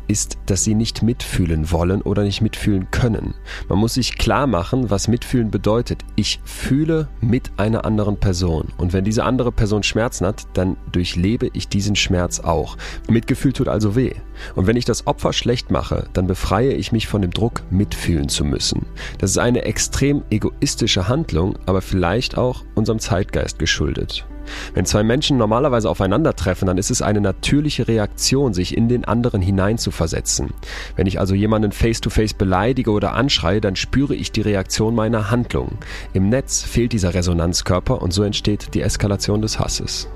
ist, 0.10 0.38
dass 0.48 0.64
sie 0.64 0.76
nicht 0.76 1.04
mitfühlen 1.04 1.72
wollen 1.72 2.02
oder 2.02 2.24
nicht 2.24 2.42
mitfühlen 2.42 2.90
können. 2.92 3.36
Man 3.70 3.80
muss 3.80 3.94
sich 3.94 4.18
klar 4.18 4.48
machen, 4.48 4.90
was 4.90 5.08
mitfühlen 5.08 5.52
bedeutet. 5.52 6.04
Ich 6.16 6.42
fühle 6.44 7.08
mit 7.22 7.52
einer 7.58 7.86
anderen 7.86 8.18
Person. 8.18 8.70
Und 8.78 8.92
wenn 8.92 9.06
diese 9.06 9.24
andere 9.24 9.52
Person 9.52 9.84
Schmerzen 9.84 10.26
hat, 10.26 10.48
dann 10.54 10.76
durchlebe 10.92 11.50
ich 11.54 11.68
diesen 11.68 11.96
Schmerz 11.96 12.40
auch. 12.40 12.76
Mitgefühl 13.08 13.54
tut 13.54 13.68
also 13.68 13.96
weh. 13.96 14.16
Und 14.56 14.68
wenn 14.68 14.78
ich 14.78 14.86
das 14.86 15.08
Opfer 15.08 15.34
schlecht 15.34 15.72
mache, 15.72 16.08
dann 16.14 16.28
befreie 16.28 16.74
ich 16.74 16.92
mich 16.92 17.08
von 17.08 17.22
dem 17.22 17.32
Druck, 17.32 17.62
mitfühlen 17.70 18.30
zu 18.30 18.44
müssen. 18.44 18.86
Das 19.20 19.32
ist 19.32 19.38
eine 19.38 19.64
extrem 19.64 20.24
egoistische 20.30 21.08
Handlung, 21.08 21.58
aber 21.66 21.82
vielleicht 21.82 22.38
auch 22.38 22.64
unserem 22.76 23.00
Zeitgeist 23.00 23.60
geschuldet. 23.60 24.26
Wenn 24.74 24.86
zwei 24.86 25.04
Menschen 25.04 25.38
normalerweise 25.38 25.90
aufeinandertreffen, 25.90 26.68
dann 26.68 26.78
ist 26.78 26.92
es 26.92 27.02
eine 27.02 27.22
natürliche 27.22 27.88
Reaktion, 27.88 28.54
sich 28.54 28.76
in 28.76 28.90
den 28.90 29.06
anderen 29.06 29.42
hineinzuversetzen. 29.42 30.52
Wenn 30.96 31.08
ich 31.08 31.20
also 31.20 31.36
jemanden 31.36 31.72
face-to-face 31.72 32.32
-face 32.32 32.38
beleidige 32.38 32.92
oder 32.92 33.14
anschreie, 33.14 33.62
dann 33.62 33.76
spüre 33.76 34.16
ich 34.16 34.32
die 34.32 34.42
Reaktion 34.42 34.96
meiner 34.96 35.32
Handlung. 35.32 35.78
Im 36.14 36.30
Netz 36.30 36.62
fehlt 36.64 36.94
dieser 36.94 37.14
Resonanzkörper 37.14 38.02
und 38.02 38.14
so 38.14 38.24
entsteht 38.24 38.74
die 38.74 38.82
Eskalation 38.82 39.42
des 39.42 39.60
Hasses. 39.60 40.08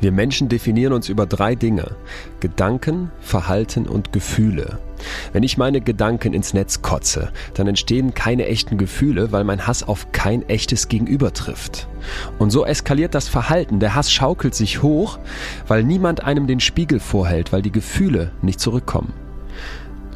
Wir 0.00 0.12
Menschen 0.12 0.48
definieren 0.48 0.92
uns 0.92 1.08
über 1.08 1.26
drei 1.26 1.54
Dinge. 1.54 1.96
Gedanken, 2.40 3.10
Verhalten 3.20 3.86
und 3.86 4.12
Gefühle. 4.12 4.78
Wenn 5.32 5.42
ich 5.42 5.58
meine 5.58 5.80
Gedanken 5.80 6.34
ins 6.34 6.54
Netz 6.54 6.82
kotze, 6.82 7.32
dann 7.54 7.66
entstehen 7.66 8.14
keine 8.14 8.46
echten 8.46 8.78
Gefühle, 8.78 9.32
weil 9.32 9.44
mein 9.44 9.66
Hass 9.66 9.82
auf 9.82 10.12
kein 10.12 10.48
echtes 10.48 10.88
Gegenüber 10.88 11.32
trifft. 11.32 11.88
Und 12.38 12.50
so 12.50 12.64
eskaliert 12.64 13.14
das 13.14 13.28
Verhalten. 13.28 13.80
Der 13.80 13.94
Hass 13.94 14.12
schaukelt 14.12 14.54
sich 14.54 14.82
hoch, 14.82 15.18
weil 15.66 15.82
niemand 15.82 16.24
einem 16.24 16.46
den 16.46 16.60
Spiegel 16.60 17.00
vorhält, 17.00 17.52
weil 17.52 17.62
die 17.62 17.72
Gefühle 17.72 18.30
nicht 18.42 18.60
zurückkommen. 18.60 19.12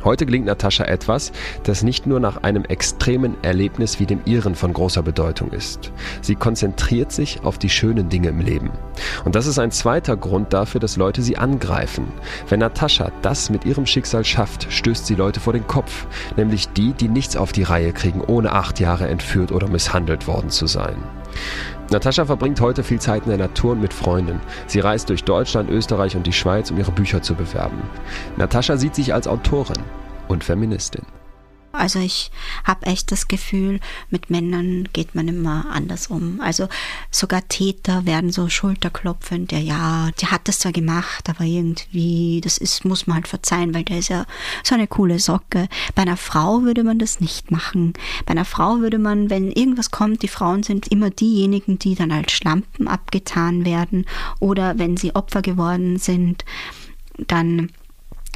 Heute 0.04 0.26
gelingt 0.26 0.46
Natascha 0.46 0.84
etwas, 0.84 1.32
das 1.62 1.82
nicht 1.82 2.06
nur 2.06 2.18
nach 2.18 2.42
einem 2.42 2.64
extremen 2.64 3.36
Erlebnis 3.42 4.00
wie 4.00 4.06
dem 4.06 4.20
ihren 4.24 4.54
von 4.54 4.72
großer 4.72 5.02
Bedeutung 5.02 5.50
ist. 5.52 5.92
Sie 6.20 6.34
konzentriert 6.34 7.12
sich 7.12 7.44
auf 7.44 7.58
die 7.58 7.68
schönen 7.68 8.08
Dinge 8.08 8.28
im 8.28 8.40
Leben. 8.40 8.70
Und 9.24 9.34
das 9.34 9.46
ist 9.46 9.58
ein 9.58 9.70
zweiter 9.70 10.16
Grund 10.16 10.52
dafür, 10.52 10.80
dass 10.80 10.96
Leute 10.96 11.22
sie 11.22 11.36
angreifen. 11.36 12.08
Wenn 12.48 12.60
Natascha 12.60 13.12
das 13.22 13.50
mit 13.50 13.64
ihrem 13.64 13.86
Schicksal 13.86 14.24
schafft, 14.24 14.66
stößt 14.70 15.06
sie 15.06 15.14
Leute 15.14 15.40
vor 15.40 15.52
den 15.52 15.66
Kopf, 15.66 16.06
nämlich 16.36 16.68
die, 16.70 16.92
die 16.92 17.08
nichts 17.08 17.36
auf 17.36 17.52
die 17.52 17.62
Reihe 17.62 17.92
kriegen, 17.92 18.22
ohne 18.22 18.52
acht 18.52 18.80
Jahre 18.80 19.08
entführt 19.08 19.52
oder 19.52 19.68
misshandelt 19.68 20.26
worden 20.26 20.50
zu 20.50 20.66
sein. 20.66 20.96
Natascha 21.92 22.24
verbringt 22.24 22.60
heute 22.60 22.82
viel 22.82 23.00
Zeit 23.00 23.24
in 23.24 23.28
der 23.28 23.38
Natur 23.38 23.72
und 23.72 23.82
mit 23.82 23.92
Freunden. 23.92 24.40
Sie 24.66 24.80
reist 24.80 25.10
durch 25.10 25.24
Deutschland, 25.24 25.70
Österreich 25.70 26.16
und 26.16 26.26
die 26.26 26.32
Schweiz, 26.32 26.70
um 26.70 26.78
ihre 26.78 26.90
Bücher 26.90 27.20
zu 27.20 27.34
bewerben. 27.34 27.82
Natascha 28.38 28.78
sieht 28.78 28.94
sich 28.94 29.12
als 29.12 29.28
Autorin 29.28 29.82
und 30.26 30.42
Feministin. 30.42 31.02
Also 31.72 31.98
ich 31.98 32.30
habe 32.64 32.86
echt 32.86 33.10
das 33.10 33.28
Gefühl, 33.28 33.80
mit 34.10 34.30
Männern 34.30 34.88
geht 34.92 35.14
man 35.14 35.28
immer 35.28 35.66
anders 35.70 36.08
um. 36.08 36.40
Also 36.40 36.68
sogar 37.10 37.46
Täter 37.48 38.06
werden 38.06 38.30
so 38.30 38.48
schulterklopfend, 38.48 39.52
ja, 39.52 39.58
ja, 39.58 40.10
der 40.20 40.30
hat 40.30 40.48
das 40.48 40.60
zwar 40.60 40.72
gemacht, 40.72 41.28
aber 41.28 41.44
irgendwie, 41.44 42.40
das 42.42 42.58
ist, 42.58 42.84
muss 42.84 43.06
man 43.06 43.16
halt 43.16 43.28
verzeihen, 43.28 43.74
weil 43.74 43.84
der 43.84 43.98
ist 43.98 44.08
ja 44.08 44.26
so 44.62 44.74
eine 44.74 44.86
coole 44.86 45.18
Socke. 45.18 45.68
Bei 45.94 46.02
einer 46.02 46.16
Frau 46.16 46.62
würde 46.62 46.84
man 46.84 46.98
das 46.98 47.20
nicht 47.20 47.50
machen. 47.50 47.94
Bei 48.26 48.32
einer 48.32 48.44
Frau 48.44 48.80
würde 48.80 48.98
man, 48.98 49.30
wenn 49.30 49.50
irgendwas 49.50 49.90
kommt, 49.90 50.22
die 50.22 50.28
Frauen 50.28 50.62
sind 50.62 50.88
immer 50.88 51.10
diejenigen, 51.10 51.78
die 51.78 51.94
dann 51.94 52.12
als 52.12 52.32
Schlampen 52.32 52.88
abgetan 52.88 53.64
werden 53.64 54.06
oder 54.40 54.78
wenn 54.78 54.96
sie 54.96 55.14
Opfer 55.14 55.42
geworden 55.42 55.98
sind, 55.98 56.44
dann 57.26 57.70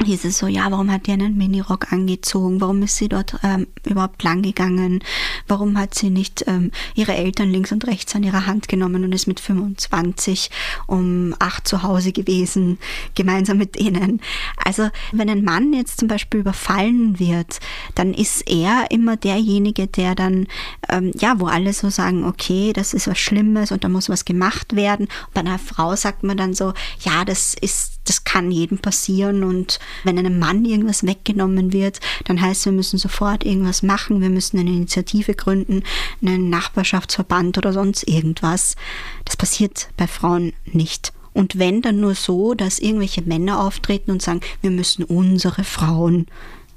hieß 0.05 0.26
es 0.26 0.38
so, 0.38 0.47
ja, 0.47 0.70
warum 0.70 0.90
hat 0.90 1.07
die 1.07 1.12
einen 1.12 1.38
Minirock 1.38 1.92
angezogen? 1.92 2.61
Warum 2.61 2.82
ist 2.82 2.97
sie 2.97 3.09
dort 3.09 3.36
ähm, 3.42 3.66
überhaupt 3.84 4.22
lang 4.22 4.42
gegangen? 4.42 5.03
Warum 5.49 5.78
hat 5.78 5.94
sie 5.94 6.11
nicht 6.11 6.44
ähm, 6.47 6.70
ihre 6.94 7.14
Eltern 7.14 7.51
links 7.51 7.72
und 7.72 7.86
rechts 7.86 8.14
an 8.14 8.22
ihrer 8.22 8.47
Hand 8.47 8.68
genommen 8.68 9.05
und 9.05 9.12
ist 9.12 9.26
mit 9.26 9.40
25 9.40 10.51
um 10.86 11.34
acht 11.38 11.66
zu 11.66 11.82
Hause 11.82 12.12
gewesen, 12.12 12.78
gemeinsam 13.14 13.57
mit 13.57 13.78
denen? 13.78 14.20
Also, 14.62 14.90
wenn 15.12 15.30
ein 15.30 15.44
Mann 15.44 15.72
jetzt 15.72 15.99
zum 16.01 16.09
Beispiel 16.09 16.40
überfallen 16.40 17.18
wird, 17.18 17.61
dann 17.94 18.12
ist 18.12 18.49
er 18.51 18.90
immer 18.90 19.16
derjenige, 19.16 19.86
der 19.86 20.14
dann, 20.14 20.47
ähm, 20.90 21.12
ja, 21.18 21.40
wo 21.40 21.47
alle 21.47 21.72
so 21.72 21.88
sagen, 21.88 22.24
okay, 22.24 22.74
das 22.74 22.92
ist 22.92 23.09
was 23.09 23.18
Schlimmes 23.18 23.72
und 23.72 23.82
da 23.82 23.88
muss 23.88 24.11
was 24.11 24.26
gemacht 24.26 24.76
werden. 24.76 25.09
Bei 25.32 25.40
einer 25.40 25.59
Frau 25.59 25.97
sagt 25.97 26.22
man 26.22 26.36
dann 26.36 26.53
so, 26.53 26.74
ja, 27.01 27.24
das 27.24 27.55
ist 27.55 27.95
das 28.09 28.25
kann 28.25 28.51
jedem 28.51 28.79
passieren 28.79 29.45
und 29.45 29.79
wenn 30.05 30.19
einem 30.19 30.39
Mann 30.39 30.65
irgendwas 30.65 31.05
weggenommen 31.05 31.73
wird, 31.73 32.01
dann 32.25 32.41
heißt 32.41 32.65
wir 32.65 32.73
müssen 32.73 32.99
sofort 32.99 33.45
irgendwas 33.45 33.83
machen, 33.83 34.21
wir 34.21 34.31
müssen 34.31 34.59
eine 34.59 34.71
Initiative 34.71 35.35
gründen, 35.35 35.83
einen 36.23 36.49
Nachbarschaftsverband 36.49 37.59
oder 37.59 37.73
sonst 37.73 38.09
irgendwas. 38.09 38.77
Das 39.25 39.37
passiert 39.37 39.89
bei 39.97 40.07
Frauen 40.07 40.53
nicht. 40.65 41.13
Und 41.33 41.59
wenn 41.59 41.83
dann 41.83 42.01
nur 42.01 42.15
so, 42.15 42.55
dass 42.55 42.79
irgendwelche 42.79 43.23
Männer 43.23 43.61
auftreten 43.61 44.11
und 44.11 44.23
sagen, 44.23 44.41
wir 44.63 44.71
müssen 44.71 45.05
unsere 45.05 45.65
Frauen 45.65 46.27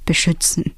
beschützen. 0.05 0.73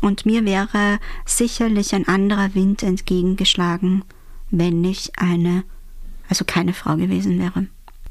Und 0.00 0.26
mir 0.26 0.44
wäre 0.44 0.98
sicherlich 1.26 1.94
ein 1.94 2.08
anderer 2.08 2.54
Wind 2.54 2.82
entgegengeschlagen, 2.82 4.02
wenn 4.50 4.82
ich 4.84 5.12
eine, 5.18 5.62
also 6.28 6.44
keine 6.44 6.72
Frau 6.72 6.96
gewesen 6.96 7.38
wäre 7.38 7.66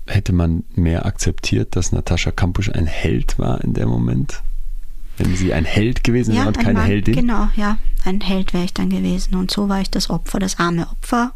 hätte 0.10 0.34
man 0.34 0.64
mehr 0.76 1.06
akzeptiert, 1.06 1.76
dass 1.76 1.92
Natascha 1.92 2.32
Kampusch 2.32 2.70
ein 2.70 2.88
Held 2.88 3.40
war 3.40 3.64
in 3.64 3.74
dem 3.74 3.90
Moment? 3.90 4.42
Wenn 5.18 5.36
sie 5.36 5.54
ein 5.54 5.66
Held 5.66 6.04
gewesen 6.04 6.34
wäre 6.34 6.44
ja, 6.44 6.48
und 6.48 6.60
keine 6.60 6.80
Mann, 6.80 6.88
Heldin? 6.88 7.16
Genau, 7.16 7.50
ja. 7.56 7.78
Ein 8.06 8.22
Held 8.22 8.54
wäre 8.54 8.64
ich 8.64 8.74
dann 8.74 8.90
gewesen. 8.90 9.36
Und 9.36 9.52
so 9.52 9.68
war 9.68 9.82
ich 9.82 9.92
das 9.92 10.10
Opfer, 10.10 10.40
das 10.40 10.60
arme 10.60 10.88
Opfer, 10.90 11.34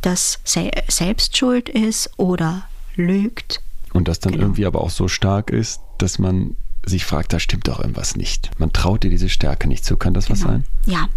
das 0.00 0.40
se 0.44 0.70
selbst 0.88 1.36
schuld 1.36 1.68
ist 1.68 2.10
oder 2.16 2.64
lügt. 2.96 3.62
Und 3.92 4.08
das 4.08 4.20
dann 4.20 4.32
genau. 4.32 4.44
irgendwie 4.44 4.66
aber 4.66 4.80
auch 4.80 4.90
so 4.90 5.08
stark 5.08 5.50
ist, 5.50 5.80
dass 5.98 6.18
man 6.18 6.56
sich 6.86 7.04
fragt, 7.04 7.32
da 7.32 7.38
stimmt 7.38 7.68
doch 7.68 7.80
irgendwas 7.80 8.16
nicht. 8.16 8.50
Man 8.58 8.72
traut 8.72 9.02
dir 9.02 9.10
diese 9.10 9.28
Stärke 9.28 9.68
nicht 9.68 9.84
zu. 9.84 9.96
Kann 9.96 10.14
das 10.14 10.26
genau. 10.26 10.38
was 10.38 10.46
sein? 10.46 10.64
Ja, 10.86 11.08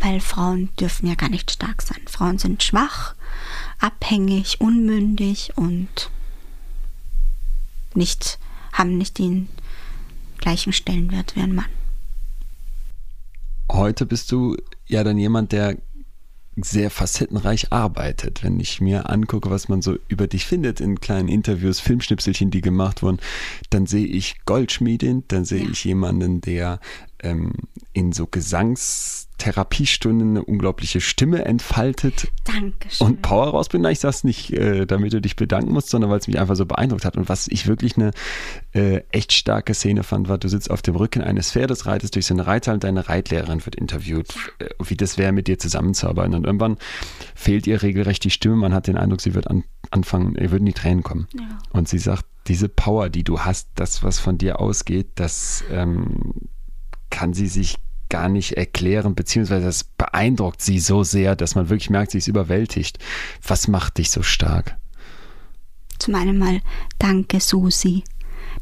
weil 0.00 0.20
Frauen 0.20 0.68
dürfen 0.78 1.08
ja 1.08 1.14
gar 1.14 1.28
nicht 1.28 1.50
stark 1.50 1.82
sein. 1.82 2.00
Frauen 2.06 2.38
sind 2.38 2.62
schwach, 2.62 3.14
abhängig, 3.80 4.60
unmündig 4.60 5.52
und 5.56 6.10
nicht, 7.94 8.38
haben 8.72 8.98
nicht 8.98 9.18
den 9.18 9.48
gleichen 10.38 10.72
Stellenwert 10.72 11.34
wie 11.36 11.40
ein 11.40 11.54
Mann. 11.54 11.66
Heute 13.70 14.06
bist 14.06 14.30
du 14.32 14.56
ja 14.86 15.04
dann 15.04 15.18
jemand, 15.18 15.52
der 15.52 15.76
sehr 16.56 16.90
facettenreich 16.90 17.72
arbeitet. 17.72 18.42
Wenn 18.42 18.58
ich 18.60 18.80
mir 18.80 19.08
angucke, 19.08 19.50
was 19.50 19.68
man 19.68 19.82
so 19.82 19.96
über 20.08 20.26
dich 20.26 20.46
findet 20.46 20.80
in 20.80 21.00
kleinen 21.00 21.28
Interviews, 21.28 21.80
Filmschnipselchen, 21.80 22.50
die 22.50 22.60
gemacht 22.60 23.02
wurden, 23.02 23.18
dann 23.70 23.86
sehe 23.86 24.06
ich 24.06 24.44
Goldschmiedin, 24.44 25.24
dann 25.28 25.44
sehe 25.44 25.64
ja. 25.64 25.70
ich 25.70 25.84
jemanden, 25.84 26.40
der 26.40 26.80
ähm, 27.22 27.52
in 27.92 28.12
so 28.12 28.26
Gesangstherapiestunden 28.26 30.30
eine 30.30 30.44
unglaubliche 30.44 31.00
Stimme 31.00 31.44
entfaltet 31.44 32.28
Dankeschön. 32.44 33.06
und 33.06 33.22
Power 33.22 33.48
rausbringt. 33.48 33.86
Ich 33.88 33.98
sage 34.00 34.14
es 34.14 34.24
nicht, 34.24 34.52
äh, 34.52 34.86
damit 34.86 35.12
du 35.12 35.20
dich 35.20 35.36
bedanken 35.36 35.72
musst, 35.72 35.90
sondern 35.90 36.10
weil 36.10 36.18
es 36.18 36.26
mich 36.28 36.38
einfach 36.38 36.56
so 36.56 36.64
beeindruckt 36.66 37.04
hat. 37.04 37.16
Und 37.16 37.28
was 37.28 37.48
ich 37.48 37.66
wirklich 37.66 37.96
eine 37.96 38.12
äh, 38.72 39.02
echt 39.10 39.32
starke 39.32 39.74
Szene 39.74 40.04
fand, 40.04 40.28
war, 40.28 40.38
du 40.38 40.48
sitzt 40.48 40.70
auf 40.70 40.82
dem 40.82 40.96
Rücken 40.96 41.22
eines 41.22 41.52
Pferdes, 41.52 41.86
reitest 41.86 42.14
durch 42.14 42.26
so 42.26 42.34
eine 42.34 42.46
Reithalle 42.46 42.74
und 42.74 42.84
deine 42.84 43.08
Reitlehrerin 43.08 43.64
wird 43.64 43.76
interviewt, 43.76 44.28
ja. 44.60 44.66
äh, 44.66 44.70
wie 44.84 44.96
das 44.96 45.16
wäre, 45.18 45.32
mit 45.32 45.48
dir 45.48 45.58
zusammenzuarbeiten. 45.58 46.34
Und 46.34 46.46
irgendwann 46.46 46.78
fehlt 47.34 47.66
ihr 47.66 47.82
regelrecht 47.82 48.22
die 48.24 48.30
Stimme. 48.30 48.56
Man 48.56 48.72
hat 48.72 48.86
den 48.86 48.96
Eindruck, 48.96 49.20
sie 49.20 49.34
wird 49.34 49.48
an, 49.48 49.64
anfangen, 49.90 50.36
ihr 50.36 50.52
würden 50.52 50.66
die 50.66 50.72
Tränen 50.72 51.02
kommen. 51.02 51.26
Ja. 51.36 51.58
Und 51.72 51.88
sie 51.88 51.98
sagt, 51.98 52.24
diese 52.46 52.68
Power, 52.68 53.10
die 53.10 53.24
du 53.24 53.40
hast, 53.40 53.68
das, 53.74 54.02
was 54.02 54.18
von 54.18 54.38
dir 54.38 54.60
ausgeht, 54.60 55.08
das 55.16 55.62
ähm, 55.70 56.32
kann 57.10 57.34
sie 57.34 57.48
sich 57.48 57.76
gar 58.08 58.28
nicht 58.28 58.56
erklären, 58.56 59.14
beziehungsweise 59.14 59.64
das 59.64 59.84
beeindruckt 59.84 60.60
sie 60.60 60.78
so 60.78 61.04
sehr, 61.04 61.36
dass 61.36 61.54
man 61.54 61.68
wirklich 61.68 61.90
merkt, 61.90 62.10
sie 62.10 62.18
ist 62.18 62.28
überwältigt. 62.28 62.98
Was 63.46 63.68
macht 63.68 63.98
dich 63.98 64.10
so 64.10 64.22
stark? 64.22 64.76
Zum 65.98 66.14
einen 66.14 66.38
mal 66.38 66.60
danke, 66.98 67.40
Susi. 67.40 68.04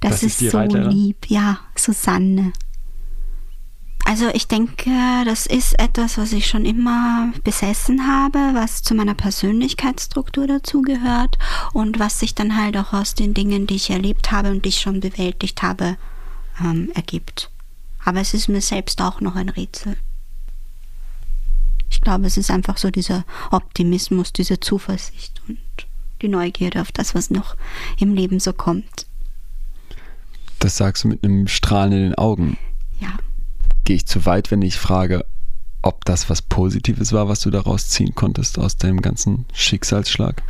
Das, 0.00 0.12
das 0.12 0.22
ist, 0.22 0.42
ist 0.42 0.52
so 0.52 0.58
Reiterin? 0.58 0.90
lieb. 0.90 1.26
Ja, 1.28 1.60
Susanne. 1.76 2.52
Also 4.04 4.28
ich 4.32 4.48
denke, 4.48 4.90
das 5.26 5.46
ist 5.46 5.78
etwas, 5.78 6.16
was 6.16 6.32
ich 6.32 6.46
schon 6.46 6.64
immer 6.64 7.30
besessen 7.44 8.06
habe, 8.06 8.38
was 8.54 8.82
zu 8.82 8.94
meiner 8.94 9.14
Persönlichkeitsstruktur 9.14 10.46
dazugehört 10.46 11.36
und 11.74 11.98
was 11.98 12.18
sich 12.18 12.34
dann 12.34 12.56
halt 12.56 12.76
auch 12.78 12.94
aus 12.94 13.14
den 13.14 13.34
Dingen, 13.34 13.66
die 13.66 13.74
ich 13.76 13.90
erlebt 13.90 14.32
habe 14.32 14.50
und 14.50 14.64
die 14.64 14.70
ich 14.70 14.80
schon 14.80 15.00
bewältigt 15.00 15.62
habe, 15.62 15.98
ähm, 16.58 16.90
ergibt. 16.94 17.50
Aber 18.04 18.20
es 18.20 18.34
ist 18.34 18.48
mir 18.48 18.60
selbst 18.60 19.00
auch 19.00 19.20
noch 19.20 19.34
ein 19.34 19.48
Rätsel. 19.48 19.96
Ich 21.90 22.00
glaube, 22.00 22.26
es 22.26 22.36
ist 22.36 22.50
einfach 22.50 22.78
so 22.78 22.90
dieser 22.90 23.24
Optimismus, 23.50 24.32
diese 24.32 24.60
Zuversicht 24.60 25.42
und 25.48 25.58
die 26.22 26.28
Neugierde 26.28 26.80
auf 26.80 26.92
das, 26.92 27.14
was 27.14 27.30
noch 27.30 27.56
im 27.98 28.14
Leben 28.14 28.40
so 28.40 28.52
kommt. 28.52 29.06
Das 30.58 30.76
sagst 30.76 31.04
du 31.04 31.08
mit 31.08 31.24
einem 31.24 31.48
Strahlen 31.48 31.92
in 31.92 32.02
den 32.02 32.14
Augen. 32.16 32.58
Ja. 33.00 33.16
Gehe 33.84 33.96
ich 33.96 34.06
zu 34.06 34.26
weit, 34.26 34.50
wenn 34.50 34.62
ich 34.62 34.76
frage, 34.76 35.24
ob 35.82 36.04
das 36.04 36.28
was 36.28 36.42
Positives 36.42 37.12
war, 37.12 37.28
was 37.28 37.40
du 37.40 37.50
daraus 37.50 37.88
ziehen 37.88 38.14
konntest 38.14 38.58
aus 38.58 38.76
dem 38.76 39.00
ganzen 39.00 39.46
Schicksalsschlag? 39.52 40.42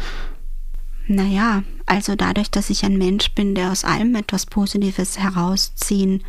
Naja, 1.07 1.63
also 1.87 2.17
dadurch, 2.17 2.51
dass 2.51 2.71
ich 2.71 2.85
ein 2.85 2.99
Mensch 2.99 3.33
bin, 3.33 3.55
der 3.55 3.71
aus 3.71 3.85
allem 3.85 4.15
etwas 4.15 4.47
Positives 4.47 5.19
herausziehen 5.19 6.19
kann, 6.21 6.29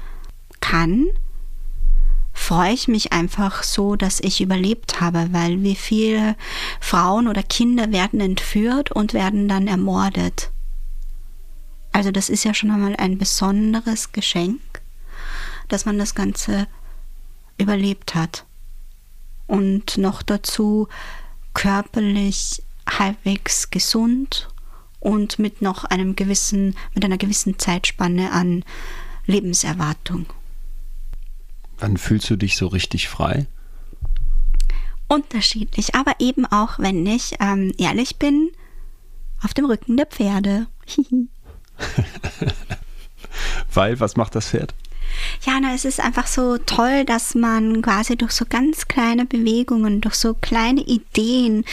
freue 2.50 2.74
ich 2.74 2.88
mich 2.88 3.12
einfach 3.14 3.64
so, 3.64 3.96
dass 3.96 4.20
ich 4.22 4.42
überlebt 4.42 5.02
habe, 5.02 5.28
weil 5.32 5.62
wie 5.62 5.76
viele 5.76 6.36
Frauen 6.80 7.28
oder 7.28 7.44
Kinder 7.44 7.92
werden 7.92 8.20
entführt 8.20 8.92
und 8.92 9.14
werden 9.14 9.48
dann 9.48 9.68
ermordet. 9.68 10.52
Also 11.92 12.12
das 12.12 12.30
ist 12.30 12.44
ja 12.44 12.54
schon 12.54 12.72
einmal 12.72 12.96
ein 12.96 13.18
besonderes 13.18 14.14
Geschenk, 14.14 14.62
dass 15.68 15.86
man 15.86 15.98
das 15.98 16.16
Ganze 16.16 16.68
überlebt 17.58 18.16
hat. 18.16 18.46
Und 19.46 19.98
noch 19.98 20.22
dazu 20.22 20.88
körperlich 21.54 22.64
halbwegs 22.90 23.70
gesund 23.70 24.50
und 25.00 25.40
mit 25.40 25.62
noch 25.62 25.84
einem 25.86 26.16
gewissen, 26.16 26.76
mit 26.94 27.04
einer 27.06 27.18
gewissen 27.18 27.60
Zeitspanne 27.60 28.32
an 28.32 28.64
Lebenserwartung. 29.26 30.26
Wann 31.80 31.98
fühlst 31.98 32.30
du 32.30 32.36
dich 32.36 32.58
so 32.58 32.68
richtig 32.68 33.08
frei? 33.08 33.48
Unterschiedlich, 35.08 35.96
aber 35.96 36.16
eben 36.20 36.46
auch, 36.46 36.78
wenn 36.78 37.06
ich 37.06 37.36
ähm, 37.40 37.74
ehrlich 37.78 38.18
bin, 38.18 38.52
auf 39.42 39.54
dem 39.54 39.66
Rücken 39.66 39.98
der 39.98 40.06
Pferde. 40.06 40.68
Weil, 43.74 44.00
was 44.00 44.18
macht 44.18 44.36
das 44.36 44.50
Pferd? 44.50 44.76
Ja, 45.42 45.60
na, 45.60 45.74
es 45.74 45.86
ist 45.86 46.00
einfach 46.00 46.28
so 46.28 46.58
toll, 46.58 47.06
dass 47.06 47.34
man 47.34 47.82
quasi 47.82 48.16
durch 48.16 48.32
so 48.32 48.46
ganz 48.48 48.88
kleine 48.88 49.26
Bewegungen, 49.26 50.02
durch 50.02 50.16
so 50.16 50.34
kleine 50.34 50.82
Ideen 50.82 51.66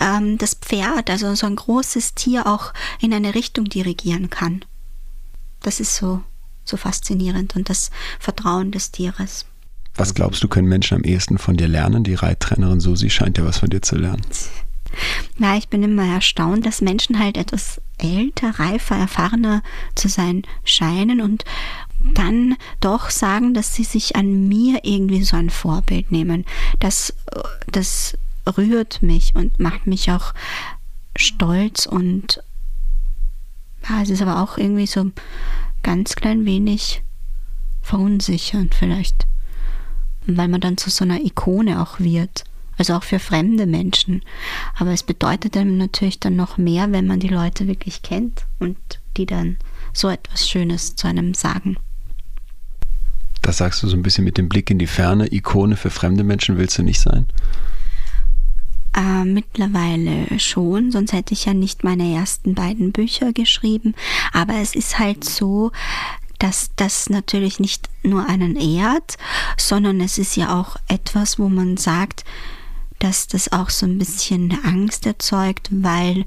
ähm, 0.00 0.38
das 0.38 0.54
Pferd, 0.54 1.10
also 1.10 1.34
so 1.34 1.46
ein 1.46 1.56
großes 1.56 2.14
Tier, 2.14 2.46
auch 2.46 2.72
in 3.00 3.14
eine 3.14 3.34
Richtung 3.34 3.66
dirigieren 3.66 4.30
kann. 4.30 4.64
Das 5.60 5.78
ist 5.78 5.94
so, 5.94 6.22
so 6.64 6.76
faszinierend 6.76 7.54
und 7.54 7.68
das 7.68 7.90
Vertrauen 8.18 8.72
des 8.72 8.90
Tieres. 8.90 9.44
Was 9.94 10.14
glaubst 10.14 10.42
du, 10.42 10.48
können 10.48 10.68
Menschen 10.68 10.96
am 10.96 11.04
ehesten 11.04 11.38
von 11.38 11.56
dir 11.56 11.68
lernen? 11.68 12.04
Die 12.04 12.14
Reittrainerin 12.14 12.80
Susi 12.80 13.10
scheint 13.10 13.38
ja 13.38 13.44
was 13.44 13.58
von 13.58 13.70
dir 13.70 13.82
zu 13.82 13.96
lernen. 13.96 14.22
Na, 15.36 15.56
ich 15.56 15.68
bin 15.68 15.82
immer 15.82 16.06
erstaunt, 16.06 16.66
dass 16.66 16.80
Menschen 16.80 17.18
halt 17.18 17.36
etwas 17.36 17.80
älter, 17.98 18.58
reifer, 18.58 18.96
erfahrener 18.96 19.62
zu 19.94 20.08
sein 20.08 20.42
scheinen 20.64 21.20
und 21.20 21.44
dann 22.00 22.56
doch 22.80 23.10
sagen, 23.10 23.54
dass 23.54 23.74
sie 23.74 23.84
sich 23.84 24.16
an 24.16 24.48
mir 24.48 24.80
irgendwie 24.84 25.22
so 25.22 25.36
ein 25.36 25.50
Vorbild 25.50 26.10
nehmen. 26.10 26.44
Das, 26.78 27.14
das 27.70 28.16
rührt 28.56 29.02
mich 29.02 29.34
und 29.34 29.60
macht 29.60 29.86
mich 29.86 30.10
auch 30.10 30.34
stolz 31.16 31.86
und 31.86 32.42
ja, 33.88 34.02
es 34.02 34.10
ist 34.10 34.22
aber 34.22 34.42
auch 34.42 34.58
irgendwie 34.58 34.86
so 34.86 35.10
ganz 35.82 36.14
klein 36.14 36.44
wenig 36.44 37.02
verunsichernd 37.82 38.74
vielleicht, 38.74 39.26
weil 40.36 40.48
man 40.48 40.60
dann 40.60 40.76
zu 40.76 40.90
so 40.90 41.04
einer 41.04 41.24
Ikone 41.24 41.80
auch 41.80 42.00
wird 42.00 42.44
also 42.80 42.94
auch 42.94 43.04
für 43.04 43.18
fremde 43.18 43.66
Menschen. 43.66 44.22
Aber 44.76 44.90
es 44.90 45.02
bedeutet 45.02 45.54
einem 45.56 45.76
natürlich 45.76 46.18
dann 46.18 46.34
noch 46.34 46.56
mehr, 46.56 46.90
wenn 46.92 47.06
man 47.06 47.20
die 47.20 47.28
Leute 47.28 47.68
wirklich 47.68 48.00
kennt 48.00 48.46
und 48.58 48.78
die 49.18 49.26
dann 49.26 49.58
so 49.92 50.08
etwas 50.08 50.48
Schönes 50.48 50.96
zu 50.96 51.06
einem 51.06 51.34
sagen. 51.34 51.76
Das 53.42 53.58
sagst 53.58 53.82
du 53.82 53.88
so 53.88 53.96
ein 53.96 54.02
bisschen 54.02 54.24
mit 54.24 54.38
dem 54.38 54.48
Blick 54.48 54.70
in 54.70 54.78
die 54.78 54.86
Ferne. 54.86 55.30
Ikone 55.30 55.76
für 55.76 55.90
fremde 55.90 56.24
Menschen 56.24 56.56
willst 56.56 56.78
du 56.78 56.82
nicht 56.82 57.00
sein? 57.00 57.26
Äh, 58.96 59.24
mittlerweile 59.24 60.40
schon, 60.40 60.90
sonst 60.90 61.12
hätte 61.12 61.34
ich 61.34 61.44
ja 61.44 61.52
nicht 61.52 61.84
meine 61.84 62.14
ersten 62.14 62.54
beiden 62.54 62.92
Bücher 62.92 63.34
geschrieben. 63.34 63.94
Aber 64.32 64.54
es 64.54 64.74
ist 64.74 64.98
halt 64.98 65.24
so, 65.24 65.70
dass 66.40 66.70
das 66.74 67.08
natürlich 67.08 67.60
nicht 67.60 67.88
nur 68.02 68.26
einen 68.28 68.56
ehrt, 68.56 69.16
sondern 69.56 70.00
es 70.00 70.18
ist 70.18 70.36
ja 70.36 70.58
auch 70.58 70.76
etwas, 70.88 71.38
wo 71.38 71.48
man 71.48 71.76
sagt, 71.76 72.24
dass 72.98 73.28
das 73.28 73.52
auch 73.52 73.70
so 73.70 73.86
ein 73.86 73.98
bisschen 73.98 74.58
Angst 74.64 75.06
erzeugt, 75.06 75.68
weil 75.70 76.24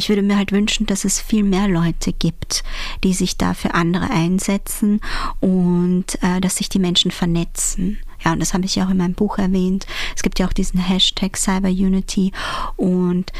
ich 0.00 0.08
würde 0.08 0.22
mir 0.22 0.38
halt 0.38 0.50
wünschen, 0.50 0.86
dass 0.86 1.04
es 1.04 1.20
viel 1.20 1.42
mehr 1.42 1.68
Leute 1.68 2.14
gibt, 2.14 2.64
die 3.04 3.12
sich 3.12 3.36
da 3.36 3.52
für 3.52 3.74
andere 3.74 4.08
einsetzen 4.10 5.02
und 5.40 6.06
äh, 6.22 6.40
dass 6.40 6.56
sich 6.56 6.70
die 6.70 6.78
Menschen 6.78 7.10
vernetzen. 7.10 7.98
Ja, 8.24 8.32
und 8.32 8.40
das 8.40 8.54
habe 8.54 8.64
ich 8.64 8.76
ja 8.76 8.86
auch 8.86 8.90
in 8.90 8.96
meinem 8.96 9.12
Buch 9.12 9.36
erwähnt. 9.36 9.86
Es 10.16 10.22
gibt 10.22 10.38
ja 10.38 10.46
auch 10.46 10.54
diesen 10.54 10.80
Hashtag 10.80 11.36
CyberUnity 11.36 12.32
und 12.76 13.30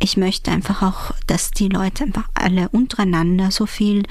ich 0.00 0.16
möchte 0.16 0.50
einfach 0.50 0.82
auch, 0.82 1.14
dass 1.28 1.52
die 1.52 1.68
Leute 1.68 2.02
einfach 2.02 2.28
alle 2.34 2.68
untereinander 2.70 3.52
so 3.52 3.66
viel 3.66 4.02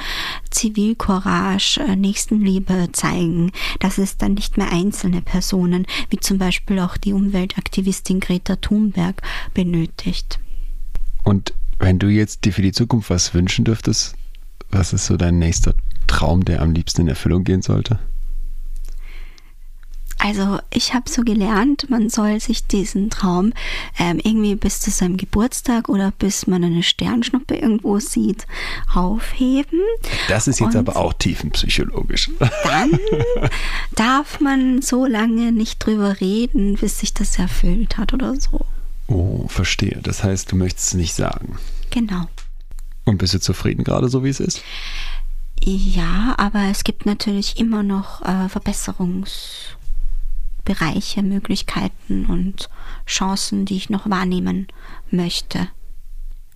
Zivilcourage, 0.51 1.81
äh, 1.81 1.97
Nächstenliebe 1.97 2.93
zeigen, 2.93 3.51
dass 3.81 3.97
es 3.97 4.15
dann 4.15 4.35
nicht 4.35 4.57
mehr 4.57 4.71
einzelne 4.71 5.21
Personen, 5.21 5.85
wie 6.09 6.17
zum 6.19 6.37
Beispiel 6.37 6.79
auch 6.79 6.95
die 6.95 7.11
Umweltaktivistin 7.11 8.21
Greta 8.21 8.55
Thunberg, 8.55 9.21
benötigt. 9.53 10.39
Und 11.25 11.53
wenn 11.79 11.97
du 11.97 12.07
jetzt 12.07 12.45
dir 12.45 12.53
für 12.53 12.61
die 12.61 12.73
Zukunft 12.73 13.09
was 13.09 13.33
wünschen 13.33 13.65
dürftest, 13.65 14.15
was 14.69 14.93
ist 14.93 15.05
so 15.05 15.17
dein 15.17 15.39
nächster 15.39 15.73
Traum, 16.07 16.45
der 16.45 16.61
am 16.61 16.73
liebsten 16.73 17.01
in 17.01 17.07
Erfüllung 17.07 17.43
gehen 17.43 17.61
sollte? 17.61 17.99
Also 20.21 20.59
ich 20.69 20.93
habe 20.93 21.09
so 21.09 21.21
gelernt, 21.21 21.89
man 21.89 22.09
soll 22.09 22.41
sich 22.41 22.67
diesen 22.67 23.09
Traum 23.09 23.53
ähm, 23.97 24.19
irgendwie 24.21 24.55
bis 24.55 24.81
zu 24.81 24.91
seinem 24.91 25.15
Geburtstag 25.15 25.87
oder 25.87 26.11
bis 26.11 26.45
man 26.45 26.61
eine 26.61 26.83
Sternschnuppe 26.83 27.55
irgendwo 27.55 27.99
sieht, 27.99 28.45
aufheben. 28.93 29.79
Das 30.27 30.49
ist 30.49 30.59
jetzt 30.59 30.75
Und 30.75 30.89
aber 30.89 30.97
auch 30.97 31.13
tiefenpsychologisch. 31.13 32.31
Dann 32.65 32.99
darf 33.95 34.41
man 34.41 34.81
so 34.81 35.05
lange 35.05 35.53
nicht 35.53 35.83
drüber 35.85 36.19
reden, 36.19 36.75
bis 36.75 36.99
sich 36.99 37.13
das 37.13 37.39
erfüllt 37.39 37.97
hat 37.97 38.13
oder 38.13 38.35
so. 38.35 38.65
Oh, 39.09 39.47
verstehe. 39.47 39.99
Das 40.03 40.23
heißt, 40.23 40.51
du 40.51 40.55
möchtest 40.55 40.89
es 40.89 40.93
nicht 40.93 41.13
sagen. 41.13 41.57
Genau. 41.89 42.27
Und 43.05 43.17
bist 43.17 43.33
du 43.33 43.39
zufrieden 43.39 43.83
gerade 43.83 44.07
so, 44.07 44.23
wie 44.23 44.29
es 44.29 44.39
ist? 44.39 44.61
Ja, 45.61 46.35
aber 46.37 46.65
es 46.69 46.83
gibt 46.83 47.05
natürlich 47.05 47.57
immer 47.59 47.83
noch 47.83 48.21
äh, 48.21 48.47
Verbesserungs 48.47 49.75
Bereiche, 50.63 51.23
Möglichkeiten 51.23 52.27
und 52.27 52.69
Chancen, 53.07 53.65
die 53.65 53.75
ich 53.75 53.89
noch 53.89 54.07
wahrnehmen 54.07 54.67
möchte. 55.09 55.69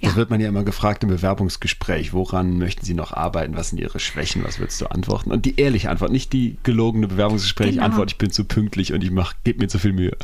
Ja. 0.03 0.09
Das 0.09 0.17
wird 0.17 0.29
man 0.29 0.41
ja 0.41 0.49
immer 0.49 0.63
gefragt 0.63 1.01
im 1.03 1.09
Bewerbungsgespräch. 1.09 2.11
Woran 2.11 2.57
möchten 2.57 2.85
Sie 2.85 2.93
noch 2.93 3.13
arbeiten? 3.13 3.55
Was 3.55 3.69
sind 3.69 3.79
Ihre 3.79 4.01
Schwächen? 4.01 4.43
Was 4.43 4.59
würdest 4.59 4.81
du 4.81 4.87
antworten? 4.87 5.31
Und 5.31 5.45
die 5.45 5.57
ehrliche 5.57 5.89
Antwort, 5.89 6.11
nicht 6.11 6.33
die 6.33 6.57
gelogene 6.63 7.07
Bewerbungsgespräch-Antwort. 7.07 7.91
Genau. 7.91 8.03
Ich 8.07 8.17
bin 8.17 8.29
zu 8.29 8.43
pünktlich 8.43 8.91
und 8.91 9.01
ich 9.01 9.11
gebe 9.45 9.59
mir 9.59 9.69
zu 9.69 9.79
viel 9.79 9.93
Mühe. 9.93 10.17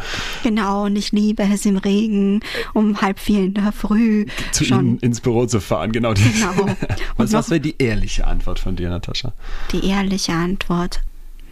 Genau, 0.43 0.85
und 0.85 0.97
ich 0.97 1.13
liebe 1.13 1.43
es 1.43 1.65
im 1.65 1.77
Regen 1.77 2.41
um 2.73 3.01
halb 3.01 3.19
vier 3.19 3.45
in 3.45 3.53
der 3.53 3.71
Früh. 3.71 4.25
Zu 4.51 4.65
schon. 4.65 4.79
Ihnen 4.79 4.99
ins 4.99 5.21
Büro 5.21 5.45
zu 5.45 5.61
fahren, 5.61 5.93
genau. 5.93 6.13
genau. 6.13 6.75
was 7.15 7.31
was 7.31 7.49
wäre 7.49 7.61
die 7.61 7.75
ehrliche 7.77 8.27
Antwort 8.27 8.59
von 8.59 8.75
dir, 8.75 8.89
Natascha? 8.89 9.31
Die 9.71 9.87
ehrliche 9.87 10.33
Antwort. 10.33 10.99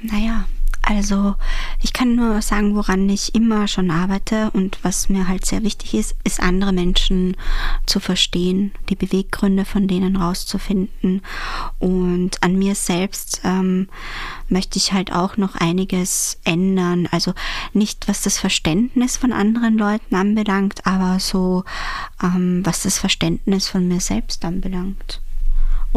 Naja, 0.01 0.45
also 0.89 1.35
ich 1.81 1.91
kann 1.91 2.15
nur 2.15 2.41
sagen, 2.41 2.73
woran 2.73 3.09
ich 3.09 3.35
immer 3.35 3.67
schon 3.67 3.91
arbeite 3.91 4.51
und 4.51 4.79
was 4.83 5.09
mir 5.09 5.27
halt 5.27 5.45
sehr 5.45 5.61
wichtig 5.63 5.93
ist, 5.93 6.15
ist 6.23 6.39
andere 6.39 6.71
Menschen 6.71 7.35
zu 7.85 7.99
verstehen, 7.99 8.71
die 8.87 8.95
Beweggründe 8.95 9.65
von 9.65 9.89
denen 9.89 10.15
rauszufinden. 10.15 11.23
Und 11.79 12.41
an 12.41 12.57
mir 12.57 12.73
selbst 12.73 13.41
ähm, 13.43 13.89
möchte 14.47 14.77
ich 14.77 14.93
halt 14.93 15.11
auch 15.11 15.35
noch 15.35 15.55
einiges 15.55 16.39
ändern. 16.45 17.09
Also 17.11 17.33
nicht 17.73 18.07
was 18.07 18.21
das 18.21 18.37
Verständnis 18.37 19.17
von 19.17 19.33
anderen 19.33 19.77
Leuten 19.77 20.15
anbelangt, 20.15 20.87
aber 20.87 21.19
so 21.19 21.65
ähm, 22.23 22.65
was 22.65 22.83
das 22.83 22.97
Verständnis 22.97 23.67
von 23.67 23.89
mir 23.89 23.99
selbst 23.99 24.45
anbelangt 24.45 25.19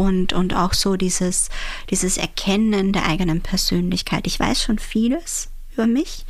und, 0.01 0.33
und 0.33 0.55
auch 0.55 0.73
so 0.73 0.97
dieses, 0.97 1.51
dieses 1.91 2.17
Erkennen 2.17 2.95
der 2.95 3.07
eigenen 3.07 3.43
Persönlichkeit. 3.43 4.27
Ich 4.27 4.41
weiß 4.41 4.63
schon 4.63 4.79
vieles 4.79 5.51
über 5.75 5.87
mich, 5.87 6.25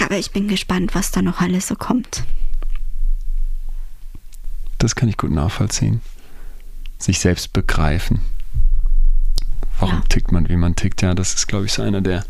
aber 0.00 0.16
ich 0.16 0.30
bin 0.30 0.46
gespannt, 0.46 0.94
was 0.94 1.10
da 1.10 1.22
noch 1.22 1.40
alles 1.40 1.66
so 1.66 1.74
kommt. 1.74 2.22
Das 4.78 4.94
kann 4.94 5.08
ich 5.08 5.16
gut 5.16 5.32
nachvollziehen. 5.32 6.02
Sich 6.98 7.18
selbst 7.18 7.52
begreifen. 7.52 8.20
Warum 9.80 9.96
ja. 9.96 10.04
tickt 10.08 10.30
man, 10.30 10.48
wie 10.48 10.56
man 10.56 10.76
tickt? 10.76 11.02
Ja, 11.02 11.14
das 11.14 11.34
ist, 11.34 11.48
glaube 11.48 11.66
ich, 11.66 11.72
so 11.72 11.82
einer 11.82 12.00
der 12.00 12.24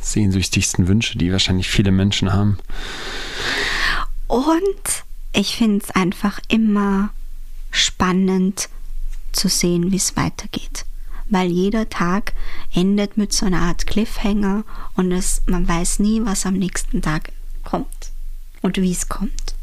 sehnsüchtigsten 0.00 0.88
Wünsche, 0.88 1.18
die 1.18 1.30
wahrscheinlich 1.30 1.68
viele 1.68 1.92
Menschen 1.92 2.32
haben. 2.32 2.58
Und 4.26 5.04
ich 5.32 5.56
finde 5.56 5.84
es 5.84 5.90
einfach 5.92 6.40
immer 6.48 7.10
spannend, 7.70 8.68
zu 9.32 9.48
sehen, 9.48 9.92
wie 9.92 9.96
es 9.96 10.16
weitergeht. 10.16 10.84
Weil 11.28 11.50
jeder 11.50 11.88
Tag 11.88 12.32
endet 12.72 13.16
mit 13.16 13.32
so 13.32 13.46
einer 13.46 13.60
Art 13.60 13.86
Cliffhanger 13.86 14.64
und 14.94 15.12
es, 15.12 15.42
man 15.46 15.66
weiß 15.66 15.98
nie, 15.98 16.24
was 16.24 16.46
am 16.46 16.54
nächsten 16.54 17.02
Tag 17.02 17.32
kommt 17.64 18.12
und 18.62 18.76
wie 18.76 18.92
es 18.92 19.08
kommt. 19.08 19.54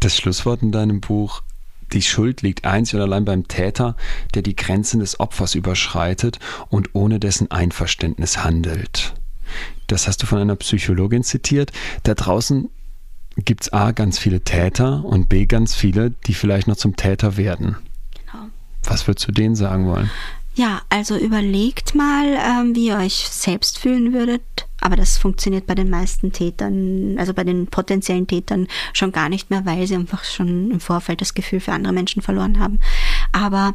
Das 0.00 0.16
Schlusswort 0.16 0.62
in 0.62 0.72
deinem 0.72 1.00
Buch 1.00 1.42
die 1.92 2.02
Schuld 2.02 2.42
liegt 2.42 2.64
einzig 2.64 2.96
und 2.96 3.02
allein 3.02 3.24
beim 3.24 3.48
Täter, 3.48 3.96
der 4.34 4.42
die 4.42 4.56
Grenzen 4.56 5.00
des 5.00 5.20
Opfers 5.20 5.54
überschreitet 5.54 6.38
und 6.68 6.94
ohne 6.94 7.20
dessen 7.20 7.50
Einverständnis 7.50 8.38
handelt. 8.38 9.14
Das 9.86 10.08
hast 10.08 10.22
du 10.22 10.26
von 10.26 10.38
einer 10.38 10.56
Psychologin 10.56 11.22
zitiert. 11.22 11.70
Da 12.02 12.14
draußen 12.14 12.68
gibt 13.36 13.62
es 13.62 13.72
A 13.72 13.92
ganz 13.92 14.18
viele 14.18 14.40
Täter 14.40 15.04
und 15.04 15.28
B 15.28 15.46
ganz 15.46 15.74
viele, 15.74 16.10
die 16.26 16.34
vielleicht 16.34 16.68
noch 16.68 16.76
zum 16.76 16.96
Täter 16.96 17.36
werden. 17.36 17.76
Genau. 18.24 18.46
Was 18.84 19.06
würdest 19.06 19.28
du 19.28 19.32
denen 19.32 19.56
sagen 19.56 19.86
wollen? 19.86 20.10
Ja, 20.54 20.80
also 20.88 21.18
überlegt 21.18 21.94
mal, 21.94 22.34
ähm, 22.34 22.74
wie 22.74 22.86
ihr 22.86 22.96
euch 22.96 23.28
selbst 23.28 23.78
fühlen 23.78 24.14
würdet, 24.14 24.42
aber 24.80 24.96
das 24.96 25.18
funktioniert 25.18 25.66
bei 25.66 25.74
den 25.74 25.90
meisten 25.90 26.32
Tätern, 26.32 27.16
also 27.18 27.34
bei 27.34 27.44
den 27.44 27.66
potenziellen 27.66 28.26
Tätern 28.26 28.66
schon 28.94 29.12
gar 29.12 29.28
nicht 29.28 29.50
mehr, 29.50 29.66
weil 29.66 29.86
sie 29.86 29.96
einfach 29.96 30.24
schon 30.24 30.70
im 30.70 30.80
Vorfeld 30.80 31.20
das 31.20 31.34
Gefühl 31.34 31.60
für 31.60 31.72
andere 31.72 31.92
Menschen 31.92 32.22
verloren 32.22 32.58
haben. 32.58 32.80
Aber 33.36 33.74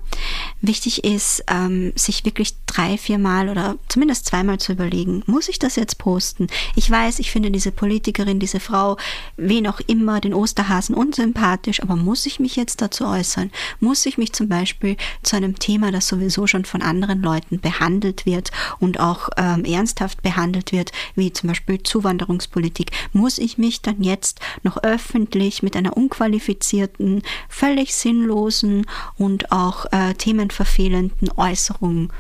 wichtig 0.60 1.04
ist, 1.04 1.44
ähm, 1.48 1.94
sich 1.96 2.26
wirklich 2.26 2.56
drei, 2.66 2.98
vier 2.98 3.20
Mal 3.20 3.48
oder 3.48 3.78
zumindest 3.90 4.26
zweimal 4.26 4.60
zu 4.60 4.72
überlegen, 4.72 5.22
muss 5.28 5.50
ich 5.50 5.60
das 5.60 5.76
jetzt 5.76 6.00
posten? 6.00 6.48
Ich 6.76 6.90
weiß, 6.90 7.20
ich 7.20 7.30
finde 7.30 7.52
diese 7.52 7.72
Politikerin, 7.72 8.40
diese 8.40 8.60
Frau, 8.60 8.98
wen 9.38 9.68
auch 9.68 9.80
immer, 9.82 10.20
den 10.20 10.34
Osterhasen 10.34 10.96
unsympathisch, 10.96 11.80
aber 11.84 11.96
muss 11.96 12.26
ich 12.26 12.40
mich 12.40 12.56
jetzt 12.56 12.82
dazu 12.82 13.06
äußern? 13.06 13.52
Muss 13.80 14.04
ich 14.08 14.18
mich 14.18 14.34
zum 14.34 14.48
Beispiel 14.48 14.98
zu 15.22 15.36
einem 15.36 15.60
Thema, 15.60 15.92
das 15.92 16.08
sowieso 16.08 16.48
schon 16.48 16.66
von 16.66 16.82
anderen 16.82 17.22
Leuten 17.22 17.60
behandelt 17.60 18.26
wird 18.26 18.50
und 18.80 19.00
auch 19.00 19.30
ähm, 19.38 19.64
ernsthaft 19.64 20.24
behandelt 20.24 20.72
wird, 20.72 20.92
wie 21.14 21.32
zum 21.34 21.50
Beispiel 21.50 21.84
Zuwanderungspolitik, 21.84 22.90
muss 23.14 23.38
ich 23.38 23.60
mich 23.60 23.82
dann 23.82 24.02
jetzt 24.02 24.40
noch 24.64 24.78
öffentlich 24.78 25.62
mit 25.62 25.76
einer 25.76 25.96
unqualifizierten, 25.96 27.22
völlig 27.48 27.94
sinnlosen 27.94 28.88
und 29.18 29.51
auch 29.52 29.86
äh, 29.92 30.14
themenverfehlenden 30.14 31.32
Äußerung 31.36 32.12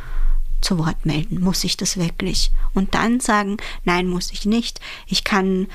zu 0.61 0.77
Wort 0.77 1.05
melden? 1.05 1.41
Muss 1.41 1.63
ich 1.63 1.77
das 1.77 1.97
wirklich? 1.97 2.51
Und 2.73 2.93
dann 2.93 3.19
sagen, 3.19 3.57
nein, 3.83 4.07
muss 4.07 4.31
ich 4.31 4.45
nicht. 4.45 4.79
Ich 5.07 5.23
kann 5.23 5.67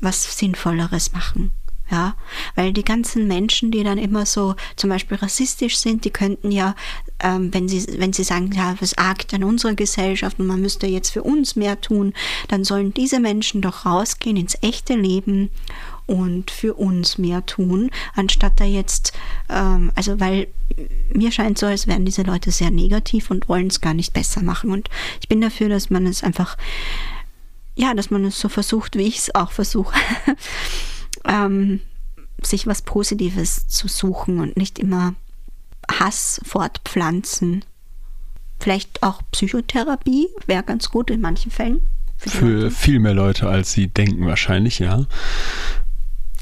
was 0.00 0.38
Sinnvolleres 0.38 1.12
machen. 1.12 1.52
Ja, 1.90 2.14
weil 2.54 2.72
die 2.72 2.84
ganzen 2.84 3.28
Menschen, 3.28 3.70
die 3.70 3.84
dann 3.84 3.98
immer 3.98 4.24
so 4.24 4.54
zum 4.76 4.88
Beispiel 4.88 5.18
rassistisch 5.18 5.76
sind, 5.76 6.06
die 6.06 6.10
könnten 6.10 6.50
ja, 6.50 6.74
ähm, 7.20 7.52
wenn 7.52 7.68
sie, 7.68 7.84
wenn 7.98 8.14
sie 8.14 8.24
sagen, 8.24 8.50
ja, 8.52 8.74
was 8.80 8.96
argt 8.96 9.34
an 9.34 9.44
unserer 9.44 9.74
Gesellschaft 9.74 10.38
und 10.38 10.46
man 10.46 10.62
müsste 10.62 10.86
jetzt 10.86 11.10
für 11.10 11.22
uns 11.22 11.54
mehr 11.54 11.78
tun, 11.82 12.14
dann 12.48 12.64
sollen 12.64 12.94
diese 12.94 13.20
Menschen 13.20 13.60
doch 13.60 13.84
rausgehen 13.84 14.38
ins 14.38 14.56
echte 14.62 14.94
Leben 14.94 15.50
und 16.06 16.50
für 16.50 16.74
uns 16.74 17.18
mehr 17.18 17.44
tun, 17.44 17.90
anstatt 18.14 18.58
da 18.58 18.64
jetzt, 18.64 19.12
ähm, 19.50 19.92
also 19.94 20.18
weil 20.18 20.48
mir 21.12 21.32
scheint 21.32 21.58
so, 21.58 21.66
als 21.66 21.86
wären 21.86 22.04
diese 22.04 22.22
Leute 22.22 22.50
sehr 22.50 22.70
negativ 22.70 23.30
und 23.30 23.48
wollen 23.48 23.68
es 23.68 23.80
gar 23.80 23.94
nicht 23.94 24.12
besser 24.12 24.42
machen. 24.42 24.70
Und 24.70 24.88
ich 25.20 25.28
bin 25.28 25.40
dafür, 25.40 25.68
dass 25.68 25.90
man 25.90 26.06
es 26.06 26.22
einfach, 26.22 26.56
ja, 27.76 27.94
dass 27.94 28.10
man 28.10 28.24
es 28.24 28.38
so 28.38 28.48
versucht, 28.48 28.96
wie 28.96 29.06
ich 29.06 29.18
es 29.18 29.34
auch 29.34 29.52
versuche. 29.52 29.94
ähm, 31.24 31.80
sich 32.42 32.66
was 32.66 32.82
Positives 32.82 33.68
zu 33.68 33.88
suchen 33.88 34.40
und 34.40 34.56
nicht 34.56 34.78
immer 34.78 35.14
Hass 35.90 36.40
fortpflanzen. 36.44 37.64
Vielleicht 38.58 39.02
auch 39.02 39.22
Psychotherapie 39.32 40.28
wäre 40.46 40.62
ganz 40.62 40.88
gut 40.90 41.10
in 41.10 41.20
manchen 41.20 41.50
Fällen. 41.50 41.82
Für, 42.16 42.30
für 42.30 42.70
viel 42.70 42.98
mehr 43.00 43.14
Leute, 43.14 43.48
als 43.48 43.72
sie 43.72 43.88
denken 43.88 44.26
wahrscheinlich, 44.26 44.78
ja. 44.78 45.06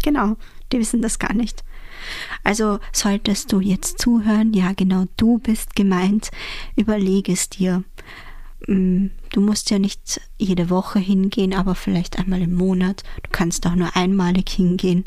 Genau, 0.03 0.37
die 0.73 0.79
wissen 0.79 1.01
das 1.01 1.19
gar 1.19 1.33
nicht. 1.33 1.65
Also 2.45 2.79
solltest 2.93 3.53
du 3.53 3.61
jetzt 3.61 3.99
zuhören, 3.99 4.53
ja 4.53 4.73
genau, 4.73 5.05
du 5.17 5.39
bist 5.39 5.77
gemeint, 5.77 6.31
überlege 6.77 7.33
es 7.33 7.49
dir. 7.49 7.85
Mm, 8.67 9.07
du 9.33 9.41
musst 9.41 9.71
ja 9.71 9.79
nicht 9.79 10.21
jede 10.39 10.71
Woche 10.71 10.99
hingehen, 10.99 11.55
aber 11.55 11.75
vielleicht 11.75 12.19
einmal 12.19 12.43
im 12.43 12.55
Monat. 12.55 13.03
Du 13.23 13.31
kannst 13.31 13.67
auch 13.67 13.75
nur 13.75 13.97
einmalig 13.97 14.51
hingehen. 14.51 15.05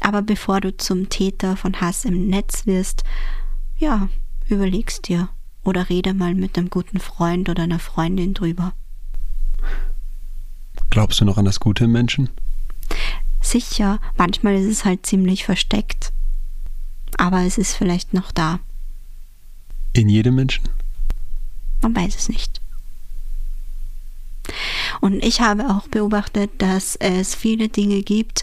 Aber 0.00 0.22
bevor 0.22 0.60
du 0.60 0.76
zum 0.76 1.08
Täter 1.08 1.56
von 1.56 1.80
Hass 1.80 2.04
im 2.04 2.26
Netz 2.26 2.66
wirst, 2.66 3.04
ja, 3.76 4.08
überlegst 4.48 5.08
dir 5.08 5.28
oder 5.64 5.88
rede 5.88 6.14
mal 6.14 6.34
mit 6.34 6.58
einem 6.58 6.70
guten 6.70 6.98
Freund 6.98 7.48
oder 7.48 7.62
einer 7.62 7.78
Freundin 7.78 8.34
drüber. 8.34 8.72
Glaubst 10.90 11.20
du 11.20 11.24
noch 11.24 11.38
an 11.38 11.44
das 11.44 11.60
Gute 11.60 11.84
im 11.84 11.92
Menschen? 11.92 12.28
Sicher, 13.40 13.98
manchmal 14.16 14.56
ist 14.56 14.66
es 14.66 14.84
halt 14.84 15.06
ziemlich 15.06 15.44
versteckt, 15.44 16.12
aber 17.18 17.42
es 17.42 17.58
ist 17.58 17.74
vielleicht 17.74 18.14
noch 18.14 18.32
da. 18.32 18.60
In 19.92 20.08
jedem 20.08 20.36
Menschen? 20.36 20.68
Man 21.82 21.94
weiß 21.94 22.16
es 22.16 22.28
nicht. 22.28 22.60
Und 25.00 25.24
ich 25.24 25.40
habe 25.40 25.68
auch 25.70 25.88
beobachtet, 25.88 26.50
dass 26.58 26.96
es 26.96 27.34
viele 27.34 27.68
Dinge 27.68 28.02
gibt, 28.02 28.42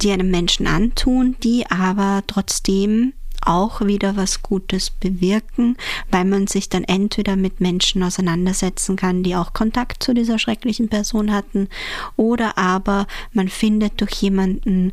die 0.00 0.10
einem 0.10 0.30
Menschen 0.30 0.66
antun, 0.66 1.36
die 1.42 1.66
aber 1.70 2.22
trotzdem 2.26 3.12
auch 3.42 3.80
wieder 3.80 4.16
was 4.16 4.42
Gutes 4.42 4.90
bewirken, 4.90 5.76
weil 6.10 6.24
man 6.24 6.46
sich 6.46 6.68
dann 6.68 6.84
entweder 6.84 7.36
mit 7.36 7.60
Menschen 7.60 8.02
auseinandersetzen 8.02 8.96
kann, 8.96 9.22
die 9.22 9.34
auch 9.34 9.52
Kontakt 9.54 10.02
zu 10.02 10.12
dieser 10.12 10.38
schrecklichen 10.38 10.88
Person 10.88 11.32
hatten, 11.32 11.68
oder 12.16 12.58
aber 12.58 13.06
man 13.32 13.48
findet 13.48 14.00
durch 14.00 14.12
jemanden, 14.12 14.92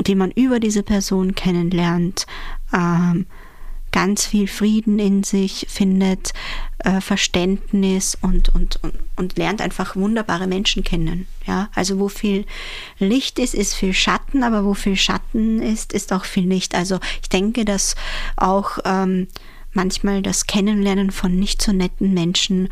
den 0.00 0.18
man 0.18 0.30
über 0.30 0.60
diese 0.60 0.82
Person 0.82 1.34
kennenlernt, 1.34 2.26
ähm, 2.72 3.26
ganz 3.94 4.26
viel 4.26 4.48
Frieden 4.48 4.98
in 4.98 5.22
sich, 5.22 5.66
findet 5.68 6.32
äh, 6.78 7.00
Verständnis 7.00 8.18
und, 8.20 8.48
und, 8.48 8.82
und, 8.82 8.94
und 9.14 9.38
lernt 9.38 9.62
einfach 9.62 9.94
wunderbare 9.94 10.48
Menschen 10.48 10.82
kennen. 10.82 11.28
Ja? 11.46 11.68
Also 11.76 12.00
wo 12.00 12.08
viel 12.08 12.44
Licht 12.98 13.38
ist, 13.38 13.54
ist 13.54 13.74
viel 13.74 13.92
Schatten, 13.92 14.42
aber 14.42 14.64
wo 14.64 14.74
viel 14.74 14.96
Schatten 14.96 15.62
ist, 15.62 15.92
ist 15.92 16.12
auch 16.12 16.24
viel 16.24 16.48
Licht. 16.48 16.74
Also 16.74 16.98
ich 17.22 17.28
denke, 17.28 17.64
dass 17.64 17.94
auch 18.36 18.78
ähm, 18.84 19.28
manchmal 19.72 20.22
das 20.22 20.46
Kennenlernen 20.46 21.12
von 21.12 21.36
nicht 21.38 21.62
so 21.62 21.70
netten 21.70 22.12
Menschen 22.12 22.70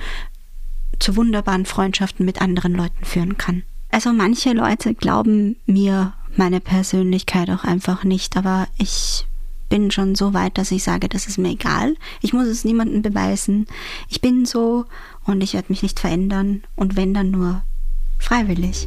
zu 0.98 1.14
wunderbaren 1.14 1.66
Freundschaften 1.66 2.26
mit 2.26 2.42
anderen 2.42 2.72
Leuten 2.72 3.04
führen 3.04 3.38
kann. 3.38 3.62
Also 3.92 4.12
manche 4.12 4.54
Leute 4.54 4.94
glauben 4.94 5.54
mir 5.66 6.14
meine 6.36 6.60
Persönlichkeit 6.60 7.50
auch 7.50 7.64
einfach 7.64 8.04
nicht, 8.04 8.36
aber 8.36 8.66
ich 8.78 9.26
bin 9.68 9.90
schon 9.90 10.14
so 10.14 10.34
weit, 10.34 10.58
dass 10.58 10.70
ich 10.70 10.82
sage, 10.82 11.08
das 11.08 11.26
ist 11.26 11.38
mir 11.38 11.50
egal. 11.50 11.94
Ich 12.20 12.32
muss 12.32 12.46
es 12.46 12.64
niemandem 12.64 13.00
beweisen. 13.00 13.66
Ich 14.08 14.20
bin 14.20 14.44
so 14.44 14.84
und 15.24 15.42
ich 15.42 15.54
werde 15.54 15.68
mich 15.70 15.82
nicht 15.82 15.98
verändern 15.98 16.62
und 16.76 16.96
wenn 16.96 17.14
dann 17.14 17.30
nur 17.30 17.62
freiwillig. 18.18 18.86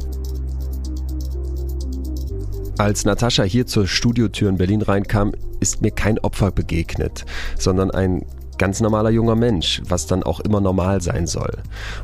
Als 2.78 3.04
Natascha 3.04 3.42
hier 3.42 3.66
zur 3.66 3.88
Studiotür 3.88 4.48
in 4.48 4.58
Berlin 4.58 4.82
reinkam, 4.82 5.32
ist 5.60 5.82
mir 5.82 5.90
kein 5.90 6.18
Opfer 6.18 6.50
begegnet, 6.50 7.24
sondern 7.58 7.90
ein 7.90 8.24
ganz 8.58 8.80
normaler 8.80 9.10
junger 9.10 9.34
Mensch, 9.34 9.82
was 9.88 10.06
dann 10.06 10.22
auch 10.22 10.40
immer 10.40 10.60
normal 10.60 11.00
sein 11.00 11.26
soll. 11.26 11.58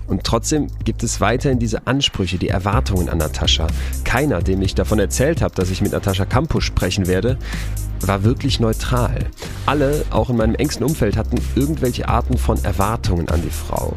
Und 0.07 0.25
trotzdem 0.25 0.69
gibt 0.85 1.03
es 1.03 1.21
weiterhin 1.21 1.59
diese 1.59 1.87
Ansprüche, 1.87 2.39
die 2.39 2.49
Erwartungen 2.49 3.09
an 3.09 3.19
Natascha. 3.19 3.67
Keiner, 4.05 4.43
dem 4.43 4.63
ich 4.63 4.75
davon 4.75 4.99
erzählt 4.99 5.43
habe, 5.43 5.55
dass 5.55 5.71
ich 5.71 5.83
mit 5.83 5.93
Natascha 5.93 6.25
Campus 6.25 6.65
sprechen 6.65 7.07
werde, 7.07 7.39
war 8.07 8.25
wirklich 8.25 8.61
neutral. 8.61 9.27
Alle, 9.67 10.05
auch 10.11 10.31
in 10.31 10.37
meinem 10.37 10.55
engsten 10.55 10.85
Umfeld, 10.85 11.17
hatten 11.17 11.41
irgendwelche 11.55 12.09
Arten 12.09 12.37
von 12.37 12.63
Erwartungen 12.65 13.29
an 13.29 13.43
die 13.43 13.51
Frau. 13.51 13.95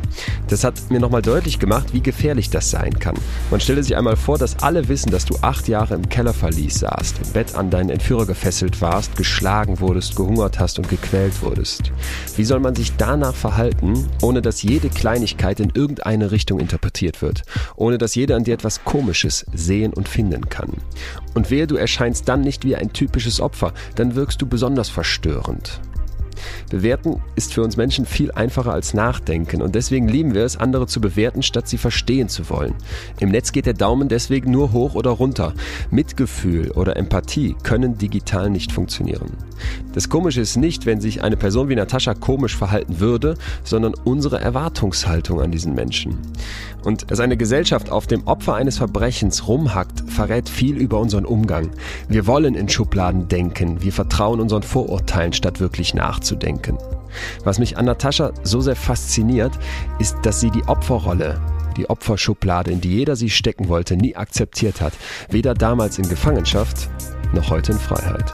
Das 0.47 0.63
hat 0.63 0.91
mir 0.91 0.99
nochmal 0.99 1.21
deutlich 1.21 1.59
gemacht, 1.59 1.87
wie 1.93 2.01
gefährlich 2.01 2.49
das 2.49 2.69
sein 2.69 2.99
kann. 2.99 3.15
Man 3.49 3.59
stelle 3.59 3.83
sich 3.83 3.95
einmal 3.95 4.15
vor, 4.15 4.37
dass 4.37 4.59
alle 4.59 4.87
wissen, 4.87 5.11
dass 5.11 5.25
du 5.25 5.35
acht 5.41 5.67
Jahre 5.67 5.95
im 5.95 6.07
Kellerverlies 6.07 6.79
saßt, 6.79 7.19
im 7.25 7.31
Bett 7.33 7.55
an 7.55 7.69
deinen 7.69 7.89
Entführer 7.89 8.25
gefesselt 8.25 8.81
warst, 8.81 9.15
geschlagen 9.15 9.79
wurdest, 9.79 10.15
gehungert 10.15 10.59
hast 10.59 10.77
und 10.77 10.89
gequält 10.89 11.41
wurdest. 11.41 11.91
Wie 12.35 12.45
soll 12.45 12.59
man 12.59 12.75
sich 12.75 12.95
danach 12.97 13.35
verhalten, 13.35 14.07
ohne 14.21 14.41
dass 14.41 14.61
jede 14.61 14.89
Kleinigkeit 14.89 15.59
in 15.59 15.71
irgendeine 15.73 16.31
Richtung 16.31 16.59
interpretiert 16.59 17.21
wird, 17.21 17.43
ohne 17.75 17.97
dass 17.97 18.15
jeder 18.15 18.35
an 18.35 18.43
dir 18.43 18.53
etwas 18.53 18.83
Komisches 18.83 19.45
sehen 19.53 19.93
und 19.93 20.07
finden 20.07 20.49
kann? 20.49 20.73
Und 21.33 21.51
wehe, 21.51 21.67
du 21.67 21.75
erscheinst 21.75 22.29
dann 22.29 22.41
nicht 22.41 22.63
wie 22.63 22.75
ein 22.75 22.93
typisches 22.93 23.41
Opfer, 23.41 23.73
dann 23.95 24.15
wirkst 24.15 24.41
du 24.41 24.47
besonders 24.47 24.89
verstörend. 24.89 25.79
Bewerten 26.69 27.21
ist 27.35 27.53
für 27.53 27.63
uns 27.63 27.77
Menschen 27.77 28.05
viel 28.05 28.31
einfacher 28.31 28.73
als 28.73 28.93
nachdenken 28.93 29.61
und 29.61 29.75
deswegen 29.75 30.07
lieben 30.07 30.33
wir 30.33 30.43
es, 30.43 30.57
andere 30.57 30.87
zu 30.87 31.01
bewerten, 31.01 31.43
statt 31.43 31.67
sie 31.67 31.77
verstehen 31.77 32.29
zu 32.29 32.49
wollen. 32.49 32.73
Im 33.19 33.29
Netz 33.29 33.51
geht 33.51 33.65
der 33.65 33.73
Daumen 33.73 34.09
deswegen 34.09 34.51
nur 34.51 34.71
hoch 34.71 34.95
oder 34.95 35.11
runter. 35.11 35.53
Mitgefühl 35.91 36.71
oder 36.71 36.97
Empathie 36.97 37.55
können 37.63 37.97
digital 37.97 38.49
nicht 38.49 38.71
funktionieren. 38.71 39.31
Das 39.93 40.09
Komische 40.09 40.41
ist 40.41 40.57
nicht, 40.57 40.85
wenn 40.85 40.99
sich 40.99 41.23
eine 41.23 41.37
Person 41.37 41.69
wie 41.69 41.75
Natascha 41.75 42.13
komisch 42.13 42.57
verhalten 42.57 42.99
würde, 42.99 43.35
sondern 43.63 43.93
unsere 44.03 44.39
Erwartungshaltung 44.39 45.41
an 45.41 45.51
diesen 45.51 45.73
Menschen. 45.73 46.17
Und 46.83 47.09
dass 47.09 47.19
eine 47.19 47.37
Gesellschaft 47.37 47.89
auf 47.89 48.05
dem 48.05 48.27
Opfer 48.27 48.55
eines 48.55 48.77
Verbrechens 48.77 49.47
rumhackt, 49.47 50.03
verrät 50.07 50.49
viel 50.49 50.77
über 50.77 50.99
unseren 50.99 51.25
Umgang. 51.25 51.71
Wir 52.07 52.27
wollen 52.27 52.55
in 52.55 52.69
Schubladen 52.69 53.27
denken, 53.27 53.81
wir 53.81 53.93
vertrauen 53.93 54.39
unseren 54.39 54.63
Vorurteilen, 54.63 55.33
statt 55.33 55.59
wirklich 55.59 55.93
nachzudenken. 56.35 56.77
Was 57.43 57.59
mich 57.59 57.77
an 57.77 57.85
Natascha 57.85 58.31
so 58.43 58.61
sehr 58.61 58.75
fasziniert, 58.75 59.53
ist, 59.99 60.17
dass 60.23 60.39
sie 60.39 60.51
die 60.51 60.63
Opferrolle, 60.63 61.39
die 61.77 61.89
Opferschublade, 61.89 62.71
in 62.71 62.81
die 62.81 62.93
jeder 62.93 63.15
sie 63.15 63.29
stecken 63.29 63.67
wollte, 63.69 63.95
nie 63.95 64.15
akzeptiert 64.15 64.81
hat. 64.81 64.93
Weder 65.29 65.53
damals 65.53 65.97
in 65.97 66.09
Gefangenschaft 66.09 66.89
noch 67.33 67.49
heute 67.49 67.73
in 67.73 67.79
Freiheit. 67.79 68.33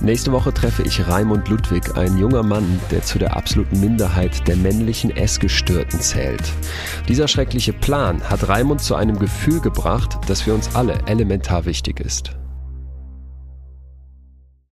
Nächste 0.00 0.32
Woche 0.32 0.52
treffe 0.52 0.82
ich 0.82 1.06
Raimund 1.06 1.48
Ludwig, 1.48 1.96
ein 1.96 2.18
junger 2.18 2.42
Mann, 2.42 2.80
der 2.90 3.02
zu 3.02 3.20
der 3.20 3.36
absoluten 3.36 3.78
Minderheit 3.78 4.48
der 4.48 4.56
männlichen 4.56 5.16
Essgestörten 5.16 6.00
zählt. 6.00 6.42
Dieser 7.06 7.28
schreckliche 7.28 7.72
Plan 7.72 8.20
hat 8.20 8.48
Raimund 8.48 8.80
zu 8.80 8.96
einem 8.96 9.16
Gefühl 9.20 9.60
gebracht, 9.60 10.18
das 10.26 10.42
für 10.42 10.54
uns 10.54 10.74
alle 10.74 10.98
elementar 11.06 11.66
wichtig 11.66 12.00
ist. 12.00 12.32